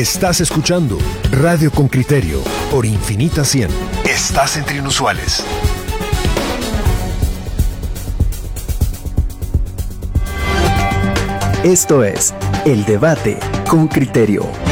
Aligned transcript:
Estás 0.00 0.40
escuchando 0.40 0.96
Radio 1.30 1.70
con 1.70 1.86
Criterio 1.86 2.42
por 2.70 2.86
Infinita 2.86 3.44
100. 3.44 3.68
Estás 4.08 4.56
entre 4.56 4.78
inusuales. 4.78 5.44
Esto 11.64 12.02
es 12.02 12.32
El 12.64 12.86
Debate 12.86 13.38
con 13.68 13.88
Criterio. 13.88 14.69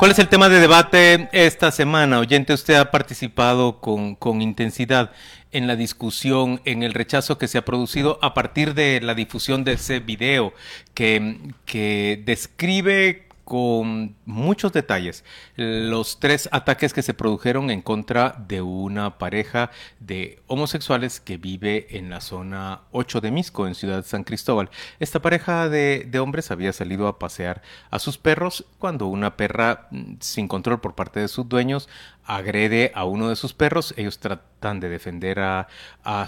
¿Cuál 0.00 0.12
es 0.12 0.18
el 0.18 0.28
tema 0.28 0.48
de 0.48 0.60
debate 0.60 1.28
esta 1.32 1.70
semana? 1.70 2.20
Oyente, 2.20 2.54
usted 2.54 2.72
ha 2.76 2.90
participado 2.90 3.82
con, 3.82 4.14
con, 4.14 4.40
intensidad 4.40 5.10
en 5.52 5.66
la 5.66 5.76
discusión, 5.76 6.62
en 6.64 6.82
el 6.82 6.94
rechazo 6.94 7.36
que 7.36 7.48
se 7.48 7.58
ha 7.58 7.66
producido 7.66 8.18
a 8.22 8.32
partir 8.32 8.72
de 8.72 9.02
la 9.02 9.12
difusión 9.14 9.62
de 9.62 9.72
ese 9.72 10.00
video 10.00 10.54
que, 10.94 11.52
que 11.66 12.22
describe 12.24 13.28
con 13.50 14.14
muchos 14.26 14.72
detalles 14.72 15.24
los 15.56 16.20
tres 16.20 16.48
ataques 16.52 16.92
que 16.92 17.02
se 17.02 17.14
produjeron 17.14 17.72
en 17.72 17.82
contra 17.82 18.36
de 18.46 18.62
una 18.62 19.18
pareja 19.18 19.72
de 19.98 20.40
homosexuales 20.46 21.18
que 21.18 21.36
vive 21.36 21.98
en 21.98 22.10
la 22.10 22.20
zona 22.20 22.82
8 22.92 23.20
de 23.20 23.32
Misco, 23.32 23.66
en 23.66 23.74
Ciudad 23.74 24.04
San 24.06 24.22
Cristóbal. 24.22 24.70
Esta 25.00 25.20
pareja 25.20 25.68
de, 25.68 26.06
de 26.08 26.20
hombres 26.20 26.52
había 26.52 26.72
salido 26.72 27.08
a 27.08 27.18
pasear 27.18 27.60
a 27.90 27.98
sus 27.98 28.18
perros 28.18 28.66
cuando 28.78 29.08
una 29.08 29.36
perra 29.36 29.88
mm, 29.90 30.18
sin 30.20 30.46
control 30.46 30.80
por 30.80 30.94
parte 30.94 31.18
de 31.18 31.26
sus 31.26 31.48
dueños 31.48 31.88
agrede 32.24 32.92
a 32.94 33.04
uno 33.04 33.28
de 33.28 33.36
sus 33.36 33.54
perros, 33.54 33.94
ellos 33.96 34.18
tratan 34.18 34.80
de 34.80 34.88
defender 34.88 35.40
a, 35.40 35.66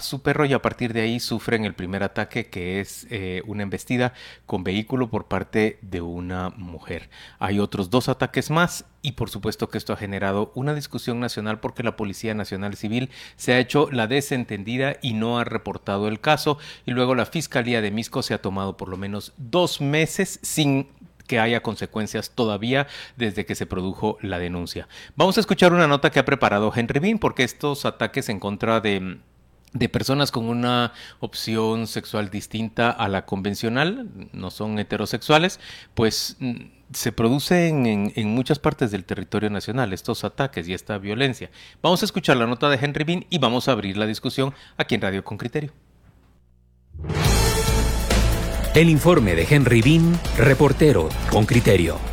su 0.01 0.21
perro 0.21 0.45
y 0.45 0.53
a 0.53 0.61
partir 0.61 0.93
de 0.93 1.01
ahí 1.01 1.19
sufren 1.19 1.65
el 1.65 1.73
primer 1.73 2.03
ataque 2.03 2.47
que 2.47 2.79
es 2.79 3.07
eh, 3.09 3.41
una 3.45 3.63
embestida 3.63 4.13
con 4.45 4.63
vehículo 4.63 5.09
por 5.09 5.25
parte 5.25 5.77
de 5.81 6.01
una 6.01 6.49
mujer. 6.49 7.09
Hay 7.39 7.59
otros 7.59 7.89
dos 7.89 8.09
ataques 8.09 8.49
más 8.49 8.85
y 9.01 9.13
por 9.13 9.29
supuesto 9.29 9.69
que 9.69 9.77
esto 9.77 9.93
ha 9.93 9.97
generado 9.97 10.51
una 10.55 10.73
discusión 10.73 11.19
nacional 11.19 11.59
porque 11.59 11.83
la 11.83 11.95
Policía 11.95 12.33
Nacional 12.33 12.75
Civil 12.75 13.09
se 13.35 13.53
ha 13.53 13.59
hecho 13.59 13.89
la 13.91 14.07
desentendida 14.07 14.97
y 15.01 15.13
no 15.13 15.39
ha 15.39 15.43
reportado 15.43 16.07
el 16.07 16.19
caso 16.19 16.57
y 16.85 16.91
luego 16.91 17.13
la 17.13 17.25
Fiscalía 17.25 17.81
de 17.81 17.91
Misco 17.91 18.23
se 18.23 18.33
ha 18.33 18.41
tomado 18.41 18.77
por 18.77 18.89
lo 18.89 18.97
menos 18.97 19.33
dos 19.37 19.81
meses 19.81 20.39
sin 20.41 20.87
que 21.33 21.39
haya 21.39 21.63
consecuencias 21.63 22.29
todavía 22.29 22.85
desde 23.17 23.43
que 23.47 23.55
se 23.55 23.65
produjo 23.65 24.19
la 24.21 24.37
denuncia. 24.37 24.87
Vamos 25.15 25.35
a 25.37 25.39
escuchar 25.39 25.73
una 25.73 25.87
nota 25.87 26.11
que 26.11 26.19
ha 26.19 26.25
preparado 26.25 26.71
Henry 26.75 26.99
Bean 26.99 27.17
porque 27.17 27.43
estos 27.43 27.85
ataques 27.85 28.29
en 28.29 28.39
contra 28.39 28.81
de 28.81 29.17
de 29.73 29.89
personas 29.89 30.29
con 30.29 30.45
una 30.45 30.93
opción 31.19 31.87
sexual 31.87 32.29
distinta 32.29 32.91
a 32.91 33.07
la 33.07 33.25
convencional, 33.25 34.07
no 34.31 34.51
son 34.51 34.77
heterosexuales, 34.77 35.59
pues 35.95 36.37
mm, 36.39 36.65
se 36.93 37.11
producen 37.11 37.87
en, 37.87 38.13
en, 38.15 38.27
muchas 38.27 38.59
partes 38.59 38.91
del 38.91 39.05
territorio 39.05 39.49
nacional 39.49 39.91
estos 39.91 40.23
ataques 40.23 40.67
y 40.67 40.75
esta 40.75 40.99
violencia. 40.99 41.49
Vamos 41.81 42.03
a 42.03 42.05
escuchar 42.05 42.37
la 42.37 42.45
nota 42.45 42.69
de 42.69 42.77
Henry 42.79 43.03
Bean 43.03 43.25
y 43.31 43.39
vamos 43.39 43.67
a 43.67 43.71
abrir 43.71 43.97
la 43.97 44.05
discusión 44.05 44.53
aquí 44.77 44.93
en 44.93 45.01
Radio 45.01 45.23
con 45.23 45.39
Criterio. 45.39 45.73
El 48.75 48.89
informe 48.89 49.35
de 49.35 49.45
Henry 49.47 49.83
Bean, 49.83 50.19
reportero 50.35 51.07
con 51.29 51.45
criterio. 51.45 52.12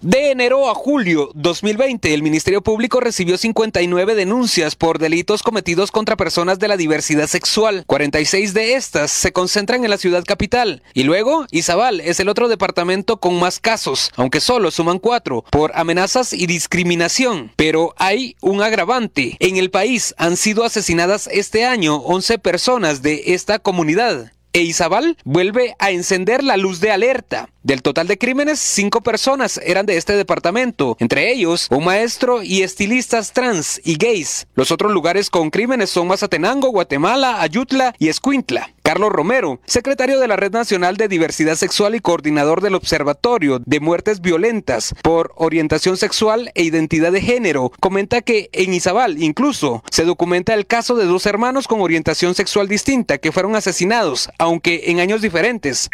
De 0.00 0.30
enero 0.30 0.70
a 0.70 0.76
julio 0.76 1.32
2020, 1.34 2.14
el 2.14 2.22
Ministerio 2.22 2.62
Público 2.62 3.00
recibió 3.00 3.36
59 3.36 4.14
denuncias 4.14 4.76
por 4.76 5.00
delitos 5.00 5.42
cometidos 5.42 5.90
contra 5.90 6.16
personas 6.16 6.60
de 6.60 6.68
la 6.68 6.76
diversidad 6.76 7.26
sexual. 7.26 7.82
46 7.84 8.54
de 8.54 8.74
estas 8.74 9.10
se 9.10 9.32
concentran 9.32 9.82
en 9.82 9.90
la 9.90 9.98
ciudad 9.98 10.22
capital. 10.24 10.84
Y 10.94 11.02
luego, 11.02 11.46
Izabal 11.50 12.00
es 12.00 12.20
el 12.20 12.28
otro 12.28 12.46
departamento 12.46 13.16
con 13.16 13.40
más 13.40 13.58
casos, 13.58 14.12
aunque 14.14 14.38
solo 14.38 14.70
suman 14.70 15.00
cuatro, 15.00 15.44
por 15.50 15.72
amenazas 15.74 16.32
y 16.32 16.46
discriminación. 16.46 17.50
Pero 17.56 17.92
hay 17.96 18.36
un 18.40 18.62
agravante. 18.62 19.36
En 19.40 19.56
el 19.56 19.72
país 19.72 20.14
han 20.16 20.36
sido 20.36 20.62
asesinadas 20.62 21.28
este 21.32 21.64
año 21.64 21.96
11 21.96 22.38
personas 22.38 23.02
de 23.02 23.34
esta 23.34 23.58
comunidad 23.58 24.30
e 24.52 24.62
Izabal 24.62 25.16
vuelve 25.24 25.74
a 25.78 25.90
encender 25.90 26.42
la 26.42 26.56
luz 26.56 26.80
de 26.80 26.90
alerta. 26.90 27.48
Del 27.68 27.82
total 27.82 28.06
de 28.06 28.16
crímenes, 28.16 28.60
cinco 28.60 29.02
personas 29.02 29.60
eran 29.62 29.84
de 29.84 29.98
este 29.98 30.16
departamento, 30.16 30.96
entre 31.00 31.30
ellos 31.30 31.68
un 31.70 31.84
maestro 31.84 32.42
y 32.42 32.62
estilistas 32.62 33.34
trans 33.34 33.82
y 33.84 33.98
gays. 33.98 34.46
Los 34.54 34.70
otros 34.70 34.90
lugares 34.90 35.28
con 35.28 35.50
crímenes 35.50 35.90
son 35.90 36.08
Mazatenango, 36.08 36.70
Guatemala, 36.70 37.42
Ayutla 37.42 37.94
y 37.98 38.08
Escuintla. 38.08 38.70
Carlos 38.88 39.12
Romero, 39.12 39.60
secretario 39.66 40.18
de 40.18 40.28
la 40.28 40.36
Red 40.36 40.52
Nacional 40.52 40.96
de 40.96 41.08
Diversidad 41.08 41.56
Sexual 41.56 41.94
y 41.94 42.00
coordinador 42.00 42.62
del 42.62 42.74
Observatorio 42.74 43.60
de 43.66 43.80
Muertes 43.80 44.22
Violentas 44.22 44.94
por 45.02 45.32
Orientación 45.36 45.98
Sexual 45.98 46.50
e 46.54 46.62
Identidad 46.62 47.12
de 47.12 47.20
Género, 47.20 47.70
comenta 47.80 48.22
que 48.22 48.48
en 48.52 48.72
Izabal 48.72 49.22
incluso 49.22 49.84
se 49.90 50.06
documenta 50.06 50.54
el 50.54 50.66
caso 50.66 50.94
de 50.94 51.04
dos 51.04 51.26
hermanos 51.26 51.68
con 51.68 51.82
orientación 51.82 52.34
sexual 52.34 52.66
distinta 52.66 53.18
que 53.18 53.30
fueron 53.30 53.56
asesinados, 53.56 54.30
aunque 54.38 54.84
en 54.86 55.00
años 55.00 55.20
diferentes. 55.20 55.90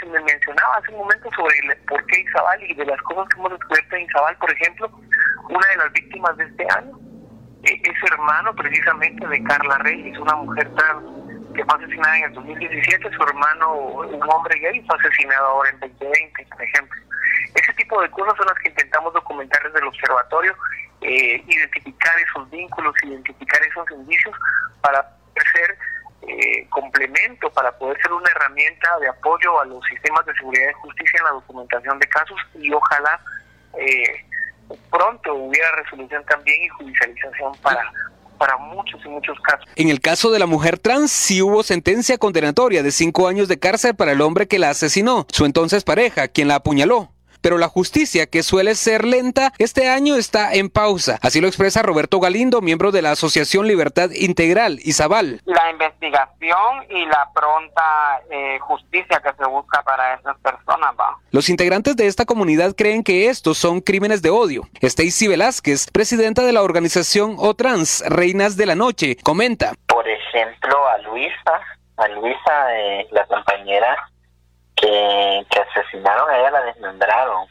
Por 1.88 2.04
qué 2.06 2.20
Izabal 2.20 2.62
y 2.62 2.74
de 2.74 2.86
las 2.86 3.00
cosas 3.02 3.28
que 3.28 3.38
hemos 3.38 3.52
descubierto 3.52 3.96
en 3.96 4.02
Izabal, 4.02 4.36
por 4.36 4.52
ejemplo, 4.52 4.90
una 5.48 5.68
de 5.68 5.76
las 5.76 5.92
víctimas 5.92 6.36
de 6.36 6.44
este 6.44 6.66
año 6.76 6.98
eh, 7.64 7.80
es 7.82 8.10
hermano 8.10 8.54
precisamente 8.54 9.26
de 9.26 9.42
Carla 9.44 9.78
Reyes, 9.78 10.18
una 10.18 10.34
mujer 10.36 10.68
trans 10.74 11.04
que 11.54 11.64
fue 11.64 11.76
asesinada 11.76 12.18
en 12.18 12.24
el 12.24 12.32
2017, 12.34 13.10
su 13.10 13.22
hermano, 13.22 13.74
un 13.74 14.30
hombre 14.30 14.58
gay, 14.58 14.84
fue 14.86 14.98
asesinado 14.98 15.46
ahora 15.46 15.70
en 15.70 15.80
2020, 15.80 16.46
por 16.46 16.62
ejemplo. 16.62 17.00
Ese 17.54 17.72
tipo 17.74 18.00
de 18.02 18.10
cosas 18.10 18.36
son 18.36 18.46
las 18.46 18.58
que 18.58 18.68
intentamos 18.68 19.14
documentar 19.14 19.62
desde 19.62 19.78
el 19.78 19.86
observatorio, 19.86 20.54
eh, 21.00 21.42
identificar 21.46 22.12
esos 22.18 22.50
vínculos, 22.50 22.94
identificar 23.04 23.60
esos 23.62 23.90
indicios 23.92 24.34
para 24.82 25.08
ser 25.52 25.78
eh, 26.28 26.66
complemento, 26.70 27.50
para 27.50 27.76
poder 27.76 28.00
ser 28.02 28.12
una 28.12 28.30
herramienta 28.30 28.98
de 29.00 29.08
apoyo 29.08 29.60
a 29.60 29.64
los 29.64 29.84
sistemas 29.86 30.24
de 30.26 30.34
seguridad 30.34 30.70
y 30.70 30.74
justicia 30.74 31.18
en 31.18 31.24
la 31.24 31.30
documentación 31.32 31.98
de 31.98 32.06
casos 32.08 32.38
y 32.54 32.72
ojalá 32.72 33.20
eh, 33.78 34.24
pronto 34.90 35.34
hubiera 35.34 35.70
resolución 35.72 36.24
también 36.24 36.62
y 36.64 36.68
judicialización 36.68 37.52
para 37.62 37.90
para 38.38 38.56
muchos 38.56 39.00
y 39.04 39.08
muchos 39.08 39.38
casos. 39.40 39.64
En 39.76 39.88
el 39.88 40.00
caso 40.00 40.32
de 40.32 40.40
la 40.40 40.46
mujer 40.46 40.78
trans, 40.78 41.12
sí 41.12 41.40
hubo 41.40 41.62
sentencia 41.62 42.18
condenatoria 42.18 42.82
de 42.82 42.90
cinco 42.90 43.28
años 43.28 43.46
de 43.46 43.60
cárcel 43.60 43.94
para 43.94 44.10
el 44.10 44.20
hombre 44.20 44.48
que 44.48 44.58
la 44.58 44.70
asesinó, 44.70 45.24
su 45.30 45.44
entonces 45.44 45.84
pareja, 45.84 46.26
quien 46.26 46.48
la 46.48 46.56
apuñaló 46.56 47.13
pero 47.44 47.58
la 47.58 47.68
justicia, 47.68 48.24
que 48.24 48.42
suele 48.42 48.74
ser 48.74 49.04
lenta, 49.04 49.52
este 49.58 49.90
año 49.90 50.16
está 50.16 50.54
en 50.54 50.70
pausa. 50.70 51.18
Así 51.20 51.42
lo 51.42 51.46
expresa 51.46 51.82
Roberto 51.82 52.18
Galindo, 52.18 52.62
miembro 52.62 52.90
de 52.90 53.02
la 53.02 53.10
Asociación 53.10 53.68
Libertad 53.68 54.08
Integral, 54.12 54.78
Izabal. 54.82 55.42
La 55.44 55.70
investigación 55.70 56.86
y 56.88 57.04
la 57.04 57.28
pronta 57.34 58.22
eh, 58.30 58.58
justicia 58.60 59.20
que 59.22 59.30
se 59.36 59.46
busca 59.46 59.82
para 59.82 60.14
esas 60.14 60.38
personas 60.38 60.94
va. 60.98 61.18
Los 61.32 61.50
integrantes 61.50 61.96
de 61.96 62.06
esta 62.06 62.24
comunidad 62.24 62.74
creen 62.74 63.04
que 63.04 63.28
estos 63.28 63.58
son 63.58 63.82
crímenes 63.82 64.22
de 64.22 64.30
odio. 64.30 64.62
Stacy 64.80 65.28
Velázquez, 65.28 65.90
presidenta 65.90 66.46
de 66.46 66.52
la 66.54 66.62
organización 66.62 67.36
O-Trans, 67.36 68.04
Reinas 68.08 68.56
de 68.56 68.64
la 68.64 68.74
Noche, 68.74 69.18
comenta. 69.22 69.74
Por 69.86 70.08
ejemplo, 70.08 70.88
a 70.88 70.96
Luisa, 71.02 71.60
a 71.98 72.08
Luisa, 72.08 72.74
eh, 72.74 73.06
la 73.10 73.26
compañera 73.26 73.98
que, 74.86 75.60
asesinaron 75.60 76.30
a 76.30 76.38
ella, 76.38 76.50
la 76.50 76.62
desmembraron. 76.62 77.46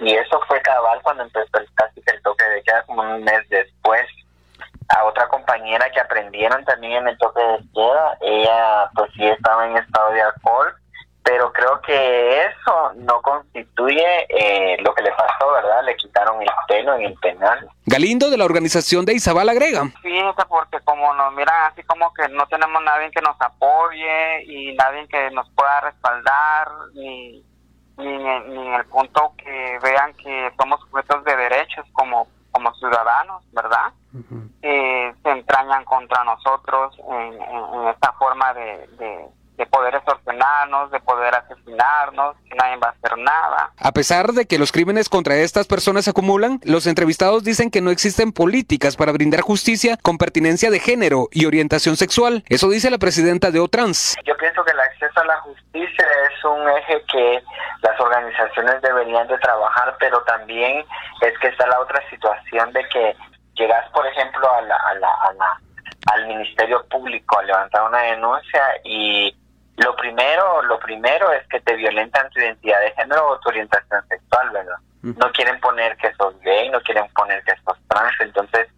Y 0.00 0.14
eso 0.14 0.40
fue 0.48 0.60
cabal 0.62 1.00
cuando 1.02 1.22
empezó 1.22 1.58
el, 1.58 1.68
el 2.06 2.22
toque 2.22 2.44
de 2.44 2.62
queda, 2.62 2.82
como 2.84 3.02
un 3.02 3.22
mes 3.22 3.48
después. 3.48 4.06
A 4.88 5.04
otra 5.04 5.26
compañera 5.28 5.90
que 5.90 6.00
aprendieron 6.00 6.62
también 6.64 6.92
en 6.92 7.08
el 7.08 7.18
toque 7.18 7.40
de 7.40 7.58
queda, 7.74 8.18
ella 8.20 8.90
pues 8.94 9.10
sí 9.14 9.26
estaba 9.26 9.66
en 9.66 9.78
estado 9.78 10.12
de 10.12 10.22
alcohol 10.22 10.74
pero 11.24 11.50
creo 11.52 11.80
que 11.80 12.42
eso 12.42 12.92
no 12.96 13.22
constituye 13.22 14.26
eh, 14.28 14.76
lo 14.82 14.94
que 14.94 15.02
le 15.02 15.10
pasó, 15.12 15.52
¿verdad? 15.52 15.82
Le 15.82 15.96
quitaron 15.96 16.40
el 16.42 16.48
pelo 16.68 16.94
en 16.96 17.04
el 17.06 17.14
penal. 17.14 17.66
Galindo 17.86 18.28
de 18.28 18.36
la 18.36 18.44
organización 18.44 19.06
de 19.06 19.14
Izabal 19.14 19.48
agrega. 19.48 19.84
Fíjense, 20.02 20.42
porque 20.46 20.78
como 20.84 21.14
nos 21.14 21.32
miran 21.32 21.72
así 21.72 21.82
como 21.84 22.12
que 22.12 22.28
no 22.28 22.46
tenemos 22.48 22.82
nadie 22.84 23.10
que 23.10 23.22
nos 23.22 23.40
apoye 23.40 24.44
y 24.44 24.74
nadie 24.74 25.08
que 25.08 25.30
nos 25.30 25.48
pueda 25.52 25.80
respaldar, 25.80 26.68
ni, 26.92 27.42
ni, 27.96 28.04
en 28.06 28.74
el 28.74 28.84
punto 28.84 29.32
que 29.38 29.78
vean 29.82 30.12
que 30.14 30.52
somos 30.58 30.78
sujetos 30.80 31.24
de 31.24 31.36
derechos 31.36 31.86
como, 31.94 32.28
como 32.52 32.74
ciudadanos, 32.74 33.42
¿verdad? 33.52 33.94
Eh, 34.60 35.14
se 35.22 35.30
entrañan 35.30 35.86
contra 35.86 36.22
nosotros 36.22 36.94
en, 37.10 37.88
esta 37.88 38.12
forma 38.12 38.52
de 38.52 38.86
de 38.98 39.28
poder 39.66 39.94
extorsionarnos, 39.94 40.90
de 40.90 41.00
poder 41.00 41.34
asesinarnos, 41.34 42.36
que 42.48 42.54
nadie 42.56 42.76
va 42.76 42.88
a 42.88 42.90
hacer 42.90 43.18
nada. 43.18 43.70
A 43.78 43.92
pesar 43.92 44.32
de 44.32 44.46
que 44.46 44.58
los 44.58 44.72
crímenes 44.72 45.08
contra 45.08 45.36
estas 45.36 45.66
personas 45.66 46.04
se 46.04 46.10
acumulan, 46.10 46.60
los 46.64 46.86
entrevistados 46.86 47.44
dicen 47.44 47.70
que 47.70 47.80
no 47.80 47.90
existen 47.90 48.32
políticas 48.32 48.96
para 48.96 49.12
brindar 49.12 49.40
justicia 49.40 49.96
con 50.02 50.18
pertinencia 50.18 50.70
de 50.70 50.80
género 50.80 51.28
y 51.32 51.46
orientación 51.46 51.96
sexual. 51.96 52.44
Eso 52.48 52.68
dice 52.68 52.90
la 52.90 52.98
presidenta 52.98 53.50
de 53.50 53.60
OTRANS. 53.60 54.16
Yo 54.24 54.36
pienso 54.36 54.64
que 54.64 54.72
el 54.72 54.80
acceso 54.80 55.20
a 55.20 55.24
la 55.24 55.40
justicia 55.40 56.06
es 56.30 56.44
un 56.44 56.68
eje 56.68 57.02
que 57.12 57.42
las 57.82 58.00
organizaciones 58.00 58.82
deberían 58.82 59.26
de 59.28 59.38
trabajar, 59.38 59.96
pero 60.00 60.22
también 60.24 60.84
es 61.20 61.38
que 61.38 61.48
está 61.48 61.66
la 61.66 61.80
otra 61.80 62.02
situación 62.10 62.72
de 62.72 62.82
que 62.88 63.16
llegas, 63.54 63.88
por 63.90 64.06
ejemplo, 64.06 64.52
a 64.52 64.62
la, 64.62 64.76
a 64.76 64.94
la, 64.94 65.08
a 65.08 65.32
la 65.34 65.60
al 66.06 66.26
Ministerio 66.26 66.84
Público 66.88 67.38
a 67.38 67.42
levantar 67.44 67.82
una 67.88 68.02
denuncia 68.02 68.60
y 68.84 69.34
lo 69.76 69.96
primero, 69.96 70.62
lo 70.62 70.78
primero 70.78 71.32
es 71.32 71.46
que 71.48 71.60
te 71.60 71.74
violentan 71.74 72.30
tu 72.30 72.40
identidad 72.40 72.80
de 72.80 72.92
género 72.92 73.28
o 73.28 73.40
tu 73.40 73.48
orientación 73.48 74.06
sexual, 74.08 74.50
¿verdad? 74.50 74.76
No 75.02 75.30
quieren 75.32 75.60
poner 75.60 75.96
que 75.98 76.14
sos 76.14 76.38
gay, 76.40 76.70
no 76.70 76.80
quieren 76.80 77.06
poner 77.14 77.42
que 77.44 77.52
sos 77.64 77.76
trans, 77.88 78.14
entonces 78.20 78.68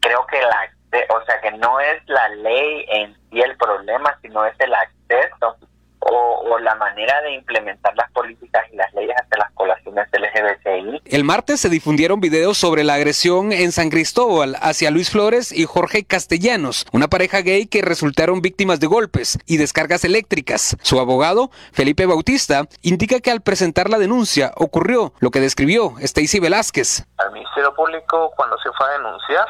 creo 0.00 0.26
que 0.26 0.40
la, 0.40 0.70
o 1.10 1.24
sea 1.24 1.40
que 1.40 1.50
no 1.52 1.78
es 1.80 2.02
la 2.08 2.28
ley 2.30 2.86
en 2.88 3.14
sí 3.14 3.42
el 3.42 3.56
problema, 3.56 4.16
sino 4.22 4.46
es 4.46 4.58
el 4.60 4.72
acceso 4.74 5.56
o, 6.04 6.58
la 6.58 6.74
manera 6.76 7.20
de 7.22 7.34
implementar 7.34 7.94
las 7.96 8.10
políticas 8.12 8.64
y 8.72 8.76
las 8.76 8.92
leyes 8.94 9.14
hacia 9.16 9.38
las 9.38 9.52
poblaciones 9.52 10.08
LGBTI. 10.12 11.02
El 11.04 11.24
martes 11.24 11.60
se 11.60 11.68
difundieron 11.68 12.20
videos 12.20 12.56
sobre 12.56 12.84
la 12.84 12.94
agresión 12.94 13.52
en 13.52 13.72
San 13.72 13.90
Cristóbal 13.90 14.56
hacia 14.60 14.90
Luis 14.90 15.10
Flores 15.10 15.52
y 15.52 15.66
Jorge 15.66 16.04
Castellanos, 16.04 16.86
una 16.92 17.08
pareja 17.08 17.40
gay 17.40 17.66
que 17.66 17.82
resultaron 17.82 18.40
víctimas 18.40 18.80
de 18.80 18.86
golpes 18.86 19.38
y 19.46 19.56
descargas 19.56 20.04
eléctricas. 20.04 20.76
Su 20.82 21.00
abogado, 21.00 21.50
Felipe 21.72 22.06
Bautista, 22.06 22.62
indica 22.82 23.20
que 23.20 23.30
al 23.30 23.42
presentar 23.42 23.90
la 23.90 23.98
denuncia 23.98 24.52
ocurrió 24.56 25.12
lo 25.18 25.30
que 25.30 25.40
describió 25.40 25.94
Stacy 25.98 26.40
Velázquez. 26.40 27.04
Al 27.18 27.32
Ministerio 27.32 27.74
Público, 27.74 28.32
cuando 28.36 28.56
se 28.58 28.70
fue 28.72 28.86
a 28.86 28.92
denunciar, 28.92 29.46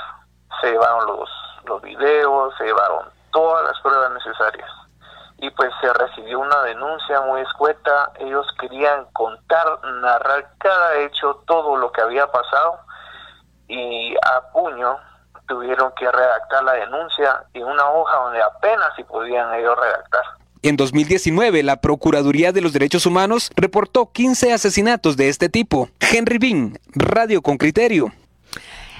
se 0.60 0.70
llevaron 0.70 1.06
los, 1.06 1.28
los 1.66 1.82
videos, 1.82 2.54
se 2.58 2.64
llevaron 2.64 3.06
todas 3.30 3.64
las 3.64 3.80
pruebas 3.82 4.12
necesarias 4.12 4.70
y 5.38 5.50
pues 5.50 5.70
se 5.80 5.92
recibió 5.92 6.40
una 6.40 6.62
denuncia 6.62 7.20
muy 7.22 7.40
escueta. 7.42 8.12
Ellos 8.18 8.46
querían 8.60 9.06
contar, 9.12 9.66
narrar 10.00 10.50
cada 10.58 10.98
hecho, 11.00 11.42
todo 11.46 11.76
lo 11.76 11.92
que 11.92 12.00
había 12.00 12.26
pasado 12.30 12.80
y 13.68 14.14
a 14.16 14.52
puño 14.52 14.96
tuvieron 15.46 15.92
que 15.98 16.10
redactar 16.10 16.64
la 16.64 16.72
denuncia 16.72 17.44
en 17.52 17.64
una 17.64 17.90
hoja 17.90 18.16
donde 18.16 18.42
apenas 18.42 18.94
si 18.96 19.04
podían 19.04 19.52
ellos 19.54 19.76
redactar. 19.78 20.22
En 20.62 20.76
2019, 20.76 21.62
la 21.62 21.76
Procuraduría 21.76 22.50
de 22.52 22.62
los 22.62 22.72
Derechos 22.72 23.04
Humanos 23.04 23.50
reportó 23.54 24.10
15 24.12 24.54
asesinatos 24.54 25.16
de 25.18 25.28
este 25.28 25.50
tipo. 25.50 25.90
Henry 26.00 26.38
Bean, 26.38 26.78
Radio 26.94 27.42
con 27.42 27.58
Criterio. 27.58 28.12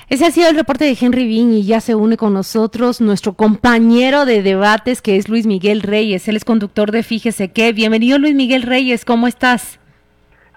Ese 0.09 0.27
ha 0.27 0.31
sido 0.31 0.51
el 0.51 0.57
reporte 0.57 0.85
de 0.85 0.97
Henry 1.01 1.27
Bean 1.27 1.53
y 1.55 1.65
ya 1.65 1.81
se 1.81 1.95
une 1.95 2.17
con 2.17 2.35
nosotros 2.35 3.01
nuestro 3.01 3.33
compañero 3.33 4.27
de 4.27 4.43
debates 4.43 5.01
que 5.01 5.17
es 5.17 5.29
Luis 5.29 5.47
Miguel 5.47 5.81
Reyes. 5.81 6.29
Él 6.29 6.37
es 6.37 6.45
conductor 6.45 6.93
de 6.93 7.03
Fíjese 7.03 7.53
qué. 7.53 7.73
Bienvenido 7.73 8.19
Luis 8.19 8.35
Miguel 8.35 8.63
Reyes, 8.63 9.05
¿cómo 9.07 9.27
estás? 9.27 9.81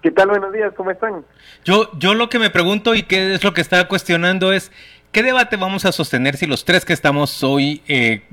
¿Qué 0.01 0.11
tal? 0.11 0.27
Buenos 0.27 0.51
días, 0.51 0.73
¿cómo 0.75 0.91
están? 0.91 1.25
Yo, 1.63 1.89
yo 1.97 2.13
lo 2.13 2.29
que 2.29 2.39
me 2.39 2.49
pregunto 2.49 2.93
y 2.93 3.03
qué 3.03 3.33
es 3.35 3.43
lo 3.43 3.53
que 3.53 3.61
estaba 3.61 3.87
cuestionando 3.87 4.51
es, 4.51 4.71
¿qué 5.11 5.23
debate 5.23 5.55
vamos 5.55 5.85
a 5.85 5.93
sostener 5.93 6.35
si 6.35 6.45
los 6.45 6.65
tres 6.65 6.83
que 6.83 6.93
estamos 6.93 7.41
hoy 7.41 7.81
eh, 7.87 8.23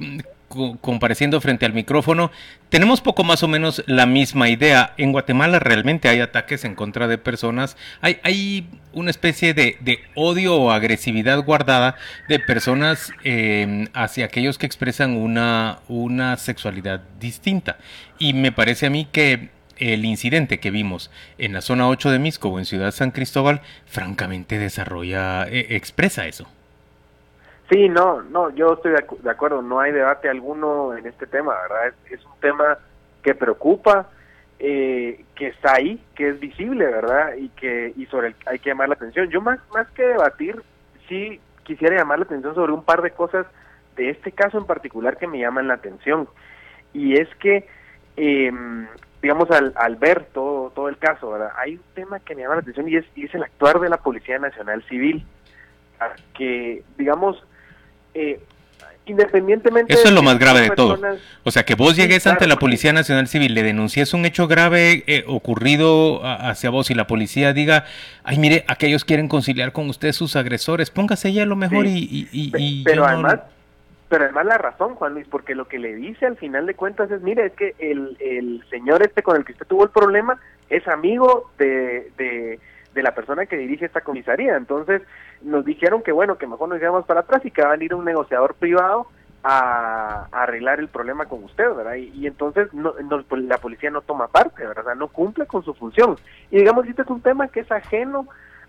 compareciendo 0.81 1.41
frente 1.41 1.67
al 1.67 1.73
micrófono, 1.73 2.31
tenemos 2.69 3.01
poco 3.01 3.25
más 3.25 3.43
o 3.43 3.49
menos 3.49 3.83
la 3.87 4.07
misma 4.07 4.49
idea. 4.49 4.95
En 4.97 5.13
Guatemala 5.13 5.59
realmente 5.59 6.09
hay 6.09 6.21
ataques 6.21 6.65
en 6.65 6.75
contra 6.75 7.09
de 7.09 7.19
personas, 7.19 7.77
hay, 8.01 8.19
hay 8.23 8.69
una 8.93 9.11
especie 9.11 9.55
de, 9.55 10.01
odio 10.15 10.57
o 10.57 10.71
agresividad 10.71 11.43
guardada 11.43 11.97
de 12.29 12.39
personas 12.39 13.13
em, 13.25 13.89
hacia 13.93 14.27
aquellos 14.27 14.59
que 14.59 14.67
expresan 14.67 15.17
una, 15.17 15.81
una 15.89 16.37
sexualidad 16.37 17.03
distinta. 17.19 17.79
Y 18.19 18.33
me 18.33 18.53
parece 18.53 18.87
a 18.87 18.91
mí 18.91 19.07
que 19.11 19.51
el 19.79 20.05
incidente 20.05 20.61
que 20.61 20.71
vimos 20.71 21.11
en 21.39 21.53
la 21.53 21.61
zona 21.61 21.89
8 21.89 22.11
de 22.11 22.19
Misco 22.19 22.49
o 22.49 22.59
en 22.59 22.65
Ciudad 22.65 22.93
San 22.93 23.11
Cristóbal, 23.11 23.61
francamente 23.87 24.59
desarrolla, 24.59 25.45
e, 25.45 25.77
expresa 25.77 26.27
eso. 26.27 26.49
Sí, 27.71 27.89
no, 27.89 28.23
no, 28.23 28.51
yo 28.51 28.75
estoy 28.75 28.93
de, 28.93 29.31
acuerdo, 29.31 29.63
no 29.63 29.81
hay 29.81 29.93
debate 29.93 30.29
alguno 30.29 30.95
en 30.95 31.07
este 31.07 31.27
tema, 31.27 31.55
¿verdad? 31.63 31.95
Es, 32.11 32.25
un 32.25 32.39
tema 32.41 32.79
que 33.23 33.35
preocupa, 33.35 34.09
eh, 34.59 35.25
que 35.35 35.49
está 35.49 35.75
ahí, 35.77 35.99
que 36.15 36.29
es 36.29 36.41
visible, 36.41 36.85
¿verdad? 36.85 37.35
Y 37.37 37.49
que 37.51 37.93
y 37.97 38.05
sobre 38.07 38.29
el 38.29 38.37
hay 38.45 38.59
que 38.59 38.71
llamar 38.71 38.89
la 38.89 38.97
atención. 38.97 39.31
Yo 39.31 39.41
más 39.41 39.59
más 39.73 39.89
que 39.93 40.03
debatir, 40.07 40.63
sí 41.09 41.41
quisiera 41.63 41.97
llamar 41.97 42.19
la 42.19 42.27
atención 42.27 42.55
sobre 42.55 42.73
un 42.73 42.85
par 42.85 43.01
de 43.01 43.13
cosas 43.13 43.47
de 43.97 44.11
este 44.11 44.33
caso 44.33 44.59
en 44.59 44.67
particular 44.67 45.17
que 45.17 45.27
me 45.27 45.39
llaman 45.39 45.69
la 45.69 45.75
atención. 45.75 46.29
Y 46.93 47.19
es 47.19 47.29
que, 47.37 47.67
eh, 48.19 48.53
digamos, 49.23 49.51
al, 49.51 49.73
al 49.77 49.97
ver 49.97 50.27
todo, 50.35 50.71
todo 50.71 50.91
el 50.91 50.99
caso, 50.99 51.31
¿verdad? 51.31 51.53
Hay 51.57 51.77
un 51.77 51.83
tema 51.95 52.21
que 52.21 52.35
me 52.35 52.43
llama 52.43 52.57
la 52.57 52.61
atención 52.61 52.89
y 52.91 52.97
es, 52.97 53.07
y 53.15 53.25
es 53.25 53.35
el 53.35 53.43
actuar 53.43 53.81
de 53.81 53.89
la 53.89 53.97
Policía 53.97 54.39
Nacional 54.39 54.83
Civil, 54.85 55.25
que, 56.35 56.83
digamos, 56.99 57.43
eh, 58.15 58.41
independientemente... 59.07 59.93
Eso 59.93 60.09
es 60.09 60.13
lo 60.13 60.23
más 60.23 60.39
grave 60.39 60.61
de 60.63 60.71
todo. 60.71 60.99
O 61.43 61.51
sea, 61.51 61.65
que 61.65 61.75
vos 61.75 61.97
llegues 61.97 62.27
ante 62.27 62.47
la 62.47 62.57
Policía 62.57 62.93
Nacional 62.93 63.29
Civil, 63.29 63.55
le 63.55 63.63
denuncies 63.63 64.15
un 64.15 64.25
hecho 64.25 64.49
grave 64.49 65.05
eh, 65.07 65.25
ocurrido 65.27 66.21
hacia 66.25 66.71
vos 66.71 66.91
y 66.91 66.95
la 66.95 67.07
policía 67.07 67.53
diga, 67.53 67.85
ay, 68.23 68.39
mire, 68.39 68.65
aquellos 68.69 69.05
quieren 69.05 69.29
conciliar 69.29 69.73
con 69.73 69.89
usted 69.89 70.13
sus 70.13 70.37
agresores, 70.37 70.91
póngase 70.91 71.29
ella 71.29 71.45
lo 71.45 71.57
mejor 71.57 71.87
y, 71.87 72.83
Pero 72.85 73.05
además... 73.05 73.41
Pero 74.07 74.25
además 74.25 74.47
la 74.47 74.59
razón, 74.59 74.95
Juan 74.95 75.15
Luis, 75.15 75.27
porque 75.29 75.55
lo 75.57 75.67
que 75.67 75.79
le 75.79 75.95
dice 75.95 76.27
al 76.27 76.37
final 76.37 76.67
de 76.67 76.75
cuentas 76.75 77.11
es, 77.11 77.23
mire, 77.23 77.47
es 77.47 77.53
que 77.55 77.75
el, 77.79 78.17
el 78.21 78.63
señor 78.71 79.03
este 79.03 79.23
con 79.23 79.37
el 79.37 79.45
que 79.45 79.53
usted 79.53 79.67
tuvo 79.67 79.83
el 79.85 79.91
problema 79.91 80.39
es 80.69 80.87
amigo 80.87 81.51
de, 81.59 82.13
de 82.17 82.61
de 82.95 83.03
la 83.03 83.15
persona 83.15 83.47
que 83.47 83.57
dirige 83.57 83.85
esta 83.85 84.01
comisaría. 84.01 84.57
Entonces 84.57 85.03
nos 85.45 85.65
dijeron 85.65 86.03
que 86.03 86.13
bueno, 86.13 86.39
que 86.39 86.47
mejor 86.47 86.69
nos 86.69 86.81
íbamos 86.81 87.05
para 87.07 87.21
atrás 87.21 87.45
y 87.45 87.51
que 87.51 87.63
va 87.63 87.69
a 87.69 87.73
venir 87.73 87.95
un 87.95 88.05
negociador 88.05 88.55
privado 88.55 89.07
a, 89.43 90.27
arreglar 90.33 90.81
el 90.81 90.89
problema 90.89 91.27
con 91.27 91.45
usted, 91.45 91.73
¿verdad? 91.75 91.95
Y, 91.95 92.27
entonces 92.27 92.73
no, 92.73 92.95
pues, 93.29 93.43
la 93.43 93.59
policía 93.59 93.91
no 93.91 94.01
toma 94.01 94.29
parte, 94.29 94.67
¿verdad? 94.67 94.95
no 94.95 95.09
cumple 95.09 95.47
con 95.47 95.63
su 95.63 95.75
función. 95.75 96.17
Y 96.51 96.59
digamos, 96.59 96.87
este 96.87 97.03
es 97.03 97.09
un 97.09 97.21
tema 97.21 97.49
que 97.49 97.61
es 97.61 97.71
ajeno 97.71 98.27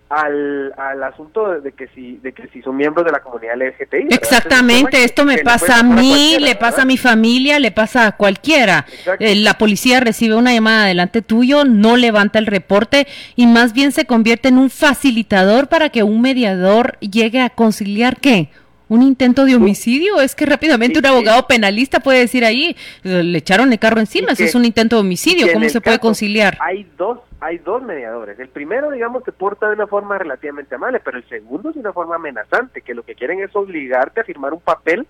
al, 0.09 0.73
al 0.77 1.03
asunto 1.03 1.59
de, 1.61 1.71
que 1.71 1.87
si 1.89 2.17
de 2.17 2.31
que 2.31 2.47
si 2.49 2.61
son 2.61 2.77
miembros 2.77 3.05
de 3.05 3.11
la 3.11 3.21
comunidad 3.21 3.55
LGTBI. 3.55 4.13
Exactamente, 4.13 5.03
esto 5.03 5.25
me 5.25 5.39
pasa 5.39 5.79
a 5.79 5.83
mí, 5.83 6.37
le 6.39 6.55
pasa 6.55 6.83
a 6.83 6.85
mi 6.85 6.97
familia, 6.97 7.59
le 7.59 7.71
pasa 7.71 8.07
a 8.07 8.11
cualquiera. 8.13 8.85
Eh, 9.19 9.35
la 9.35 9.55
policía 9.55 10.00
recibe 10.00 10.35
una 10.35 10.53
llamada 10.53 10.85
delante 10.85 11.21
tuyo, 11.21 11.65
no 11.65 11.97
levanta 11.97 12.39
el 12.39 12.45
reporte 12.45 13.07
y 13.35 13.47
más 13.47 13.74
bien 13.74 13.91
se 13.91 14.05
convierte 14.05 14.50
en 14.50 14.57
un 14.57 14.69
facilitador 14.69 15.67
para 15.67 15.89
que 15.89 16.03
un 16.03 16.21
mediador 16.21 16.97
llegue 17.00 17.41
a 17.41 17.50
conciliar 17.50 18.17
qué? 18.17 18.50
¿Un 18.88 19.01
intento 19.01 19.46
de 19.46 19.56
homicidio? 19.56 20.22
Es 20.22 20.36
que 20.36 20.46
rápidamente 20.46 21.00
un 21.00 21.06
abogado 21.06 21.48
penalista 21.48 22.00
puede 22.00 22.20
decir 22.20 22.46
ahí, 22.46 22.75
le 23.04 23.38
echaron 23.38 23.72
el 23.72 23.80
carro 23.80 24.00
encima, 24.00 24.32
eso 24.32 24.44
es 24.44 24.56
un 24.56 24.65
intento 24.65 24.96
de 24.98 25.01
homicidio, 25.01 25.48
¿cómo 25.54 25.68
se 25.70 25.82
puede 25.82 26.00
conciliar? 26.00 26.58
Hay 26.62 26.88
dos 26.98 27.20
hay 27.42 27.60
dos 27.60 27.84
mediadores. 27.84 28.39
El 28.39 28.48
primero, 28.48 28.89
digamos, 28.89 29.24
se 29.24 29.32
porta 29.32 29.68
de 29.68 29.75
una 29.75 29.86
forma 29.86 30.18
relativamente 30.18 30.74
amable, 30.74 31.00
pero 31.00 31.18
el 31.18 31.30
segundo 31.30 31.70
es 31.70 31.75
de 31.75 31.82
una 31.82 31.94
forma 31.94 32.15
amenazante, 32.15 32.82
que 32.82 32.96
lo 32.96 33.04
que 33.04 33.13
quieren 33.13 33.39
es 33.39 33.56
obligarte 33.56 34.22
a 34.22 34.24
firmar 34.24 34.54
un 34.54 34.62
papel 34.62 35.06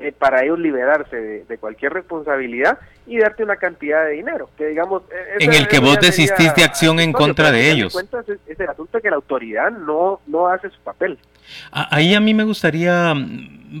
eh, 0.00 0.12
para 0.12 0.44
ellos 0.44 0.58
liberarse 0.58 1.16
de, 1.16 1.58
cualquier 1.58 1.92
responsabilidad 1.92 2.78
y 3.06 3.18
darte 3.18 3.42
una 3.42 3.56
cantidad 3.56 4.04
de 4.04 4.12
dinero. 4.12 4.48
Que 4.56 4.66
digamos, 4.68 5.02
e-, 5.10 5.44
en 5.44 5.52
el 5.52 5.66
que 5.66 5.80
vos 5.80 5.98
desistís 6.00 6.54
de 6.54 6.62
acción 6.62 7.00
en 7.00 7.12
contra 7.12 7.50
de 7.50 7.70
ellos. 7.70 7.96
es, 7.96 8.38
es, 8.46 8.60
el 8.60 8.68
asunto 8.68 9.00
que 9.00 9.10
la 9.10 9.16
autoridad 9.16 9.70
no, 9.70 10.20
no 10.26 10.46
hace 10.48 10.70
su 10.70 10.80
papel. 10.80 11.18
Ahí 11.72 12.14
a 12.14 12.20
mí 12.20 12.34
me 12.34 12.44
gustaría, 12.44 13.14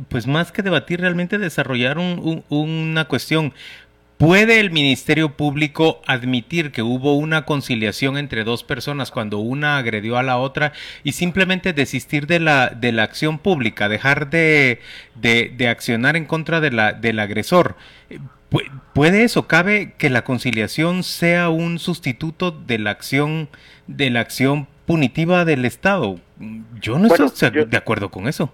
pues 0.08 0.26
más 0.26 0.50
que 0.50 0.62
debatir, 0.62 1.00
realmente 1.00 1.38
desarrollar 1.38 1.98
una 1.98 3.04
cuestión. 3.06 3.52
¿Puede 4.18 4.58
el 4.58 4.72
Ministerio 4.72 5.36
Público 5.36 6.02
admitir 6.04 6.72
que 6.72 6.82
hubo 6.82 7.16
una 7.16 7.44
conciliación 7.44 8.18
entre 8.18 8.42
dos 8.42 8.64
personas 8.64 9.12
cuando 9.12 9.38
una 9.38 9.78
agredió 9.78 10.18
a 10.18 10.24
la 10.24 10.38
otra 10.38 10.72
y 11.04 11.12
simplemente 11.12 11.72
desistir 11.72 12.26
de 12.26 12.40
la, 12.40 12.70
de 12.70 12.90
la 12.90 13.04
acción 13.04 13.38
pública, 13.38 13.88
dejar 13.88 14.28
de, 14.28 14.80
de, 15.14 15.68
accionar 15.68 16.16
en 16.16 16.24
contra 16.24 16.60
de 16.60 16.72
la, 16.72 16.94
del 16.94 17.20
agresor? 17.20 17.76
¿Puede 18.92 19.22
eso? 19.22 19.46
¿Cabe 19.46 19.94
que 19.98 20.10
la 20.10 20.24
conciliación 20.24 21.04
sea 21.04 21.48
un 21.48 21.78
sustituto 21.78 22.50
de 22.50 22.80
la 22.80 22.90
acción, 22.90 23.48
de 23.86 24.10
la 24.10 24.18
acción 24.18 24.66
punitiva 24.84 25.44
del 25.44 25.64
Estado? 25.64 26.18
Yo 26.80 26.98
no 26.98 27.06
estoy 27.06 27.64
de 27.66 27.76
acuerdo 27.76 28.10
con 28.10 28.26
eso. 28.26 28.52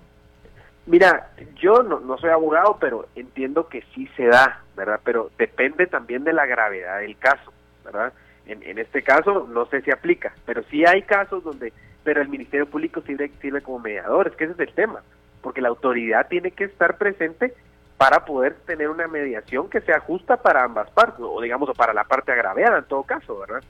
Mira, 0.86 1.30
yo 1.56 1.82
no, 1.82 2.00
no 2.00 2.18
soy 2.18 2.30
abogado, 2.30 2.76
pero 2.78 3.06
entiendo 3.14 3.68
que 3.68 3.82
sí 3.94 4.06
se 4.16 4.26
da, 4.26 4.62
¿verdad? 4.76 5.00
Pero 5.02 5.30
depende 5.38 5.86
también 5.86 6.24
de 6.24 6.34
la 6.34 6.44
gravedad 6.44 7.00
del 7.00 7.16
caso, 7.16 7.52
¿verdad? 7.84 8.12
En, 8.46 8.62
en 8.62 8.78
este 8.78 9.02
caso 9.02 9.48
no 9.50 9.64
sé 9.66 9.80
si 9.80 9.90
aplica, 9.90 10.34
pero 10.44 10.62
sí 10.64 10.84
hay 10.84 11.02
casos 11.02 11.42
donde, 11.42 11.72
pero 12.02 12.20
el 12.20 12.28
Ministerio 12.28 12.66
Público 12.66 13.00
sirve, 13.00 13.30
sirve 13.40 13.62
como 13.62 13.78
mediador, 13.78 14.28
es 14.28 14.36
que 14.36 14.44
ese 14.44 14.52
es 14.52 14.68
el 14.68 14.74
tema, 14.74 15.02
porque 15.40 15.62
la 15.62 15.68
autoridad 15.68 16.28
tiene 16.28 16.50
que 16.50 16.64
estar 16.64 16.98
presente 16.98 17.54
para 17.96 18.26
poder 18.26 18.54
tener 18.66 18.90
una 18.90 19.08
mediación 19.08 19.70
que 19.70 19.80
sea 19.80 20.00
justa 20.00 20.36
para 20.36 20.64
ambas 20.64 20.90
partes, 20.90 21.20
o 21.20 21.40
digamos, 21.40 21.70
o 21.70 21.74
para 21.74 21.94
la 21.94 22.04
parte 22.04 22.32
agraviada 22.32 22.78
en 22.78 22.84
todo 22.84 23.04
caso, 23.04 23.38
¿verdad? 23.38 23.62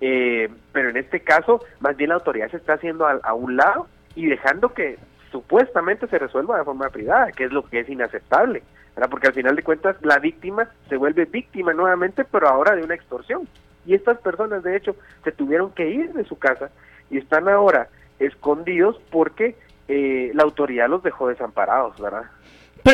Eh, 0.00 0.48
pero 0.72 0.90
en 0.90 0.96
este 0.96 1.20
caso, 1.20 1.64
más 1.80 1.96
bien 1.96 2.10
la 2.10 2.16
autoridad 2.16 2.50
se 2.50 2.58
está 2.58 2.74
haciendo 2.74 3.06
a, 3.06 3.18
a 3.22 3.34
un 3.34 3.56
lado 3.56 3.88
y 4.14 4.26
dejando 4.26 4.74
que 4.74 4.98
supuestamente 5.32 6.06
se 6.06 6.18
resuelva 6.18 6.58
de 6.58 6.64
forma 6.64 6.90
privada, 6.90 7.32
que 7.32 7.44
es 7.44 7.52
lo 7.52 7.64
que 7.64 7.80
es 7.80 7.88
inaceptable, 7.88 8.62
¿verdad? 8.94 9.10
porque 9.10 9.26
al 9.26 9.32
final 9.32 9.56
de 9.56 9.62
cuentas 9.62 9.96
la 10.02 10.18
víctima 10.18 10.68
se 10.88 10.96
vuelve 10.96 11.24
víctima 11.24 11.72
nuevamente, 11.72 12.24
pero 12.24 12.48
ahora 12.48 12.76
de 12.76 12.84
una 12.84 12.94
extorsión. 12.94 13.48
Y 13.84 13.94
estas 13.94 14.18
personas, 14.18 14.62
de 14.62 14.76
hecho, 14.76 14.94
se 15.24 15.32
tuvieron 15.32 15.72
que 15.72 15.90
ir 15.90 16.12
de 16.12 16.24
su 16.24 16.38
casa 16.38 16.70
y 17.10 17.18
están 17.18 17.48
ahora 17.48 17.88
escondidos 18.20 19.00
porque 19.10 19.56
eh, 19.88 20.30
la 20.34 20.44
autoridad 20.44 20.88
los 20.88 21.02
dejó 21.02 21.28
desamparados, 21.28 21.98
¿verdad? 22.00 22.24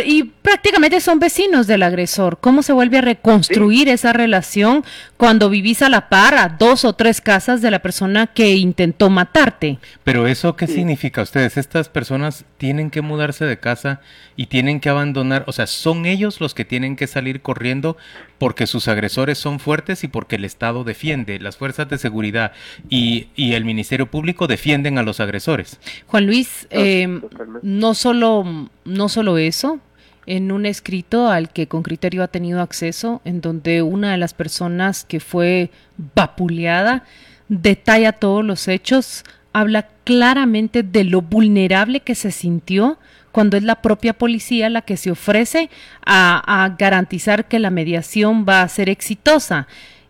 Y 0.05 0.25
prácticamente 0.25 1.01
son 1.01 1.19
vecinos 1.19 1.67
del 1.67 1.83
agresor. 1.83 2.39
¿Cómo 2.41 2.63
se 2.63 2.73
vuelve 2.73 2.99
a 2.99 3.03
reconstruir 3.03 3.89
esa 3.89 4.13
relación 4.13 4.85
cuando 5.17 5.49
vivís 5.51 5.83
a 5.83 5.89
la 5.89 6.09
par 6.09 6.35
a 6.35 6.49
dos 6.49 6.85
o 6.85 6.93
tres 6.93 7.21
casas 7.21 7.63
de 7.63 7.71
la 7.71 7.81
persona 7.81 8.27
que 8.27 8.55
intentó 8.55 9.09
matarte? 9.11 9.79
Pero 10.05 10.27
eso 10.27 10.57
qué 10.57 10.67
significa 10.67 11.23
ustedes? 11.23 11.57
Estas 11.57 11.89
personas 11.89 12.45
tienen 12.59 12.91
que 12.91 13.01
mudarse 13.01 13.45
de 13.45 13.59
casa 13.59 14.01
y 14.37 14.47
tienen 14.47 14.81
que 14.81 14.91
abandonar, 14.91 15.45
o 15.47 15.53
sea, 15.53 15.67
son 15.67 16.07
ellos 16.07 16.41
los 16.41 16.55
que 16.55 16.65
tienen 16.65 16.97
que 16.97 17.07
salir 17.07 17.41
corriendo 17.41 17.97
porque 18.39 18.67
sus 18.67 18.89
agresores 18.89 19.39
son 19.39 19.59
fuertes 19.59 20.05
y 20.05 20.09
porque 20.09 20.37
el 20.37 20.45
Estado 20.45 20.85
defiende, 20.85 21.41
las 21.41 21.57
fuerzas 21.57 21.89
de 21.89 21.99
seguridad 21.99 22.53
y, 22.89 23.29
y 23.35 23.55
el 23.55 23.65
Ministerio 23.65 24.11
Público 24.11 24.47
defienden 24.47 24.99
a 24.99 25.03
los 25.03 25.21
agresores. 25.21 25.81
Juan 26.07 26.27
Luis, 26.27 26.67
eh, 26.71 27.21
no 27.63 27.95
solo 27.95 28.69
no 28.85 29.09
solo 29.09 29.39
eso, 29.39 29.81
en 30.27 30.53
un 30.53 30.67
escrito 30.67 31.29
al 31.29 31.51
que 31.51 31.69
con 31.69 31.83
criterio 31.83 32.23
ha 32.23 32.29
tenido 32.29 32.61
acceso, 32.61 33.23
en 33.25 33.41
donde 33.41 33.83
una 33.83 34.13
de 34.13 34.19
las 34.19 34.35
personas 34.35 35.05
que 35.05 35.21
fue 35.21 35.71
vapuleada 36.15 37.05
detalla 37.49 38.13
todos 38.13 38.45
los 38.45 38.69
hechos, 38.69 39.25
habla 39.55 39.89
claramente 40.05 40.83
de 40.83 41.05
lo 41.05 41.23
vulnerable 41.23 42.01
que 42.01 42.15
se 42.15 42.31
sintió 42.31 42.99
cuando 43.33 43.57
es 43.57 43.63
la 43.63 43.83
propia 43.83 44.13
policía 44.13 44.69
la 44.69 44.83
que 44.83 44.97
se 44.97 45.11
ofrece 45.11 45.71
a, 46.05 46.65
a 46.65 46.69
garantizar 46.71 47.47
que 47.47 47.59
la 47.59 47.71
mediación 47.71 48.45
va 48.49 48.63
a 48.63 48.69
ser 48.69 48.89
exitosa. 48.89 49.67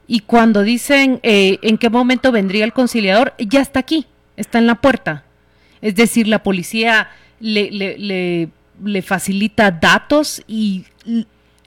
Y 0.07 0.21
cuando 0.21 0.63
dicen 0.63 1.21
eh, 1.23 1.59
en 1.63 1.79
qué 1.79 1.91
momento 1.91 2.33
vendría 2.33 2.65
el 2.65 2.73
conciliador, 2.73 3.35
ya 3.39 3.61
está 3.61 3.81
aquí, 3.81 4.07
está 4.37 4.59
en 4.59 4.67
la 4.67 4.77
puerta. 4.77 5.25
Es 5.81 5.95
decir, 5.95 6.27
la 6.27 6.43
policía 6.43 7.09
le, 7.41 7.71
le, 7.71 7.99
le 7.99 8.49
le 8.85 9.03
facilita 9.03 9.71
datos 9.71 10.43
y 10.47 10.85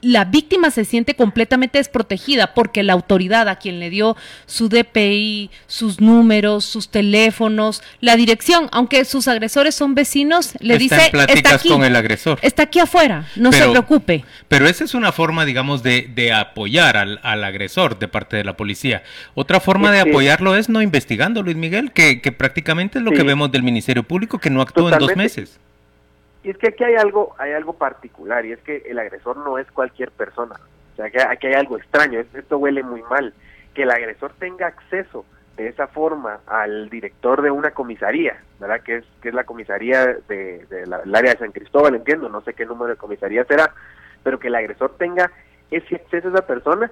la 0.02 0.26
víctima 0.26 0.72
se 0.72 0.84
siente 0.86 1.16
completamente 1.16 1.78
desprotegida 1.78 2.54
porque 2.54 2.84
la 2.84 2.94
autoridad 2.94 3.48
a 3.50 3.58
quien 3.58 3.80
le 3.80 3.90
dio 3.90 4.18
su 4.48 4.68
DPI, 4.70 5.50
sus 5.68 6.02
números, 6.02 6.66
sus 6.66 6.90
teléfonos, 6.90 7.84
la 8.00 8.16
dirección, 8.16 8.68
aunque 8.72 9.06
sus 9.06 9.28
agresores 9.28 9.76
son 9.76 9.94
vecinos, 9.96 10.54
le 10.60 10.74
está 10.76 10.96
dice 10.96 11.06
en 11.06 11.12
pláticas 11.12 11.36
está 11.38 11.56
aquí, 11.56 11.70
con 11.70 11.84
el 11.84 11.96
agresor. 11.96 12.40
está 12.42 12.64
aquí 12.64 12.80
afuera, 12.80 13.28
no 13.36 13.52
Pero- 13.52 13.66
se 13.66 13.72
preocupe. 13.72 14.26
Pero 14.48 14.68
esa 14.68 14.84
es 14.84 14.94
una 14.94 15.12
forma, 15.12 15.46
digamos, 15.46 15.84
de, 15.84 16.10
de 16.14 16.34
apoyar 16.34 16.98
al, 16.98 17.20
al 17.24 17.44
agresor 17.44 18.00
de 18.00 18.08
parte 18.08 18.38
de 18.38 18.44
la 18.44 18.58
policía. 18.58 19.04
Otra 19.36 19.60
forma 19.60 19.92
de 19.92 20.00
apoyarlo 20.02 20.56
es 20.56 20.68
no 20.70 20.82
investigando, 20.82 21.44
Luis 21.44 21.56
Miguel, 21.58 21.92
que, 21.92 22.22
que 22.22 22.32
prácticamente 22.32 22.98
es 23.00 23.04
lo 23.06 23.12
Sí. 23.12 23.18
que 23.18 23.24
vemos 23.24 23.52
del 23.52 23.62
Ministerio 23.64 24.04
Público, 24.04 24.40
que 24.40 24.50
no 24.50 24.62
actúa 24.62 24.94
en 24.94 25.00
dos 25.00 25.16
meses. 25.16 25.60
Y 26.44 26.50
es 26.50 26.58
que 26.58 26.70
aquí 26.70 26.84
hay 26.84 26.96
algo, 26.96 27.36
hay 27.38 27.52
algo 27.54 27.74
particular, 27.74 28.46
y 28.46 28.52
es 28.54 28.60
que 28.62 28.78
el 28.88 28.98
agresor 29.00 29.38
no 29.38 29.58
es 29.58 29.70
cualquier 29.72 30.12
persona. 30.12 30.56
O 30.94 30.96
sea, 30.96 31.10
que 31.10 31.22
aquí 31.22 31.48
hay 31.48 31.54
algo 31.54 31.78
extraño, 31.78 32.20
es- 32.20 32.34
esto 32.34 32.58
huele 32.58 32.84
muy 32.84 33.02
mal. 33.04 33.34
Que 33.74 33.84
el 33.84 33.92
agresor 33.92 34.34
tenga 34.40 34.68
acceso 34.68 35.26
de 35.56 35.68
esa 35.68 35.88
forma 35.88 36.40
al 36.48 36.90
director 36.90 37.42
de 37.42 37.52
una 37.52 37.72
comisaría, 37.72 38.38
¿verdad? 38.60 38.82
Que 38.82 38.98
es, 38.98 39.06
que 39.22 39.30
es 39.30 39.36
la 39.36 39.44
comisaría 39.44 40.06
de, 40.28 40.66
de 40.66 40.88
la- 40.88 41.00
del 41.00 41.16
área 41.16 41.34
de 41.34 41.40
San 41.40 41.52
Cristóbal, 41.52 41.94
entiendo, 41.96 42.28
no 42.30 42.42
sé 42.42 42.54
qué 42.54 42.66
número 42.66 42.90
de 42.92 42.98
comisaría 42.98 43.44
será, 43.46 43.74
pero 44.24 44.40
que 44.40 44.48
el 44.48 44.56
agresor 44.56 44.96
tenga 44.98 45.32
ese 45.70 45.96
acceso 45.96 46.28
a 46.28 46.32
esa 46.32 46.48
persona, 46.48 46.92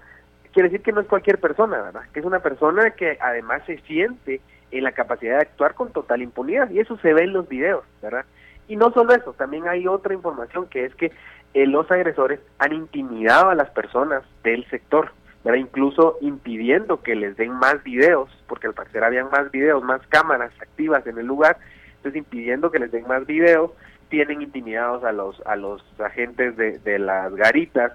quiere 0.54 0.70
decir 0.70 0.84
que 0.84 0.92
no 0.92 1.02
es 1.02 1.08
cualquier 1.08 1.40
persona, 1.40 1.82
¿verdad? 1.82 2.04
Que 2.14 2.20
es 2.20 2.26
una 2.26 2.40
persona 2.40 2.92
que 2.92 3.18
además 3.20 3.62
se 3.66 3.78
siente 3.80 4.42
en 4.72 4.84
la 4.84 4.92
capacidad 4.92 5.36
de 5.38 5.42
actuar 5.42 5.74
con 5.74 5.92
total 5.92 6.22
impunidad, 6.22 6.70
y 6.70 6.80
eso 6.80 6.98
se 7.00 7.14
ve 7.14 7.24
en 7.24 7.34
los 7.34 7.48
videos, 7.50 7.84
¿verdad? 8.02 8.26
Y 8.70 8.76
no 8.76 8.94
solo 8.94 9.14
eso, 9.16 9.34
también 9.34 9.68
hay 9.68 9.88
otra 9.88 10.14
información 10.14 10.68
que 10.68 10.86
es 10.86 10.94
que 10.94 11.12
eh, 11.56 11.66
los 11.66 11.90
agresores 11.90 12.40
han 12.60 12.72
intimidado 12.72 13.50
a 13.50 13.56
las 13.56 13.72
personas 13.72 14.24
del 14.44 14.64
sector, 14.70 15.12
¿verdad? 15.44 15.60
incluso 15.60 16.20
impidiendo 16.22 17.02
que 17.02 17.16
les 17.16 17.36
den 17.36 17.52
más 17.52 17.84
videos, 17.84 18.30
porque 18.48 18.68
al 18.68 18.76
parecer 18.76 19.04
habían 19.04 19.32
más 19.32 19.50
videos, 19.50 19.84
más 19.84 20.06
cámaras 20.10 20.52
activas 20.62 21.06
en 21.08 21.18
el 21.18 21.26
lugar, 21.26 21.58
entonces 21.96 22.20
impidiendo 22.20 22.70
que 22.70 22.78
les 22.78 22.92
den 22.92 23.08
más 23.08 23.26
videos, 23.26 23.72
tienen 24.10 24.44
intimidados 24.44 25.04
a 25.04 25.12
los 25.12 25.42
a 25.48 25.56
los 25.56 25.84
agentes 26.00 26.56
de, 26.56 27.00
las 27.00 27.34
garitas, 27.34 27.94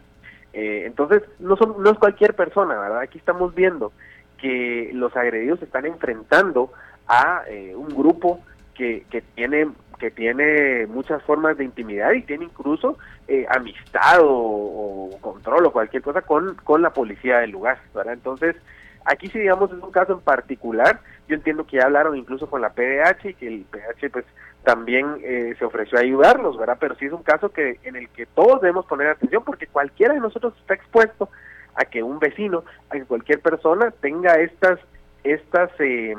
eh, 0.53 0.83
entonces 0.87 1.23
no 1.39 1.57
son 1.57 1.81
no 1.85 1.91
es 1.91 1.99
cualquier 1.99 2.35
persona, 2.35 2.77
¿verdad? 2.77 2.99
Aquí 2.99 3.19
estamos 3.19 3.55
viendo 3.55 3.93
que 4.39 4.91
los 4.93 5.17
agredidos 5.17 5.63
están 5.63 5.87
enfrentando 5.87 6.73
a 7.07 7.45
eh, 7.47 7.75
un 7.77 7.89
grupo 7.89 8.41
que, 8.75 9.07
que 9.11 9.23
tiene 9.23 9.69
que 9.99 10.11
tiene 10.11 10.87
muchas 10.87 11.23
formas 11.23 11.57
de 11.57 11.65
intimidad 11.65 12.13
y 12.13 12.23
tiene 12.23 12.47
incluso 12.47 12.99
eh, 13.29 13.47
amistad 13.49 14.19
o, 14.23 15.11
control 15.21 15.67
o 15.67 15.73
cualquier 15.73 16.03
cosa 16.03 16.23
con, 16.23 16.55
con 16.65 16.83
la 16.83 16.93
policía 16.93 17.39
del 17.39 17.51
lugar, 17.51 17.79
¿verdad? 17.95 18.15
Entonces, 18.15 18.57
aquí 19.05 19.29
sí 19.29 19.39
digamos 19.39 19.73
es 19.73 19.83
un 19.83 19.91
caso 19.91 20.13
en 20.13 20.21
particular, 20.21 21.01
yo 21.29 21.35
entiendo 21.35 21.67
que 21.67 21.79
ya 21.79 21.85
hablaron 21.85 22.17
incluso 22.17 22.49
con 22.49 22.61
la 22.61 22.71
PDH 22.71 23.31
y 23.31 23.35
que 23.35 23.49
el 23.49 23.65
PDH 23.71 24.11
pues 24.11 24.25
también 24.63 25.19
eh, 25.23 25.55
se 25.59 25.65
ofreció 25.65 25.99
a 25.99 26.03
ayudarlos, 26.03 26.57
¿verdad? 26.59 26.79
Pero 26.81 26.95
sí 26.97 27.07
es 27.07 27.13
un 27.13 27.23
caso 27.23 27.51
que 27.51 27.79
en 27.85 27.97
el 27.97 28.09
que 28.09 28.27
todos 28.27 28.61
debemos 28.61 28.87
poner 28.87 29.09
atención 29.09 29.45
porque 29.45 29.67
cualquiera 29.67 30.15
de 30.15 30.21
nosotros 30.21 30.55
está 30.59 30.75
expuesto 30.75 31.29
a 31.75 31.85
que 31.85 32.03
un 32.03 32.19
vecino, 32.19 32.65
a 32.89 32.95
que 32.95 33.05
cualquier 33.05 33.41
persona 33.41 33.91
tenga 34.01 34.35
estas 34.37 34.79
estas 35.23 35.71
eh, 35.81 36.15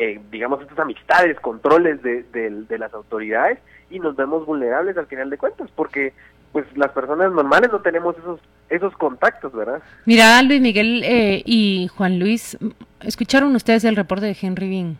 eh, 0.00 0.20
digamos 0.30 0.62
estas 0.62 0.78
amistades, 0.78 1.40
controles 1.40 2.00
de, 2.04 2.22
de, 2.22 2.50
de 2.50 2.78
las 2.78 2.94
autoridades 2.94 3.58
y 3.90 3.98
nos 3.98 4.14
vemos 4.14 4.46
vulnerables 4.46 4.96
al 4.96 5.06
final 5.06 5.28
de 5.28 5.38
cuentas 5.38 5.68
porque 5.74 6.12
pues 6.52 6.64
las 6.76 6.92
personas 6.92 7.32
normales 7.32 7.70
no 7.72 7.80
tenemos 7.80 8.16
esos 8.16 8.40
esos 8.70 8.94
contactos, 8.96 9.52
¿verdad? 9.52 9.82
Mira, 10.04 10.40
Luis 10.42 10.60
Miguel 10.60 11.02
eh, 11.04 11.42
y 11.44 11.88
Juan 11.96 12.20
Luis, 12.20 12.56
¿escucharon 13.00 13.56
ustedes 13.56 13.82
el 13.84 13.96
reporte 13.96 14.26
de 14.26 14.36
Henry 14.40 14.68
Bean? 14.68 14.98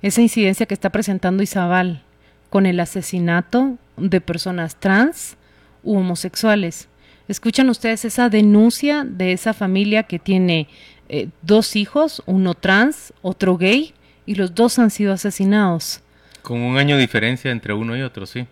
Esa 0.00 0.22
incidencia 0.22 0.64
que 0.64 0.74
está 0.74 0.88
presentando 0.88 1.42
Izabal 1.42 2.02
con 2.48 2.64
el 2.64 2.80
asesinato 2.80 3.76
de 3.98 4.22
personas 4.22 4.76
trans 4.76 5.36
u 5.82 5.98
homosexuales. 5.98 6.88
¿Escuchan 7.28 7.68
ustedes 7.68 8.06
esa 8.06 8.30
denuncia 8.30 9.04
de 9.04 9.32
esa 9.32 9.52
familia 9.52 10.04
que 10.04 10.18
tiene 10.18 10.68
eh, 11.10 11.28
dos 11.42 11.76
hijos, 11.76 12.22
uno 12.26 12.54
trans, 12.54 13.12
otro 13.20 13.58
gay, 13.58 13.92
y 14.26 14.34
los 14.34 14.54
dos 14.54 14.78
han 14.78 14.90
sido 14.90 15.12
asesinados? 15.12 16.00
Con 16.42 16.60
un 16.60 16.76
año 16.76 16.96
de 16.96 17.02
diferencia 17.02 17.50
entre 17.50 17.72
uno 17.74 17.96
y 17.96 18.02
otro, 18.02 18.26
sí. 18.26 18.46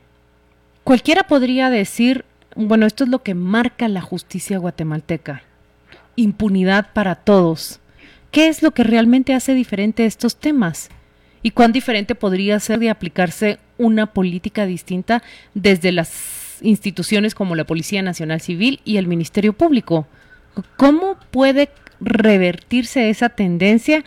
Cualquiera 0.85 1.25
podría 1.25 1.71
decir, 1.71 2.25
bueno, 2.57 2.87
esto 2.87 3.05
es 3.05 3.11
lo 3.11 3.23
que 3.23 3.35
marca 3.35 3.89
la 3.89 4.01
justicia 4.01 4.59
guatemalteca. 4.59 5.43
Impunidad 6.17 6.93
para 6.93 7.15
todos. 7.15 7.81
¿Qué 8.31 8.49
es 8.49 8.63
lo 8.63 8.73
que 8.73 8.83
realmente 8.83 9.35
hace 9.35 9.55
diferente 9.55 10.07
estos 10.07 10.37
temas? 10.37 10.89
¿Y 11.43 11.51
cuán 11.51 11.73
diferente 11.73 12.15
podría 12.15 12.59
ser 12.61 12.79
de 12.79 12.91
aplicarse 12.91 13.59
una 13.79 14.07
política 14.07 14.65
distinta 14.65 15.23
desde 15.55 15.93
las 15.93 16.59
instituciones 16.63 17.35
como 17.35 17.57
la 17.57 17.65
Policía 17.65 18.03
Nacional 18.03 18.41
Civil 18.41 18.81
y 18.85 18.97
el 18.97 19.07
Ministerio 19.07 19.53
Público? 19.53 20.07
¿Cómo 20.77 21.17
puede 21.31 21.69
revertirse 22.01 23.11
esa 23.11 23.29
tendencia 23.29 24.05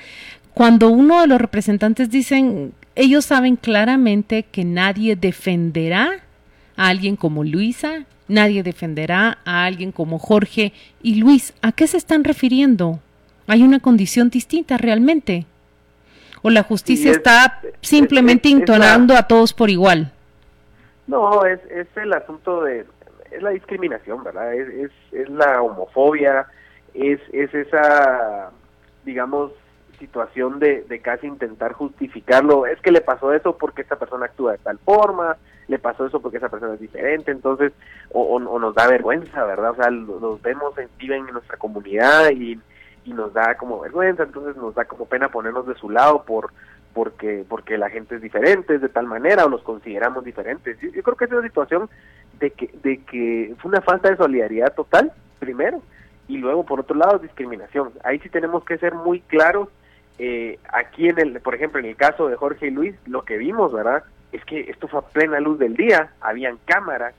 cuando 0.56 0.90
uno 0.90 1.22
de 1.22 1.28
los 1.28 1.40
representantes 1.40 2.10
dicen, 2.10 2.74
ellos 2.96 3.26
saben 3.26 3.58
claramente 3.58 4.44
que 4.44 4.64
nadie 4.64 5.16
defenderá 5.16 6.10
a 6.78 6.88
alguien 6.88 7.18
como 7.18 7.44
Luisa, 7.44 8.06
nadie 8.30 8.64
defenderá 8.64 9.38
a 9.46 9.66
alguien 9.66 9.92
como 9.92 10.18
Jorge 10.18 10.72
y 11.04 11.16
Luis. 11.16 11.54
¿A 11.62 11.72
qué 11.74 11.86
se 11.88 11.98
están 11.98 12.24
refiriendo? 12.24 13.00
¿Hay 13.48 13.64
una 13.64 13.80
condición 13.80 14.30
distinta 14.30 14.78
realmente? 14.78 15.46
¿O 16.42 16.50
la 16.50 16.64
justicia 16.64 17.12
es- 17.12 17.18
está 17.18 17.60
simplemente 17.82 18.48
es- 18.48 18.56
es- 18.56 18.62
es 18.62 18.68
la- 18.70 18.76
intonando 18.76 19.16
a 19.18 19.24
todos 19.28 19.54
por 19.54 19.70
igual? 19.70 20.12
No, 21.08 21.46
es, 21.46 21.60
es 21.70 21.88
el 21.98 22.14
asunto 22.14 22.64
de, 22.64 22.86
es 23.32 23.42
la 23.44 23.50
discriminación, 23.52 24.24
¿verdad? 24.24 24.54
Es, 24.56 24.70
es, 24.70 24.92
es 25.12 25.30
la 25.30 25.62
homofobia, 25.62 26.48
es, 26.94 27.20
es 27.34 27.54
esa, 27.54 28.52
digamos, 29.04 29.52
situación 29.96 30.60
de, 30.60 30.84
de 30.84 31.00
casi 31.00 31.28
intentar 31.28 31.74
justificarlo. 31.74 32.66
Es 32.66 32.80
que 32.82 32.92
le 32.92 33.02
pasó 33.02 33.34
eso 33.34 33.58
porque 33.58 33.82
esta 33.82 33.98
persona 33.98 34.25
actúa 34.25 34.54
de 34.54 34.58
tal 34.60 34.78
forma, 34.80 35.38
le 35.68 35.80
pasó 35.80 36.06
eso 36.06 36.22
porque 36.22 36.38
esa 36.38 36.50
persona 36.50 36.75
es 36.75 36.80
diferente, 36.80 37.32
entonces, 37.32 37.74
o, 38.12 38.22
o, 38.22 38.60
nos 38.60 38.75
da 38.75 38.88
vergüenza, 38.88 39.44
¿verdad? 39.46 39.72
O 39.72 39.75
sea, 39.75 39.90
los 39.90 40.42
vemos, 40.42 40.74
viven 40.98 41.28
en 41.28 41.34
nuestra 41.34 41.58
comunidad 41.58 42.30
y, 42.32 42.60
y 43.06 43.14
nos 43.14 43.34
da 43.34 43.56
como 43.56 43.80
vergüenza, 43.80 44.24
entonces 44.24 44.56
nos 44.58 44.75
da 44.75 44.86
como 44.86 45.06
pena 45.06 45.30
ponernos 45.30 45.68
de 45.68 45.75
su 45.75 45.90
lado 45.90 46.24
por 46.24 46.52
porque 46.94 47.44
porque 47.50 47.78
la 47.78 47.90
gente 47.90 48.16
es 48.16 48.22
diferente 48.22 48.80
de 48.80 48.88
tal 48.88 49.06
manera 49.06 49.46
o 49.46 49.50
los 49.50 49.62
consideramos 49.64 50.24
diferentes. 50.24 50.80
Yo, 50.80 50.90
yo 50.90 51.04
creo 51.04 51.18
que 51.18 51.25
es 51.25 51.32
una 51.32 51.42
situación 51.42 51.90
de 52.40 52.52
que 52.52 52.70
de 52.84 53.04
que 53.04 53.54
fue 53.60 53.70
una 53.70 53.82
falta 53.82 54.10
de 54.10 54.18
solidaridad 54.18 54.74
total, 54.74 55.12
primero, 55.40 55.82
y 56.28 56.38
luego 56.38 56.66
por 56.66 56.80
otro 56.80 56.96
lado 56.96 57.20
discriminación. 57.20 57.92
Ahí 58.04 58.20
sí 58.20 58.30
tenemos 58.30 58.64
que 58.64 58.78
ser 58.78 58.94
muy 58.94 59.20
claros. 59.22 59.70
Eh, 60.18 60.60
aquí 60.72 61.10
en 61.10 61.20
el, 61.20 61.40
por 61.42 61.56
ejemplo, 61.56 61.80
en 61.80 61.86
el 61.86 61.96
caso 61.96 62.28
de 62.28 62.36
Jorge 62.36 62.68
y 62.68 62.72
Luis, 62.72 62.96
lo 63.06 63.26
que 63.26 63.38
vimos, 63.38 63.74
¿verdad? 63.74 64.04
Es 64.32 64.44
que 64.46 64.62
esto 64.62 64.88
fue 64.88 65.00
a 65.00 65.04
plena 65.04 65.40
luz 65.40 65.60
del 65.60 65.76
día, 65.76 66.12
habían 66.22 66.58
cámaras, 66.66 67.14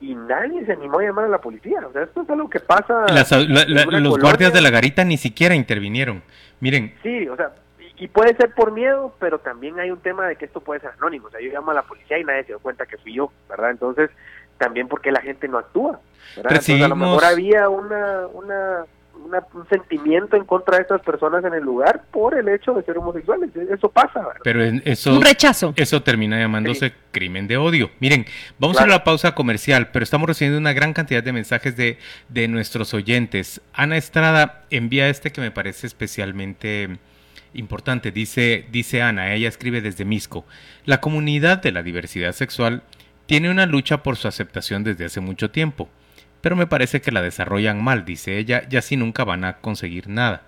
y 0.00 0.14
nadie 0.14 0.64
se 0.66 0.72
animó 0.72 0.98
a 0.98 1.04
llamar 1.04 1.24
a 1.24 1.28
la 1.28 1.40
policía. 1.40 1.80
O 1.88 1.92
sea, 1.92 2.02
esto 2.02 2.22
es 2.22 2.30
algo 2.30 2.50
que 2.50 2.60
pasa. 2.60 3.06
los 3.08 4.18
guardias 4.18 4.52
de 4.52 4.60
la 4.60 4.70
garita 4.70 5.04
ni 5.04 5.16
siquiera 5.16 5.54
intervinieron. 5.54 6.22
Miren. 6.60 6.94
Sí, 7.02 7.28
o 7.28 7.36
sea, 7.36 7.52
y, 7.98 8.08
puede 8.08 8.36
ser 8.36 8.52
por 8.54 8.72
miedo, 8.72 9.14
pero 9.18 9.38
también 9.38 9.78
hay 9.80 9.90
un 9.90 10.00
tema 10.00 10.26
de 10.26 10.36
que 10.36 10.44
esto 10.44 10.60
puede 10.60 10.80
ser 10.80 10.90
anónimo. 10.98 11.28
O 11.28 11.30
sea, 11.30 11.40
yo 11.40 11.50
llamo 11.50 11.70
a 11.70 11.74
la 11.74 11.82
policía 11.82 12.18
y 12.18 12.24
nadie 12.24 12.42
se 12.42 12.48
dio 12.48 12.58
cuenta 12.58 12.86
que 12.86 12.98
fui 12.98 13.14
yo, 13.14 13.32
¿verdad? 13.48 13.70
Entonces, 13.70 14.10
también 14.58 14.88
porque 14.88 15.10
la 15.10 15.20
gente 15.20 15.48
no 15.48 15.58
actúa. 15.58 16.00
¿verdad? 16.36 16.52
Entonces, 16.52 16.82
a 16.82 16.88
lo 16.88 16.96
mejor 16.96 17.24
había 17.24 17.68
una, 17.68 18.26
una 18.26 18.84
un 19.16 19.68
sentimiento 19.68 20.36
en 20.36 20.44
contra 20.44 20.76
de 20.76 20.82
estas 20.82 21.00
personas 21.02 21.44
en 21.44 21.54
el 21.54 21.62
lugar 21.62 22.04
por 22.10 22.38
el 22.38 22.48
hecho 22.48 22.72
de 22.74 22.82
ser 22.82 22.98
homosexuales. 22.98 23.50
Eso 23.56 23.88
pasa. 23.88 24.20
¿verdad? 24.20 24.40
Pero 24.42 24.62
eso, 24.84 25.14
un 25.14 25.22
rechazo. 25.22 25.72
Eso 25.76 26.02
termina 26.02 26.38
llamándose 26.38 26.92
crimen 27.10 27.48
de 27.48 27.56
odio. 27.56 27.90
Miren, 28.00 28.26
vamos 28.58 28.78
a 28.78 28.86
la 28.86 29.04
pausa 29.04 29.34
comercial, 29.34 29.90
pero 29.92 30.02
estamos 30.02 30.28
recibiendo 30.28 30.58
una 30.58 30.72
gran 30.72 30.92
cantidad 30.92 31.22
de 31.22 31.32
mensajes 31.32 31.76
de, 31.76 31.98
de 32.28 32.48
nuestros 32.48 32.94
oyentes. 32.94 33.60
Ana 33.72 33.96
Estrada 33.96 34.62
envía 34.70 35.08
este 35.08 35.32
que 35.32 35.40
me 35.40 35.50
parece 35.50 35.86
especialmente 35.86 36.98
importante. 37.54 38.10
Dice, 38.10 38.66
dice 38.70 39.02
Ana, 39.02 39.32
ella 39.32 39.48
escribe 39.48 39.80
desde 39.80 40.04
Misco. 40.04 40.44
La 40.84 41.00
comunidad 41.00 41.62
de 41.62 41.72
la 41.72 41.82
diversidad 41.82 42.32
sexual 42.32 42.82
tiene 43.26 43.50
una 43.50 43.66
lucha 43.66 44.02
por 44.02 44.16
su 44.16 44.28
aceptación 44.28 44.84
desde 44.84 45.06
hace 45.06 45.20
mucho 45.20 45.50
tiempo 45.50 45.88
pero 46.40 46.56
me 46.56 46.66
parece 46.66 47.00
que 47.00 47.12
la 47.12 47.22
desarrollan 47.22 47.82
mal, 47.82 48.04
dice 48.04 48.38
ella, 48.38 48.62
y 48.70 48.76
así 48.76 48.96
nunca 48.96 49.24
van 49.24 49.44
a 49.44 49.58
conseguir 49.58 50.08
nada. 50.08 50.42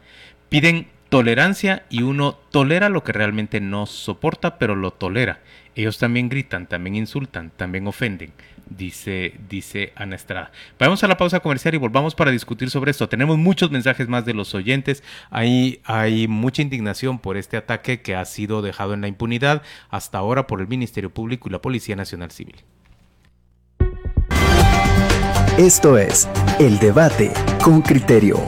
Piden 0.49 0.89
tolerancia 1.09 1.85
y 1.89 2.03
uno 2.03 2.39
tolera 2.51 2.89
lo 2.89 3.03
que 3.03 3.13
realmente 3.13 3.61
no 3.61 3.87
soporta, 3.87 4.59
pero 4.59 4.77
lo 4.77 4.93
tolera. 4.93 5.41
Ellos 5.75 5.99
también 5.99 6.29
gritan, 6.29 6.67
también 6.67 6.97
insultan, 6.97 7.51
también 7.57 7.87
ofenden, 7.87 8.33
dice, 8.69 9.35
dice 9.49 9.93
Ana 9.97 10.17
Estrada. 10.17 10.51
Vamos 10.79 11.03
a 11.05 11.09
la 11.09 11.17
pausa 11.17 11.41
comercial 11.41 11.75
y 11.75 11.79
volvamos 11.79 12.15
para 12.15 12.31
discutir 12.31 12.69
sobre 12.71 12.91
esto. 12.91 13.09
Tenemos 13.09 13.39
muchos 13.39 13.71
mensajes 13.71 14.09
más 14.09 14.25
de 14.25 14.35
los 14.35 14.55
oyentes. 14.55 15.03
Ahí 15.31 15.81
hay 15.85 16.29
mucha 16.29 16.63
indignación 16.63 17.19
por 17.19 17.37
este 17.37 17.57
ataque 17.57 18.03
que 18.03 18.17
ha 18.17 18.25
sido 18.25 18.61
dejado 18.61 18.93
en 18.95 19.01
la 19.01 19.09
impunidad 19.09 19.63
hasta 19.89 20.19
ahora 20.19 20.47
por 20.47 20.61
el 20.61 20.69
Ministerio 20.69 21.11
Público 21.11 21.49
y 21.49 21.53
la 21.53 21.63
Policía 21.63 21.97
Nacional 21.97 22.31
Civil. 22.33 22.57
Esto 25.59 25.99
es 25.99 26.29
El 26.61 26.79
Debate 26.79 27.33
con 27.65 27.83
Criterio. 27.83 28.41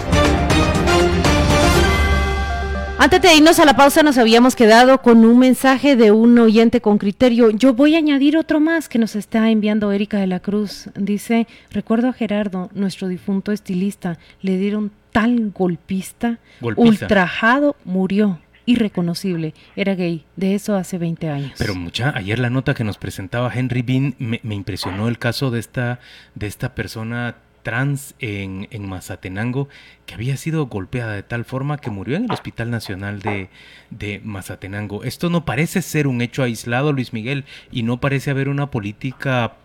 Antes 2.99 3.21
de 3.21 3.35
irnos 3.35 3.59
a 3.59 3.65
la 3.65 3.75
pausa 3.75 4.05
nos 4.05 4.17
habíamos 4.17 4.55
quedado 4.55 5.03
con 5.03 5.25
un 5.25 5.41
mensaje 5.41 5.97
de 5.97 6.13
un 6.13 6.39
oyente 6.39 6.81
con 6.81 6.99
criterio. 6.99 7.51
Yo 7.51 7.75
voy 7.75 7.97
a 7.97 7.99
añadir 7.99 8.37
otro 8.37 8.61
más 8.61 8.89
que 8.89 9.01
nos 9.01 9.17
está 9.17 9.51
enviando 9.51 9.91
Erika 9.91 10.19
de 10.19 10.29
la 10.29 10.39
Cruz. 10.39 10.89
Dice, 10.95 11.49
recuerdo 11.73 12.07
a 12.07 12.13
Gerardo, 12.13 12.71
nuestro 12.75 13.09
difunto 13.09 13.51
estilista, 13.51 14.17
le 14.41 14.57
dieron 14.57 14.93
tal 15.11 15.51
golpista, 15.51 16.39
ultrajado, 16.61 17.75
murió 17.85 18.39
irreconocible, 18.67 19.55
era 19.77 19.95
gay, 19.95 20.25
de 20.37 20.55
eso 20.55 20.77
hace 20.77 20.99
20 20.99 21.29
años. 21.29 21.53
Pero 21.59 21.75
mucha, 21.75 22.17
ayer 22.17 22.39
la 22.39 22.51
nota 22.51 22.75
que 22.75 22.85
nos 22.85 22.99
presentaba 22.99 23.53
Henry 23.53 23.83
Bean 23.83 24.15
me, 24.19 24.41
impresionó 24.55 25.09
el 25.09 25.19
caso 25.19 25.51
de 25.51 25.61
esta, 25.61 26.01
de 26.35 26.47
esta 26.47 26.75
persona 26.75 27.37
trans 27.63 28.15
en, 28.21 28.69
en, 28.71 28.89
Mazatenango 28.89 29.69
que 30.07 30.15
había 30.15 30.37
sido 30.39 30.67
golpeada 30.67 31.13
de 31.13 31.23
tal 31.23 31.45
forma 31.45 31.77
que 31.77 31.91
murió 31.91 32.17
en 32.17 32.25
el 32.25 32.33
Hospital 32.33 32.71
Nacional 32.71 33.21
de, 33.21 33.51
de, 33.91 34.21
Mazatenango. 34.25 35.05
Esto 35.05 35.29
no 35.31 35.45
parece 35.45 35.83
ser 35.83 36.07
un 36.07 36.23
hecho 36.23 36.43
aislado, 36.43 36.93
Luis 36.93 37.13
Miguel, 37.13 37.45
y 37.71 37.83
no 37.83 38.01
parece 38.01 38.31
haber 38.31 38.49
una 38.49 38.71
política 38.71 39.57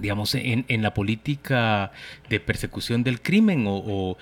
digamos, 0.00 0.34
en, 0.34 0.64
en, 0.68 0.82
la 0.82 0.94
política 0.94 1.92
de 2.28 2.40
persecución 2.40 3.04
del 3.04 3.20
crimen 3.20 3.64
o, 3.68 4.16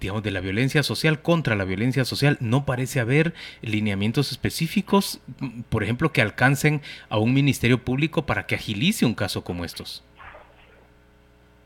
digamos, 0.00 0.22
de 0.22 0.30
la 0.30 0.40
violencia 0.40 0.82
social 0.82 1.20
contra 1.22 1.56
la 1.56 1.64
violencia 1.64 2.04
social, 2.04 2.36
no 2.40 2.64
parece 2.64 3.00
haber 3.00 3.34
lineamientos 3.62 4.32
específicos, 4.32 5.20
por 5.68 5.82
ejemplo, 5.82 6.12
que 6.12 6.22
alcancen 6.22 6.80
a 7.08 7.18
un 7.18 7.34
ministerio 7.34 7.78
público 7.78 8.26
para 8.26 8.46
que 8.46 8.54
agilice 8.54 9.06
un 9.06 9.14
caso 9.14 9.44
como 9.44 9.64
estos. 9.64 10.04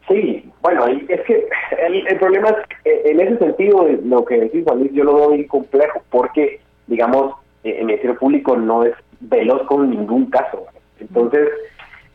Sí, 0.08 0.44
bueno, 0.60 0.86
es 0.86 1.20
que 1.22 1.46
el, 1.86 2.18
problema 2.18 2.48
es, 2.48 2.56
eh, 2.84 3.02
en 3.04 3.20
ese 3.20 3.38
sentido, 3.38 3.86
lo 4.04 4.24
que 4.24 4.40
decís, 4.40 4.64
Juan 4.64 4.80
Luis, 4.80 4.92
yo 4.92 5.04
lo 5.04 5.14
veo 5.14 5.28
muy 5.30 5.46
complejo 5.46 6.02
porque, 6.10 6.60
digamos, 6.88 7.34
eh, 7.62 7.76
el 7.78 7.86
Ministerio 7.86 8.18
Público 8.18 8.56
no 8.56 8.84
es 8.84 8.92
veloz 9.20 9.62
con 9.68 9.88
ningún 9.88 10.26
caso. 10.26 10.66
Entonces, 10.98 11.48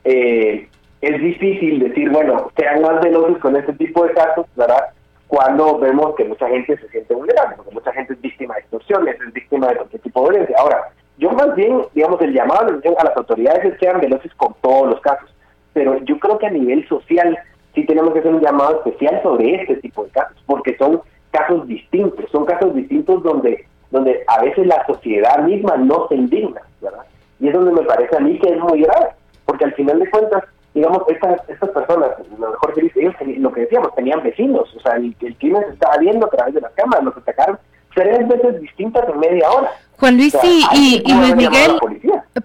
eh, 0.04 0.68
es 1.06 1.22
difícil 1.22 1.80
decir, 1.80 2.10
bueno, 2.10 2.52
sean 2.58 2.82
más 2.82 3.00
veloces 3.02 3.38
con 3.38 3.56
este 3.56 3.74
tipo 3.74 4.04
de 4.06 4.14
casos, 4.14 4.48
¿verdad? 4.56 4.86
Cuando 5.28 5.78
vemos 5.78 6.16
que 6.16 6.24
mucha 6.24 6.48
gente 6.48 6.76
se 6.78 6.90
siente 6.90 7.14
vulnerable, 7.14 7.58
porque 7.58 7.76
mucha 7.76 7.92
gente 7.94 8.14
es 8.14 8.22
víctima 8.22 8.56
de 8.56 8.62
extorsiones, 8.62 9.16
es 9.22 9.34
víctima 9.34 9.68
de 9.68 9.76
cualquier 9.76 10.02
tipo 10.02 10.24
de 10.24 10.30
violencia. 10.30 10.56
Ahora, 10.58 10.90
yo 11.20 11.30
más 11.32 11.54
bien, 11.56 11.84
digamos, 11.94 12.20
el 12.22 12.34
llamado 12.34 12.82
a 12.98 13.04
las 13.04 13.18
autoridades 13.18 13.66
es 13.66 13.74
que 13.74 13.86
sean 13.86 14.02
veloces 14.02 14.34
con 14.34 14.56
todos 14.62 14.90
los 14.90 15.02
casos, 15.02 15.30
pero 15.74 16.00
yo 16.06 16.18
creo 16.18 16.40
que 16.40 16.48
a 16.48 16.52
nivel 16.52 16.88
social 16.88 17.38
sí 17.76 17.86
tenemos 17.86 18.12
que 18.14 18.20
hacer 18.20 18.34
un 18.34 18.42
llamado 18.42 18.78
especial 18.78 19.22
sobre 19.22 19.62
este 19.62 19.76
tipo 19.76 20.06
de 20.06 20.10
casos, 20.10 20.38
porque 20.48 20.76
son 20.78 21.02
casos 21.30 21.68
distintos, 21.68 22.26
son 22.32 22.46
casos 22.46 22.74
distintos 22.74 23.22
donde, 23.22 23.64
donde 23.92 24.24
a 24.26 24.42
veces 24.42 24.66
la 24.66 24.84
sociedad 24.88 25.44
misma 25.44 25.78
no 25.78 26.08
se 26.08 26.16
indigna, 26.16 26.62
¿verdad? 26.82 27.06
Y 27.40 27.50
es 27.50 27.54
donde 27.54 27.74
me 27.74 27.84
parece 27.84 28.18
a 28.18 28.22
mí 28.22 28.40
que 28.40 28.50
es 28.50 28.60
muy 28.60 28.82
grave, 28.82 29.10
porque 29.46 29.66
al 29.66 29.74
final 29.74 30.00
de 30.00 30.10
cuentas 30.10 30.44
digamos, 30.76 31.04
estas, 31.08 31.40
estas 31.50 31.70
personas, 31.70 32.12
lo 32.38 32.52
mejor 32.52 32.74
que 32.74 32.82
dice, 32.82 33.00
ellos 33.00 33.16
lo 33.38 33.52
que 33.54 33.62
decíamos, 33.62 33.96
tenían 33.96 34.22
vecinos, 34.22 34.68
o 34.76 34.80
sea, 34.82 34.98
el, 34.98 35.16
el 35.22 35.36
crimen 35.38 35.64
se 35.68 35.74
estaba 35.74 35.98
viendo 35.98 36.26
a 36.26 36.30
través 36.30 36.54
de 36.54 36.62
las 36.62 36.72
cámaras, 36.74 37.06
los 37.06 37.18
atacaron 37.18 37.58
tres 37.96 38.28
veces 38.28 38.62
distintas 38.62 39.08
en 39.08 39.20
media 39.20 39.50
hora. 39.50 39.72
Juan 39.98 40.18
Luis 40.18 40.36
y, 40.44 41.02
Luis 41.10 41.36
Miguel, 41.38 41.80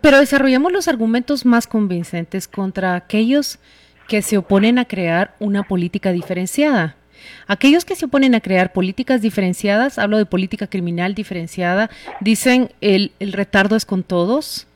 pero 0.01 0.19
desarrollamos 0.19 0.71
los 0.71 0.87
argumentos 0.87 1.45
más 1.45 1.67
convincentes 1.67 2.47
contra 2.47 2.95
aquellos 2.95 3.59
que 4.07 4.23
se 4.23 4.39
oponen 4.39 4.79
a 4.79 4.85
crear 4.85 5.35
una 5.41 5.65
política 5.65 6.13
diferenciada. 6.13 6.95
Aquellos 7.49 7.85
que 7.85 7.97
se 7.97 8.07
oponen 8.07 8.37
a 8.37 8.41
crear 8.41 8.73
políticas 8.73 9.23
diferenciadas, 9.23 9.99
hablo 9.99 10.19
de 10.19 10.27
política 10.27 10.69
criminal 10.69 11.17
diferenciada, 11.17 11.91
dicen 12.21 12.71
el, 12.81 13.11
el 13.19 13.33
retardo 13.33 13.75
es 13.75 13.85
con 13.85 14.05
todos, 14.05 14.69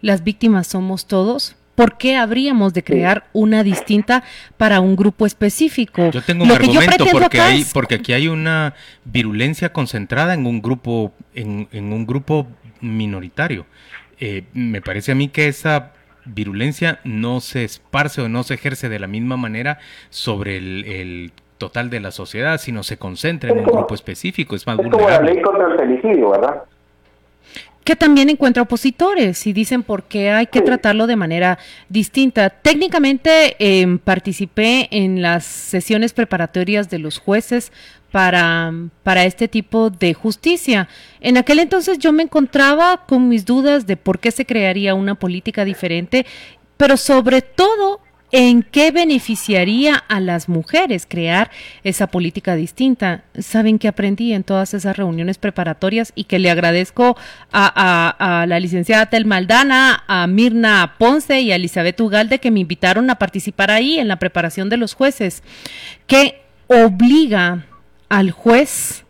las 0.00 0.24
víctimas 0.24 0.66
somos 0.66 1.06
todos, 1.06 1.56
¿por 1.80 1.96
qué 1.96 2.16
habríamos 2.16 2.74
de 2.74 2.84
crear 2.84 3.24
una 3.32 3.62
distinta 3.62 4.22
para 4.58 4.80
un 4.80 4.96
grupo 4.96 5.24
específico? 5.24 6.10
Yo 6.10 6.20
tengo 6.20 6.44
un 6.44 6.50
argumento 6.50 7.06
porque, 7.10 7.40
hay, 7.40 7.64
porque 7.72 7.94
aquí 7.94 8.12
hay 8.12 8.28
una 8.28 8.74
virulencia 9.06 9.72
concentrada 9.72 10.34
en 10.34 10.44
un 10.44 10.60
grupo, 10.60 11.14
en, 11.34 11.68
un 11.72 12.06
grupo 12.06 12.46
minoritario. 12.82 13.64
Eh, 14.18 14.44
me 14.52 14.82
parece 14.82 15.12
a 15.12 15.14
mí 15.14 15.28
que 15.28 15.48
esa 15.48 15.92
virulencia 16.26 17.00
no 17.04 17.40
se 17.40 17.64
esparce 17.64 18.20
o 18.20 18.28
no 18.28 18.42
se 18.42 18.54
ejerce 18.54 18.90
de 18.90 18.98
la 18.98 19.06
misma 19.06 19.38
manera 19.38 19.78
sobre 20.10 20.58
el, 20.58 21.32
total 21.56 21.88
de 21.88 22.00
la 22.00 22.10
sociedad, 22.10 22.58
sino 22.58 22.82
se 22.82 22.98
concentra 22.98 23.50
en 23.50 23.58
un 23.58 23.64
grupo 23.64 23.94
específico. 23.94 24.54
Es 24.54 24.66
más 24.66 24.78
es 24.78 24.90
como 24.90 25.08
la 25.08 25.20
ley 25.22 25.40
contra 25.40 25.66
el 25.66 25.78
femicidio, 25.78 26.30
¿verdad? 26.30 26.62
Que 27.90 27.96
también 27.96 28.30
encuentra 28.30 28.62
opositores 28.62 29.48
y 29.48 29.52
dicen 29.52 29.82
por 29.82 30.04
qué 30.04 30.30
hay 30.30 30.46
que 30.46 30.60
tratarlo 30.60 31.08
de 31.08 31.16
manera 31.16 31.58
distinta. 31.88 32.48
Técnicamente 32.48 33.56
em, 33.58 33.98
participé 33.98 34.86
en 34.92 35.22
las 35.22 35.44
sesiones 35.44 36.12
preparatorias 36.12 36.88
de 36.88 37.00
los 37.00 37.18
jueces 37.18 37.72
para, 38.12 38.72
para 39.02 39.24
este 39.24 39.48
tipo 39.48 39.90
de 39.90 40.14
justicia. 40.14 40.86
En 41.20 41.36
aquel 41.36 41.58
entonces 41.58 41.98
yo 41.98 42.12
me 42.12 42.22
encontraba 42.22 43.06
con 43.08 43.28
mis 43.28 43.44
dudas 43.44 43.88
de 43.88 43.96
por 43.96 44.20
qué 44.20 44.30
se 44.30 44.46
crearía 44.46 44.94
una 44.94 45.16
política 45.16 45.64
diferente 45.64 46.26
pero 46.80 46.96
sobre 46.96 47.42
todo 47.42 48.00
¿En 48.32 48.62
qué 48.62 48.92
beneficiaría 48.92 49.96
a 49.96 50.20
las 50.20 50.48
mujeres 50.48 51.04
crear 51.08 51.50
esa 51.82 52.06
política 52.06 52.54
distinta? 52.54 53.24
Saben 53.36 53.80
que 53.80 53.88
aprendí 53.88 54.32
en 54.32 54.44
todas 54.44 54.72
esas 54.72 54.96
reuniones 54.96 55.36
preparatorias 55.38 56.12
y 56.14 56.24
que 56.24 56.38
le 56.38 56.50
agradezco 56.50 57.16
a, 57.52 58.44
la 58.46 58.60
licenciada 58.60 59.06
Tel 59.06 59.26
Maldana, 59.26 60.04
a 60.06 60.28
Mirna 60.28 60.94
Ponce 60.96 61.40
y 61.40 61.50
a 61.50 61.56
Elizabeth 61.56 62.00
Ugalde 62.00 62.38
que 62.38 62.52
me 62.52 62.60
invitaron 62.60 63.10
a 63.10 63.16
participar 63.16 63.72
ahí 63.72 63.98
en 63.98 64.06
la 64.06 64.20
preparación 64.20 64.68
de 64.68 64.76
los 64.76 64.94
jueces, 64.94 65.42
que 66.06 66.42
obliga 66.68 67.66
al 68.08 68.30
juez 68.30 69.04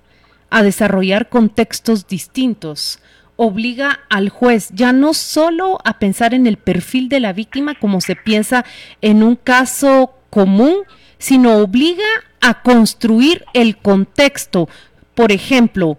a 0.48 0.62
desarrollar 0.62 1.28
contextos 1.28 2.06
distintos 2.08 3.00
obliga 3.42 4.00
al 4.10 4.28
juez 4.28 4.68
ya 4.74 4.92
no 4.92 5.14
solo 5.14 5.78
a 5.82 5.98
pensar 5.98 6.34
en 6.34 6.46
el 6.46 6.58
perfil 6.58 7.08
de 7.08 7.20
la 7.20 7.32
víctima 7.32 7.74
como 7.74 8.02
se 8.02 8.14
piensa 8.14 8.66
en 9.00 9.22
un 9.22 9.34
caso 9.34 10.12
común, 10.28 10.74
sino 11.16 11.56
obliga 11.56 12.04
a 12.42 12.60
construir 12.60 13.46
el 13.54 13.78
contexto. 13.78 14.68
Por 15.14 15.32
ejemplo, 15.32 15.96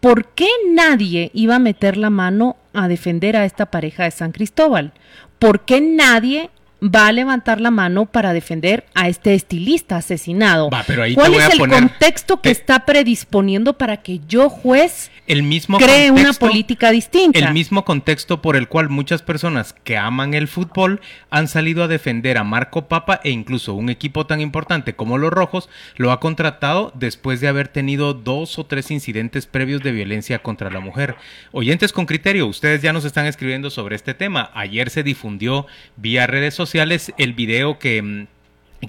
¿por 0.00 0.34
qué 0.34 0.48
nadie 0.72 1.30
iba 1.32 1.54
a 1.54 1.60
meter 1.60 1.96
la 1.96 2.10
mano 2.10 2.56
a 2.72 2.88
defender 2.88 3.36
a 3.36 3.44
esta 3.44 3.66
pareja 3.66 4.02
de 4.02 4.10
San 4.10 4.32
Cristóbal? 4.32 4.94
¿Por 5.38 5.64
qué 5.64 5.80
nadie 5.80 6.50
va 6.84 7.06
a 7.06 7.12
levantar 7.12 7.60
la 7.60 7.70
mano 7.70 8.06
para 8.06 8.32
defender 8.32 8.84
a 8.94 9.08
este 9.08 9.34
estilista 9.34 9.96
asesinado. 9.96 10.68
¿Cuál 11.14 11.34
es 11.34 11.50
el 11.54 11.58
contexto 11.58 12.40
que 12.40 12.50
está 12.50 12.84
predisponiendo 12.84 13.78
para 13.78 13.98
que 13.98 14.20
yo, 14.28 14.50
juez, 14.50 15.10
el 15.26 15.42
mismo 15.42 15.78
cree 15.78 16.10
una 16.10 16.34
política 16.34 16.90
distinta? 16.90 17.38
El 17.38 17.52
mismo 17.52 17.84
contexto 17.84 18.42
por 18.42 18.56
el 18.56 18.68
cual 18.68 18.90
muchas 18.90 19.22
personas 19.22 19.72
que 19.72 19.96
aman 19.96 20.34
el 20.34 20.46
fútbol 20.46 21.00
han 21.30 21.48
salido 21.48 21.84
a 21.84 21.88
defender 21.88 22.36
a 22.36 22.44
Marco 22.44 22.86
Papa 22.86 23.20
e 23.24 23.30
incluso 23.30 23.72
un 23.72 23.88
equipo 23.88 24.26
tan 24.26 24.40
importante 24.40 24.94
como 24.94 25.16
los 25.16 25.32
Rojos 25.32 25.70
lo 25.96 26.12
ha 26.12 26.20
contratado 26.20 26.92
después 26.94 27.40
de 27.40 27.48
haber 27.48 27.68
tenido 27.68 28.12
dos 28.12 28.58
o 28.58 28.66
tres 28.66 28.90
incidentes 28.90 29.46
previos 29.46 29.82
de 29.82 29.92
violencia 29.92 30.40
contra 30.40 30.70
la 30.70 30.80
mujer. 30.80 31.16
Oyentes 31.52 31.92
con 31.92 32.04
criterio, 32.04 32.46
ustedes 32.46 32.82
ya 32.82 32.92
nos 32.92 33.06
están 33.06 33.26
escribiendo 33.26 33.70
sobre 33.70 33.96
este 33.96 34.12
tema. 34.12 34.50
Ayer 34.52 34.90
se 34.90 35.02
difundió 35.02 35.66
vía 35.96 36.26
redes 36.26 36.52
sociales 36.54 36.73
el 36.82 37.32
video 37.34 37.78
que 37.78 38.02
mm, 38.02 38.26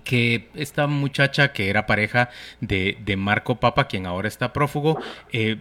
que 0.04 0.50
esta 0.56 0.88
muchacha 0.88 1.54
que 1.54 1.70
era 1.70 1.86
pareja 1.86 2.30
de, 2.62 3.16
Marco 3.18 3.60
Papa, 3.60 3.88
quien 3.88 4.06
ahora 4.06 4.28
está 4.28 4.54
prófugo, 4.54 5.00
eh, 5.32 5.58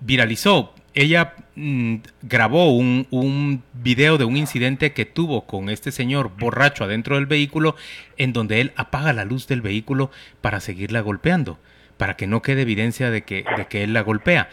viralizó. 0.00 0.74
Ella 0.94 1.34
mm, 1.54 1.96
grabó 2.22 2.74
un, 2.74 3.06
un, 3.10 3.62
video 3.74 4.18
de 4.18 4.24
un 4.24 4.36
incidente 4.36 4.92
que 4.92 5.04
tuvo 5.04 5.46
con 5.46 5.68
este 5.68 5.92
señor 5.92 6.32
borracho 6.38 6.84
adentro 6.84 7.16
del 7.16 7.26
vehículo, 7.26 7.76
en 8.16 8.32
donde 8.32 8.60
él 8.60 8.72
apaga 8.76 9.12
la 9.12 9.24
luz 9.24 9.46
del 9.46 9.60
vehículo 9.60 10.10
para 10.40 10.60
seguirla 10.60 11.00
golpeando 11.00 11.58
para 11.98 12.16
que 12.16 12.26
no 12.26 12.40
quede 12.40 12.62
evidencia 12.62 13.10
de 13.10 13.22
que, 13.22 13.44
de 13.56 13.66
que 13.66 13.82
él 13.82 13.92
la 13.92 14.00
golpea. 14.00 14.48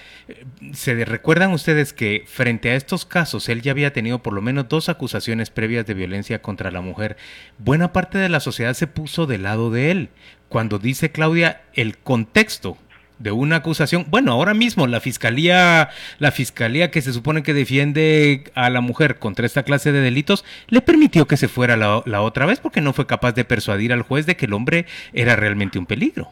¿Se 0.73 1.05
recuerdan 1.05 1.53
ustedes 1.53 1.93
que 1.93 2.25
frente 2.27 2.71
a 2.71 2.75
estos 2.75 3.05
casos 3.05 3.47
él 3.47 3.62
ya 3.62 3.71
había 3.71 3.93
tenido 3.93 4.21
por 4.21 4.34
lo 4.34 4.41
menos 4.41 4.67
dos 4.67 4.89
acusaciones 4.89 5.51
previas 5.51 5.86
de 5.86 5.93
violencia 5.93 6.41
contra 6.41 6.71
la 6.71 6.81
mujer? 6.81 7.15
Buena 7.58 7.93
parte 7.93 8.17
de 8.17 8.29
la 8.29 8.41
sociedad 8.41 8.73
se 8.73 8.88
puso 8.88 9.27
del 9.27 9.43
lado 9.43 9.69
de 9.71 9.91
él. 9.91 10.10
Cuando 10.49 10.79
dice 10.79 11.12
Claudia 11.12 11.62
el 11.73 11.97
contexto 11.97 12.77
de 13.19 13.31
una 13.31 13.58
acusación. 13.58 14.08
Bueno, 14.10 14.34
ahora 14.34 14.53
mismo 14.53 14.88
la 14.88 14.99
fiscalía, 14.99 15.89
la 16.19 16.31
fiscalía 16.31 16.91
que 16.91 17.01
se 17.01 17.13
supone 17.13 17.43
que 17.43 17.53
defiende 17.53 18.43
a 18.55 18.69
la 18.69 18.81
mujer 18.81 19.19
contra 19.19 19.45
esta 19.45 19.63
clase 19.63 19.91
de 19.91 20.01
delitos, 20.01 20.43
le 20.67 20.81
permitió 20.81 21.27
que 21.27 21.38
se 21.38 21.47
fuera 21.47 21.77
la, 21.77 22.01
la 22.05 22.21
otra 22.21 22.45
vez 22.45 22.60
porque 22.60 22.81
no 22.81 22.91
fue 22.91 23.08
capaz 23.08 23.34
de 23.34 23.45
persuadir 23.45 23.93
al 23.93 24.01
juez 24.01 24.25
de 24.25 24.36
que 24.36 24.47
el 24.47 24.53
hombre 24.53 24.86
era 25.13 25.36
realmente 25.36 25.79
un 25.79 25.86
peligro. 25.86 26.31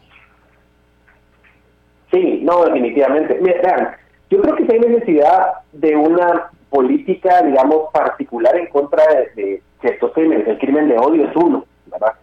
Sí, 2.44 2.50
no, 2.50 2.64
definitivamente. 2.64 3.38
Vean, 3.40 3.96
yo 4.30 4.40
creo 4.42 4.56
que 4.56 4.72
hay 4.72 4.80
necesidad 4.80 5.54
de 5.72 5.96
una 5.96 6.50
política, 6.70 7.42
digamos, 7.42 7.90
particular 7.92 8.56
en 8.56 8.66
contra 8.66 9.04
de, 9.34 9.62
ciertos 9.80 10.12
crímenes. 10.12 10.46
El 10.48 10.58
crimen 10.58 10.88
de 10.88 10.98
odio 10.98 11.28
es 11.28 11.36
uno, 11.36 11.64
¿verdad? 11.86 12.14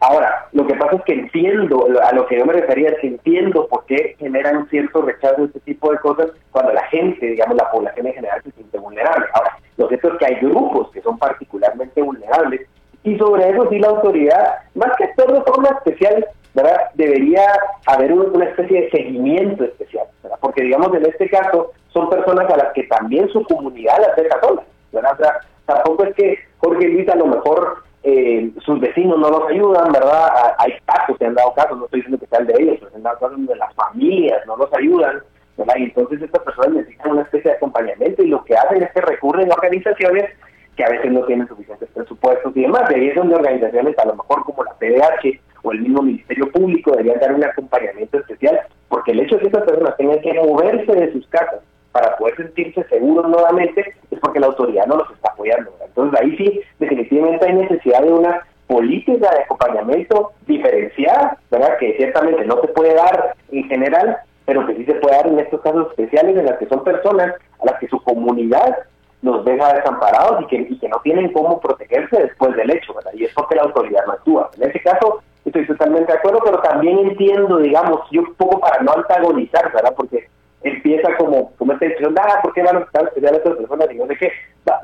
Ahora, 0.00 0.48
lo 0.52 0.66
que 0.66 0.74
pasa 0.74 0.96
es 0.96 1.02
que 1.04 1.14
entiendo, 1.14 1.86
a 2.02 2.12
lo 2.12 2.26
que 2.26 2.38
yo 2.38 2.44
me 2.44 2.52
refería 2.52 2.90
es 2.90 2.98
que 2.98 3.06
entiendo 3.06 3.66
por 3.68 3.86
qué 3.86 4.16
generan 4.18 4.68
cierto 4.68 5.00
rechazo 5.02 5.42
de 5.42 5.46
este 5.46 5.60
tipo 5.60 5.90
de 5.90 5.98
cosas 5.98 6.30
cuando 6.50 6.72
la 6.72 6.84
gente, 6.88 7.24
digamos, 7.24 7.56
la 7.56 7.70
población 7.70 8.08
en 8.08 8.14
general 8.14 8.42
se 8.42 8.50
siente 8.50 8.78
vulnerable. 8.78 9.26
Ahora, 9.32 9.56
lo 9.76 9.88
cierto 9.88 10.12
es 10.12 10.18
que 10.18 10.26
hay 10.26 10.34
grupos 10.40 10.90
que 10.90 11.00
son 11.00 11.18
particularmente 11.18 12.02
vulnerables 12.02 12.68
y 13.04 13.16
sobre 13.16 13.48
eso 13.48 13.68
sí 13.70 13.78
la 13.78 13.88
autoridad, 13.88 14.56
más 14.74 14.94
que 14.96 15.04
hacerlo 15.04 15.36
de 15.36 15.52
forma 15.52 15.68
especial, 15.68 16.26
¿verdad? 16.54 16.90
Debería 16.94 17.42
haber 17.86 18.12
una 18.12 18.44
especie 18.44 18.82
de 18.82 18.90
seguimiento 18.90 19.64
especial, 19.64 20.06
¿verdad? 20.22 20.38
Porque, 20.40 20.62
digamos, 20.62 20.94
en 20.94 21.04
este 21.06 21.28
caso, 21.28 21.72
son 21.88 22.08
personas 22.08 22.50
a 22.50 22.56
las 22.56 22.72
que 22.72 22.84
también 22.84 23.28
su 23.28 23.42
comunidad 23.44 23.98
las 24.00 24.16
deja 24.16 24.40
solas, 24.40 24.64
¿verdad? 24.92 25.16
Sea, 25.18 25.40
tampoco 25.66 26.04
es 26.04 26.14
que 26.14 26.38
Jorge 26.58 26.88
Luis 26.88 27.08
a 27.08 27.16
lo 27.16 27.26
mejor 27.26 27.82
eh, 28.04 28.50
sus 28.64 28.80
vecinos 28.80 29.18
no 29.18 29.30
los 29.30 29.50
ayudan, 29.50 29.92
¿verdad? 29.92 30.54
Hay 30.58 30.74
casos, 30.84 31.16
se 31.18 31.26
han 31.26 31.34
dado 31.34 31.52
casos, 31.54 31.76
no 31.76 31.86
estoy 31.86 32.00
diciendo 32.00 32.18
que 32.18 32.26
sean 32.26 32.46
de 32.46 32.54
ellos, 32.62 32.76
pero 32.78 32.90
se 32.90 32.96
han 32.96 33.02
dado 33.02 33.18
casos 33.18 33.36
donde 33.36 33.56
las 33.56 33.74
familias 33.74 34.46
no 34.46 34.56
los 34.56 34.72
ayudan, 34.74 35.22
¿verdad? 35.56 35.74
Y 35.78 35.84
entonces 35.84 36.22
estas 36.22 36.42
personas 36.42 36.72
necesitan 36.72 37.12
una 37.12 37.22
especie 37.22 37.50
de 37.50 37.56
acompañamiento 37.56 38.22
y 38.22 38.28
lo 38.28 38.44
que 38.44 38.54
hacen 38.54 38.82
es 38.82 38.92
que 38.92 39.00
recurren 39.00 39.50
a 39.50 39.54
organizaciones 39.54 40.30
que 40.76 40.84
a 40.84 40.90
veces 40.90 41.10
no 41.10 41.24
tienen 41.24 41.48
suficientes 41.48 41.88
presupuestos 41.94 42.56
y 42.56 42.62
demás. 42.62 42.82
Y 42.90 42.94
ahí 42.94 43.08
es 43.08 43.14
donde 43.14 43.36
organizaciones, 43.36 43.98
a 43.98 44.06
lo 44.06 44.16
mejor 44.16 44.44
como 44.44 44.64
la 44.64 44.74
PDH 44.74 45.40
o 45.64 45.72
el 45.72 45.80
mismo 45.80 46.02
Ministerio 46.02 46.50
Público, 46.52 46.92
deberían 46.92 47.18
dar 47.18 47.34
un 47.34 47.42
acompañamiento 47.42 48.18
especial, 48.18 48.60
porque 48.88 49.12
el 49.12 49.20
hecho 49.20 49.36
de 49.36 49.40
que 49.40 49.46
estas 49.48 49.64
personas 49.64 49.96
tengan 49.96 50.20
que 50.20 50.34
moverse 50.34 50.92
de 50.92 51.12
sus 51.12 51.26
casas 51.28 51.60
para 51.90 52.16
poder 52.16 52.36
sentirse 52.36 52.84
seguros 52.84 53.28
nuevamente 53.28 53.94
es 54.10 54.18
porque 54.20 54.40
la 54.40 54.46
autoridad 54.48 54.86
no 54.86 54.96
los 54.96 55.10
está 55.10 55.30
apoyando. 55.30 55.72
Entonces 55.84 56.20
ahí 56.20 56.36
sí, 56.36 56.60
definitivamente 56.78 57.46
hay 57.46 57.54
necesidad 57.54 58.02
de 58.02 58.12
una 58.12 58.42
política 58.66 59.30
de 59.30 59.42
acompañamiento 59.44 60.32
diferenciada, 60.46 61.38
¿verdad? 61.50 61.78
Que 61.78 61.96
ciertamente 61.96 62.44
no 62.44 62.60
se 62.60 62.68
puede 62.68 62.94
dar 62.94 63.34
en 63.50 63.64
general, 63.64 64.18
pero 64.44 64.66
que 64.66 64.74
sí 64.76 64.84
se 64.84 64.94
puede 64.94 65.16
dar 65.16 65.26
en 65.28 65.38
estos 65.38 65.60
casos 65.62 65.88
especiales 65.90 66.36
en 66.36 66.46
las 66.46 66.58
que 66.58 66.66
son 66.66 66.84
personas 66.84 67.34
a 67.60 67.66
las 67.66 67.78
que 67.78 67.88
su 67.88 68.02
comunidad 68.02 68.76
los 69.22 69.44
deja 69.44 69.72
desamparados 69.72 70.42
y 70.42 70.46
que, 70.46 70.56
y 70.68 70.78
que 70.78 70.88
no 70.88 71.00
tienen 71.02 71.32
cómo 71.32 71.58
protegerse 71.58 72.22
después 72.22 72.54
del 72.56 72.70
hecho, 72.70 72.92
¿verdad? 72.92 73.12
Y 73.14 73.24
es 73.24 73.32
porque 73.34 73.54
la 73.54 73.62
autoridad 73.62 74.04
no 74.06 74.12
actúa. 74.12 74.50
En 74.58 74.68
ese 74.68 74.80
caso, 74.80 75.22
estoy 75.60 75.76
totalmente 75.76 76.12
de 76.12 76.18
acuerdo, 76.18 76.40
pero 76.44 76.60
también 76.60 76.98
entiendo, 76.98 77.58
digamos, 77.58 78.00
yo 78.10 78.22
un 78.22 78.34
poco 78.34 78.60
para 78.60 78.82
no 78.82 78.92
antagonizar, 78.92 79.72
¿verdad? 79.72 79.94
Porque 79.96 80.28
empieza 80.62 81.14
como, 81.16 81.52
como 81.56 81.72
esta 81.72 81.86
discusión, 81.86 82.14
ah, 82.18 82.40
¿por 82.42 82.52
qué 82.54 82.62
van 82.62 82.76
a 82.76 82.80
estar 82.80 83.04
especiales 83.04 83.40
otras 83.40 83.56
personas? 83.56 83.88
Y 83.92 83.94
no 83.96 84.06
sé 84.06 84.16
qué. 84.16 84.32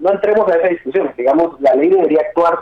No, 0.00 0.12
entremos 0.12 0.48
a 0.48 0.56
esa 0.56 0.68
discusión, 0.68 1.12
digamos, 1.16 1.60
la 1.60 1.74
ley 1.74 1.88
debería 1.88 2.20
actuar 2.20 2.58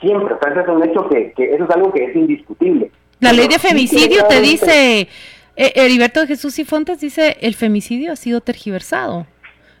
siempre, 0.00 0.34
o 0.34 0.38
sea, 0.38 0.50
ese 0.50 0.60
es 0.60 0.68
un 0.68 0.88
hecho 0.88 1.08
que, 1.08 1.32
que 1.32 1.54
eso 1.54 1.64
es 1.64 1.70
algo 1.70 1.92
que 1.92 2.04
es 2.04 2.16
indiscutible. 2.16 2.90
La 3.20 3.32
ley 3.32 3.46
de 3.46 3.58
femicidio 3.58 4.26
te 4.26 4.40
dice, 4.40 5.08
eh, 5.56 5.72
Heriberto 5.74 6.26
Jesús 6.26 6.58
y 6.58 6.64
Fontes 6.64 7.00
dice, 7.00 7.36
el 7.40 7.54
femicidio 7.54 8.12
ha 8.12 8.16
sido 8.16 8.40
tergiversado. 8.40 9.26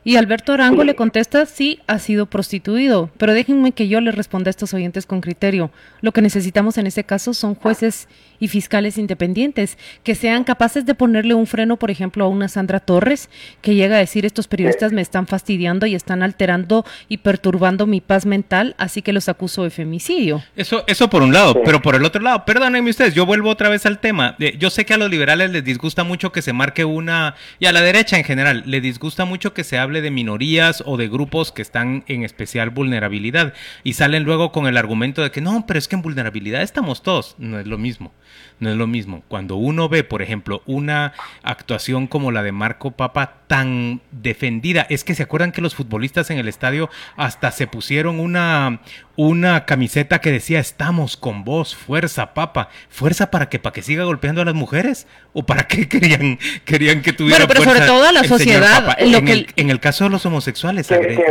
Y 0.04 0.16
Alberto 0.16 0.52
Arango 0.52 0.82
le 0.82 0.96
contesta, 0.96 1.46
sí, 1.46 1.78
ha 1.86 2.00
sido 2.00 2.26
prostituido. 2.26 3.10
Pero 3.18 3.34
déjenme 3.34 3.70
que 3.70 3.86
yo 3.86 4.00
le 4.00 4.10
responda 4.10 4.48
a 4.48 4.50
estos 4.50 4.74
oyentes 4.74 5.06
con 5.06 5.20
criterio. 5.20 5.70
Lo 6.00 6.10
que 6.10 6.22
necesitamos 6.22 6.76
en 6.76 6.88
este 6.88 7.04
caso 7.04 7.34
son 7.34 7.54
jueces 7.54 8.08
y 8.40 8.48
fiscales 8.48 8.98
independientes 8.98 9.78
que 10.02 10.16
sean 10.16 10.42
capaces 10.42 10.84
de 10.84 10.96
ponerle 10.96 11.34
un 11.34 11.46
freno, 11.46 11.76
por 11.76 11.92
ejemplo, 11.92 12.24
a 12.24 12.28
una 12.28 12.48
Sandra 12.48 12.80
Torres, 12.80 13.30
que 13.60 13.76
llega 13.76 13.94
a 13.94 14.00
decir, 14.00 14.26
estos 14.26 14.48
periodistas 14.48 14.92
me 14.92 15.00
están 15.00 15.28
fastidiando 15.28 15.86
y 15.86 15.94
están 15.94 16.24
alterando 16.24 16.84
y 17.08 17.18
perturbando 17.18 17.86
mi 17.86 18.00
paz 18.00 18.26
mental, 18.26 18.74
así 18.78 19.00
que 19.00 19.12
los 19.12 19.28
acuso 19.28 19.62
de 19.62 19.70
femicidio. 19.70 20.42
Eso, 20.56 20.82
eso 20.88 21.08
por 21.08 21.22
un 21.22 21.32
lado, 21.32 21.62
pero 21.64 21.80
por 21.80 21.94
el 21.94 22.04
otro 22.04 22.20
lado, 22.20 22.44
perdónenme 22.44 22.90
ustedes, 22.90 23.14
yo 23.14 23.26
vuelvo 23.26 23.48
otra 23.48 23.68
vez 23.68 23.86
al 23.86 24.00
tema. 24.00 24.34
Eh, 24.40 24.56
yo 24.58 24.70
sé 24.70 24.84
que 24.84 24.94
a 24.94 24.98
los 24.98 25.08
liberales 25.08 25.52
les 25.52 25.62
disgusta 25.62 26.02
mucho 26.02 26.32
que 26.32 26.42
se 26.42 26.52
marque 26.52 26.84
una, 26.84 27.36
y 27.60 27.66
a 27.66 27.72
la 27.72 27.80
derecha 27.80 28.18
en 28.18 28.24
general, 28.24 28.64
le 28.66 28.80
disgusta 28.80 29.24
mucho 29.24 29.54
que 29.54 29.62
se 29.62 29.78
hable 29.78 29.91
de 30.00 30.10
minorías 30.10 30.82
o 30.86 30.96
de 30.96 31.08
grupos 31.08 31.52
que 31.52 31.62
están 31.62 32.04
en 32.06 32.24
especial 32.24 32.70
vulnerabilidad 32.70 33.54
y 33.84 33.94
salen 33.94 34.24
luego 34.24 34.52
con 34.52 34.66
el 34.66 34.76
argumento 34.76 35.22
de 35.22 35.30
que 35.30 35.40
no, 35.40 35.66
pero 35.66 35.78
es 35.78 35.88
que 35.88 35.96
en 35.96 36.02
vulnerabilidad 36.02 36.62
estamos 36.62 37.02
todos. 37.02 37.34
No 37.38 37.58
es 37.58 37.66
lo 37.66 37.78
mismo. 37.78 38.12
No 38.60 38.70
es 38.70 38.76
lo 38.76 38.86
mismo. 38.86 39.22
Cuando 39.28 39.56
uno 39.56 39.88
ve, 39.88 40.04
por 40.04 40.22
ejemplo, 40.22 40.62
una 40.66 41.12
actuación 41.42 42.06
como 42.06 42.30
la 42.30 42.42
de 42.42 42.52
Marco 42.52 42.92
Papa 42.92 43.42
tan 43.48 44.00
defendida, 44.12 44.86
es 44.88 45.04
que 45.04 45.14
se 45.14 45.24
acuerdan 45.24 45.52
que 45.52 45.60
los 45.60 45.74
futbolistas 45.74 46.30
en 46.30 46.38
el 46.38 46.48
estadio 46.48 46.88
hasta 47.16 47.50
se 47.50 47.66
pusieron 47.66 48.20
una, 48.20 48.80
una 49.16 49.64
camiseta 49.66 50.20
que 50.20 50.30
decía 50.30 50.60
estamos 50.60 51.16
con 51.16 51.44
vos, 51.44 51.74
fuerza, 51.74 52.34
papa, 52.34 52.68
fuerza 52.88 53.30
para 53.30 53.48
que 53.48 53.58
para 53.58 53.72
que 53.74 53.82
siga 53.82 54.04
golpeando 54.04 54.42
a 54.42 54.44
las 54.44 54.54
mujeres 54.54 55.06
o 55.32 55.44
para 55.44 55.66
qué 55.66 55.88
querían 55.88 56.38
querían 56.64 57.02
que 57.02 57.12
tuviera 57.12 57.46
pero 57.46 57.62
sobre 57.62 57.80
todo 57.80 58.10
la 58.12 58.24
sociedad, 58.24 58.96
en, 58.98 59.70
el, 59.70 59.80
caso 59.82 60.04
de 60.04 60.10
los 60.10 60.24
homosexuales 60.24 60.90
agredidos. 60.90 61.26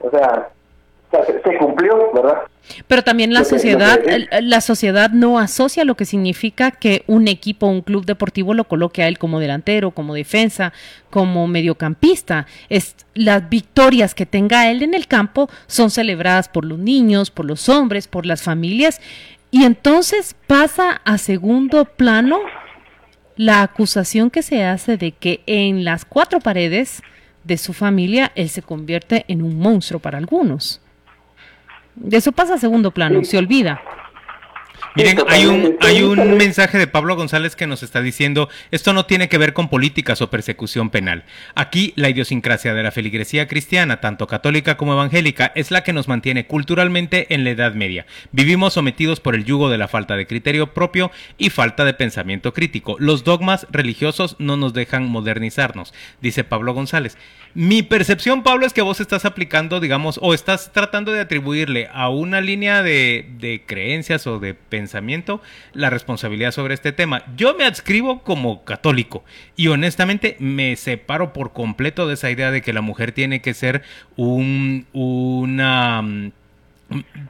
o 0.00 0.10
sea, 0.10 0.50
se, 1.44 1.56
cumplió, 1.58 2.12
¿verdad? 2.12 2.38
Pero 2.86 3.02
también 3.02 3.32
la 3.32 3.44
sociedad, 3.44 4.00
la 4.40 4.60
sociedad 4.60 5.10
no 5.10 5.38
asocia 5.38 5.84
lo 5.84 5.96
que 5.96 6.04
significa 6.04 6.70
que 6.70 7.04
un 7.06 7.28
equipo, 7.28 7.66
un 7.66 7.82
club 7.82 8.04
deportivo 8.04 8.54
lo 8.54 8.64
coloque 8.64 9.02
a 9.02 9.08
él 9.08 9.18
como 9.18 9.40
delantero, 9.40 9.90
como 9.90 10.14
defensa, 10.14 10.72
como 11.10 11.46
mediocampista. 11.46 12.46
Es 12.68 12.96
las 13.14 13.48
victorias 13.48 14.14
que 14.14 14.26
tenga 14.26 14.70
él 14.70 14.82
en 14.82 14.94
el 14.94 15.06
campo 15.06 15.48
son 15.66 15.90
celebradas 15.90 16.48
por 16.48 16.64
los 16.64 16.78
niños, 16.78 17.30
por 17.30 17.44
los 17.44 17.68
hombres, 17.68 18.08
por 18.08 18.24
las 18.26 18.42
familias 18.42 19.00
y 19.50 19.64
entonces 19.64 20.36
pasa 20.46 21.00
a 21.04 21.18
segundo 21.18 21.84
plano 21.84 22.38
la 23.36 23.62
acusación 23.62 24.30
que 24.30 24.42
se 24.42 24.64
hace 24.64 24.96
de 24.96 25.12
que 25.12 25.42
en 25.46 25.84
las 25.84 26.04
cuatro 26.04 26.40
paredes 26.40 27.02
de 27.44 27.56
su 27.56 27.72
familia 27.72 28.32
él 28.34 28.48
se 28.48 28.62
convierte 28.62 29.24
en 29.28 29.42
un 29.42 29.58
monstruo 29.58 30.00
para 30.00 30.18
algunos. 30.18 30.80
De 31.94 32.16
eso 32.16 32.32
pasa 32.32 32.54
a 32.54 32.58
segundo 32.58 32.90
plano, 32.90 33.24
se 33.24 33.38
olvida. 33.38 33.80
Miren, 34.96 35.18
hay 35.28 35.46
un, 35.46 35.76
hay 35.80 36.02
un 36.02 36.36
mensaje 36.36 36.76
de 36.76 36.88
Pablo 36.88 37.14
González 37.14 37.54
que 37.54 37.68
nos 37.68 37.84
está 37.84 38.02
diciendo, 38.02 38.48
esto 38.72 38.92
no 38.92 39.06
tiene 39.06 39.28
que 39.28 39.38
ver 39.38 39.52
con 39.52 39.68
políticas 39.68 40.20
o 40.20 40.30
persecución 40.30 40.90
penal. 40.90 41.24
Aquí 41.54 41.92
la 41.94 42.08
idiosincrasia 42.08 42.74
de 42.74 42.82
la 42.82 42.90
feligresía 42.90 43.46
cristiana, 43.46 44.00
tanto 44.00 44.26
católica 44.26 44.76
como 44.76 44.94
evangélica, 44.94 45.52
es 45.54 45.70
la 45.70 45.84
que 45.84 45.92
nos 45.92 46.08
mantiene 46.08 46.48
culturalmente 46.48 47.32
en 47.32 47.44
la 47.44 47.50
Edad 47.50 47.74
Media. 47.74 48.04
Vivimos 48.32 48.72
sometidos 48.72 49.20
por 49.20 49.36
el 49.36 49.44
yugo 49.44 49.70
de 49.70 49.78
la 49.78 49.86
falta 49.86 50.16
de 50.16 50.26
criterio 50.26 50.74
propio 50.74 51.12
y 51.38 51.50
falta 51.50 51.84
de 51.84 51.94
pensamiento 51.94 52.52
crítico. 52.52 52.96
Los 52.98 53.22
dogmas 53.22 53.68
religiosos 53.70 54.34
no 54.40 54.56
nos 54.56 54.74
dejan 54.74 55.06
modernizarnos, 55.06 55.94
dice 56.20 56.42
Pablo 56.42 56.74
González. 56.74 57.16
Mi 57.54 57.82
percepción, 57.82 58.42
Pablo, 58.42 58.64
es 58.64 58.72
que 58.72 58.82
vos 58.82 59.00
estás 59.00 59.24
aplicando, 59.24 59.80
digamos, 59.80 60.20
o 60.22 60.34
estás 60.34 60.72
tratando 60.72 61.10
de 61.10 61.20
atribuirle 61.20 61.88
a 61.92 62.08
una 62.08 62.40
línea 62.40 62.82
de, 62.82 63.28
de 63.38 63.64
creencias 63.66 64.26
o 64.28 64.38
de 64.38 64.54
pensamiento 64.54 65.40
la 65.72 65.90
responsabilidad 65.90 66.52
sobre 66.52 66.74
este 66.74 66.92
tema. 66.92 67.24
Yo 67.36 67.56
me 67.56 67.64
adscribo 67.64 68.22
como 68.22 68.64
católico 68.64 69.24
y 69.56 69.66
honestamente 69.68 70.36
me 70.38 70.76
separo 70.76 71.32
por 71.32 71.52
completo 71.52 72.06
de 72.06 72.14
esa 72.14 72.30
idea 72.30 72.52
de 72.52 72.62
que 72.62 72.72
la 72.72 72.82
mujer 72.82 73.12
tiene 73.12 73.42
que 73.42 73.54
ser 73.54 73.82
un, 74.16 74.86
una 74.92 76.32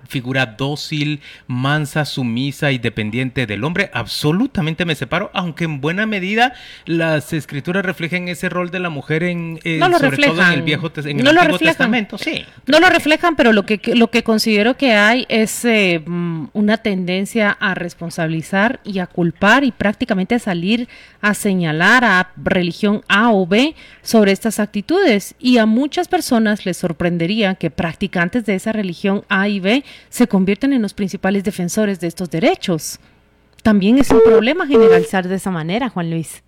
figura 0.08 0.46
dócil, 0.46 1.20
mansa, 1.46 2.04
sumisa 2.04 2.72
y 2.72 2.78
dependiente 2.78 3.46
del 3.46 3.64
hombre, 3.64 3.90
absolutamente 3.92 4.84
me 4.84 4.94
separo, 4.94 5.30
aunque 5.34 5.64
en 5.64 5.80
buena 5.80 6.06
medida 6.06 6.54
las 6.86 7.32
escrituras 7.32 7.84
reflejen 7.84 8.28
ese 8.28 8.48
rol 8.48 8.70
de 8.70 8.80
la 8.80 8.90
mujer 8.90 9.22
en 9.22 9.60
no 9.78 9.88
lo 9.88 9.98
sobre 9.98 10.10
reflejan. 10.10 10.36
todo 10.36 10.46
en 10.46 10.52
el 10.52 10.62
viejo 10.62 10.90
en 10.96 11.18
el 11.20 11.24
lo 11.24 11.30
Antiguo 11.30 11.44
reflejan. 11.52 11.76
Testamento, 11.76 12.18
sí. 12.18 12.44
No 12.66 12.80
lo 12.80 12.88
reflejan, 12.88 13.36
pero 13.36 13.52
lo 13.52 13.64
que 13.64 13.80
lo 13.94 14.10
que 14.10 14.22
considero 14.22 14.76
que 14.76 14.92
hay 14.92 15.26
es 15.28 15.64
eh, 15.64 16.02
mm, 16.04 16.46
una 16.52 16.78
tendencia 16.78 17.50
a 17.50 17.74
responsabilizar 17.74 18.80
y 18.84 18.98
a 18.98 19.06
culpar 19.06 19.64
y 19.64 19.72
prácticamente 19.72 20.34
a 20.34 20.38
salir 20.38 20.88
a 21.20 21.34
señalar 21.34 22.04
a 22.04 22.32
religión 22.36 23.02
A 23.08 23.30
o 23.32 23.46
B 23.46 23.74
sobre 24.02 24.32
estas 24.32 24.58
actitudes 24.58 25.34
y 25.38 25.58
a 25.58 25.66
muchas 25.66 26.08
personas 26.08 26.64
les 26.66 26.76
sorprendería 26.76 27.54
que 27.54 27.70
practicantes 27.70 28.46
de 28.46 28.54
esa 28.54 28.72
religión 28.72 29.24
A 29.28 29.49
se 30.08 30.28
convierten 30.28 30.72
en 30.72 30.82
los 30.82 30.94
principales 30.94 31.44
defensores 31.44 32.00
de 32.00 32.06
estos 32.06 32.30
derechos. 32.30 32.98
También 33.62 33.98
es 33.98 34.10
un 34.10 34.22
problema 34.24 34.66
generalizar 34.66 35.28
de 35.28 35.36
esa 35.36 35.50
manera, 35.50 35.88
Juan 35.88 36.10
Luis. 36.10 36.42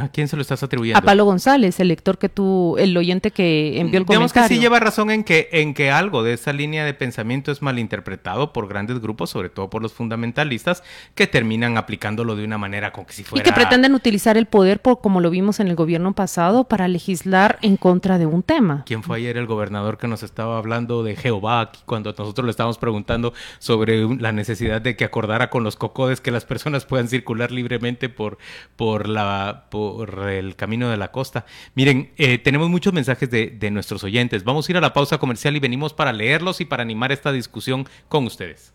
¿A 0.00 0.08
quién 0.08 0.28
se 0.28 0.36
lo 0.36 0.42
estás 0.42 0.62
atribuyendo? 0.62 0.98
A 0.98 1.02
Pablo 1.02 1.24
González, 1.24 1.78
el 1.80 1.88
lector 1.88 2.18
que 2.18 2.28
tú, 2.28 2.76
el 2.78 2.96
oyente 2.96 3.30
que 3.30 3.80
envió 3.80 3.98
el 3.98 4.04
Digamos 4.06 4.32
comentario. 4.32 4.48
que 4.48 4.54
sí 4.54 4.60
lleva 4.60 4.80
razón 4.80 5.10
en 5.10 5.24
que, 5.24 5.48
en 5.52 5.74
que 5.74 5.90
algo 5.90 6.22
de 6.22 6.34
esa 6.34 6.52
línea 6.52 6.84
de 6.84 6.94
pensamiento 6.94 7.52
es 7.52 7.62
malinterpretado 7.62 8.52
por 8.52 8.68
grandes 8.68 9.00
grupos, 9.00 9.30
sobre 9.30 9.48
todo 9.48 9.70
por 9.70 9.82
los 9.82 9.92
fundamentalistas, 9.92 10.82
que 11.14 11.26
terminan 11.26 11.76
aplicándolo 11.78 12.36
de 12.36 12.44
una 12.44 12.58
manera 12.58 12.92
como 12.92 13.06
que 13.06 13.12
si 13.12 13.22
Y 13.22 13.24
fuera... 13.24 13.44
que 13.44 13.52
pretenden 13.52 13.94
utilizar 13.94 14.36
el 14.36 14.46
poder, 14.46 14.80
por, 14.80 15.00
como 15.00 15.20
lo 15.20 15.30
vimos 15.30 15.60
en 15.60 15.68
el 15.68 15.74
gobierno 15.74 16.12
pasado, 16.14 16.64
para 16.64 16.88
legislar 16.88 17.58
en 17.62 17.76
contra 17.76 18.18
de 18.18 18.26
un 18.26 18.42
tema. 18.42 18.82
¿Quién 18.86 19.02
fue 19.02 19.18
ayer 19.18 19.36
el 19.36 19.46
gobernador 19.46 19.98
que 19.98 20.08
nos 20.08 20.22
estaba 20.22 20.58
hablando 20.58 21.02
de 21.02 21.16
Jehová 21.16 21.60
aquí 21.60 21.80
cuando 21.86 22.14
nosotros 22.16 22.44
le 22.44 22.50
estábamos 22.50 22.78
preguntando 22.78 23.32
sobre 23.58 24.06
la 24.16 24.32
necesidad 24.32 24.80
de 24.80 24.96
que 24.96 25.04
acordara 25.04 25.50
con 25.50 25.64
los 25.64 25.76
cocodes 25.76 26.20
que 26.20 26.30
las 26.30 26.44
personas 26.44 26.84
puedan 26.84 27.08
circular 27.08 27.50
libremente 27.50 28.08
por, 28.08 28.38
por, 28.76 29.08
la, 29.08 29.61
por 29.70 30.28
el 30.30 30.56
camino 30.56 30.90
de 30.90 30.96
la 30.96 31.10
costa? 31.10 31.46
Miren, 31.74 32.10
eh, 32.16 32.38
tenemos 32.38 32.68
muchos 32.68 32.92
mensajes 32.92 33.30
de, 33.30 33.70
nuestros 33.70 34.04
oyentes. 34.04 34.44
Vamos 34.44 34.68
a 34.68 34.72
ir 34.72 34.76
a 34.76 34.80
la 34.80 34.92
pausa 34.92 35.18
comercial 35.18 35.56
y 35.56 35.60
venimos 35.60 35.94
para 35.94 36.12
leerlos 36.12 36.60
y 36.60 36.64
para 36.64 36.82
animar 36.82 37.12
esta 37.12 37.32
discusión 37.32 37.88
con 38.08 38.26
ustedes. 38.26 38.72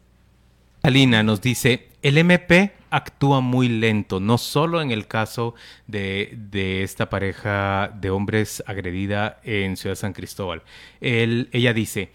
Alina 0.84 1.24
nos 1.24 1.42
dice, 1.42 1.90
el 2.02 2.18
MP 2.18 2.74
actúa 2.90 3.42
muy 3.42 3.68
lento, 3.68 4.20
no 4.20 4.38
solo 4.38 4.82
en 4.82 4.92
el 4.92 5.08
caso 5.08 5.56
de, 5.88 6.84
esta 6.84 7.10
pareja 7.10 7.92
de 8.00 8.10
hombres 8.10 8.64
agredida 8.66 9.40
en 9.44 9.76
Ciudad 9.76 9.96
San 9.96 10.14
Cristóbal. 10.14 10.64
Ella 11.02 11.74
dice, 11.74 12.12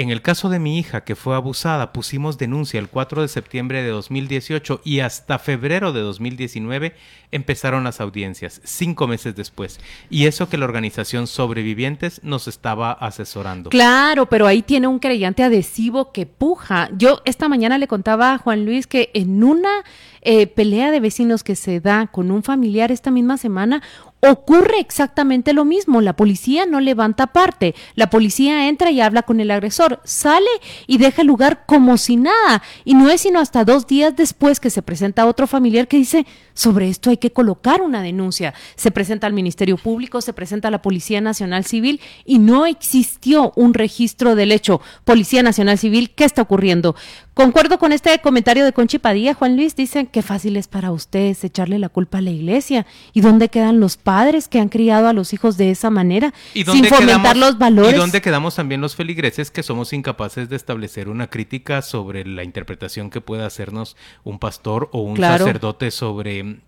en 0.00 0.10
el 0.10 0.22
caso 0.22 0.48
de 0.48 0.58
mi 0.58 0.78
hija 0.78 1.02
que 1.02 1.14
fue 1.14 1.36
abusada, 1.36 1.92
pusimos 1.92 2.38
denuncia 2.38 2.80
el 2.80 2.88
4 2.88 3.20
de 3.20 3.28
septiembre 3.28 3.82
de 3.82 3.90
2018 3.90 4.80
y 4.82 5.00
hasta 5.00 5.38
febrero 5.38 5.92
de 5.92 6.00
2019 6.00 6.94
empezaron 7.32 7.84
las 7.84 8.00
audiencias, 8.00 8.62
cinco 8.64 9.06
meses 9.06 9.36
después. 9.36 9.78
Y 10.08 10.26
eso 10.26 10.48
que 10.48 10.56
la 10.56 10.64
organización 10.64 11.26
Sobrevivientes 11.26 12.22
nos 12.24 12.48
estaba 12.48 12.92
asesorando. 12.92 13.68
Claro, 13.68 14.26
pero 14.26 14.46
ahí 14.46 14.62
tiene 14.62 14.86
un 14.86 15.00
creyente 15.00 15.42
adhesivo 15.42 16.12
que 16.12 16.24
puja. 16.24 16.88
Yo 16.96 17.20
esta 17.26 17.48
mañana 17.48 17.76
le 17.76 17.86
contaba 17.86 18.32
a 18.32 18.38
Juan 18.38 18.64
Luis 18.64 18.86
que 18.86 19.10
en 19.12 19.44
una 19.44 19.84
eh, 20.22 20.46
pelea 20.46 20.90
de 20.90 21.00
vecinos 21.00 21.44
que 21.44 21.56
se 21.56 21.80
da 21.80 22.06
con 22.06 22.30
un 22.30 22.42
familiar 22.42 22.90
esta 22.90 23.10
misma 23.10 23.36
semana, 23.36 23.82
ocurre 24.20 24.80
exactamente 24.80 25.52
lo 25.52 25.64
mismo. 25.64 26.00
La 26.00 26.14
policía 26.14 26.66
no 26.66 26.80
levanta 26.80 27.28
parte. 27.28 27.74
La 27.94 28.10
policía 28.10 28.68
entra 28.68 28.90
y 28.90 29.00
habla 29.00 29.22
con 29.22 29.40
el 29.40 29.50
agresor, 29.50 30.00
sale 30.04 30.50
y 30.86 30.98
deja 30.98 31.22
el 31.22 31.28
lugar 31.28 31.64
como 31.66 31.96
si 31.96 32.16
nada. 32.16 32.62
Y 32.84 32.94
no 32.94 33.08
es 33.08 33.22
sino 33.22 33.38
hasta 33.38 33.64
dos 33.64 33.86
días 33.86 34.16
después 34.16 34.60
que 34.60 34.70
se 34.70 34.82
presenta 34.82 35.26
otro 35.26 35.46
familiar 35.46 35.88
que 35.88 35.98
dice, 35.98 36.26
sobre 36.54 36.88
esto 36.88 37.10
hay 37.10 37.16
que 37.16 37.32
colocar 37.32 37.82
una 37.82 38.02
denuncia. 38.02 38.54
Se 38.76 38.90
presenta 38.90 39.26
al 39.26 39.32
Ministerio 39.32 39.76
Público, 39.76 40.20
se 40.20 40.32
presenta 40.32 40.68
a 40.68 40.70
la 40.70 40.82
Policía 40.82 41.20
Nacional 41.20 41.64
Civil 41.64 42.00
y 42.24 42.38
no 42.38 42.66
existió 42.66 43.52
un 43.56 43.74
registro 43.74 44.34
del 44.34 44.52
hecho. 44.52 44.80
Policía 45.04 45.42
Nacional 45.42 45.78
Civil, 45.78 46.10
¿qué 46.14 46.24
está 46.24 46.42
ocurriendo? 46.42 46.96
Concuerdo 47.34 47.78
con 47.78 47.92
este 47.92 48.18
comentario 48.20 48.64
de 48.64 48.72
Conchi 48.72 48.98
Padilla, 48.98 49.34
Juan 49.34 49.56
Luis, 49.56 49.74
dicen 49.76 50.06
que 50.06 50.20
fácil 50.20 50.56
es 50.56 50.68
para 50.68 50.90
ustedes 50.92 51.42
echarle 51.44 51.78
la 51.78 51.88
culpa 51.88 52.18
a 52.18 52.20
la 52.20 52.30
iglesia. 52.30 52.86
¿Y 53.12 53.20
dónde 53.20 53.48
quedan 53.48 53.80
los 53.80 53.96
padres 53.96 54.48
que 54.48 54.58
han 54.58 54.68
criado 54.68 55.08
a 55.08 55.12
los 55.12 55.32
hijos 55.32 55.56
de 55.56 55.70
esa 55.70 55.90
manera? 55.90 56.34
¿Y 56.54 56.64
sin 56.64 56.66
dónde 56.66 56.88
fomentar 56.90 57.20
quedamos- 57.20 57.38
los 57.38 57.58
valores. 57.58 57.94
¿Y 57.94 57.96
dónde 57.96 58.20
quedamos 58.20 58.56
también 58.56 58.80
los 58.80 58.96
feligreses 58.96 59.50
que 59.50 59.62
somos 59.62 59.92
incapaces 59.92 60.48
de 60.50 60.56
establecer 60.56 61.08
una 61.08 61.28
crítica 61.28 61.82
sobre 61.82 62.26
la 62.26 62.42
interpretación 62.44 63.10
que 63.10 63.20
pueda 63.20 63.46
hacernos 63.46 63.96
un 64.24 64.38
pastor 64.38 64.90
o 64.92 65.00
un 65.00 65.14
Claro. 65.14 65.38
sacerdote 65.44 65.90
sobre 65.92 66.60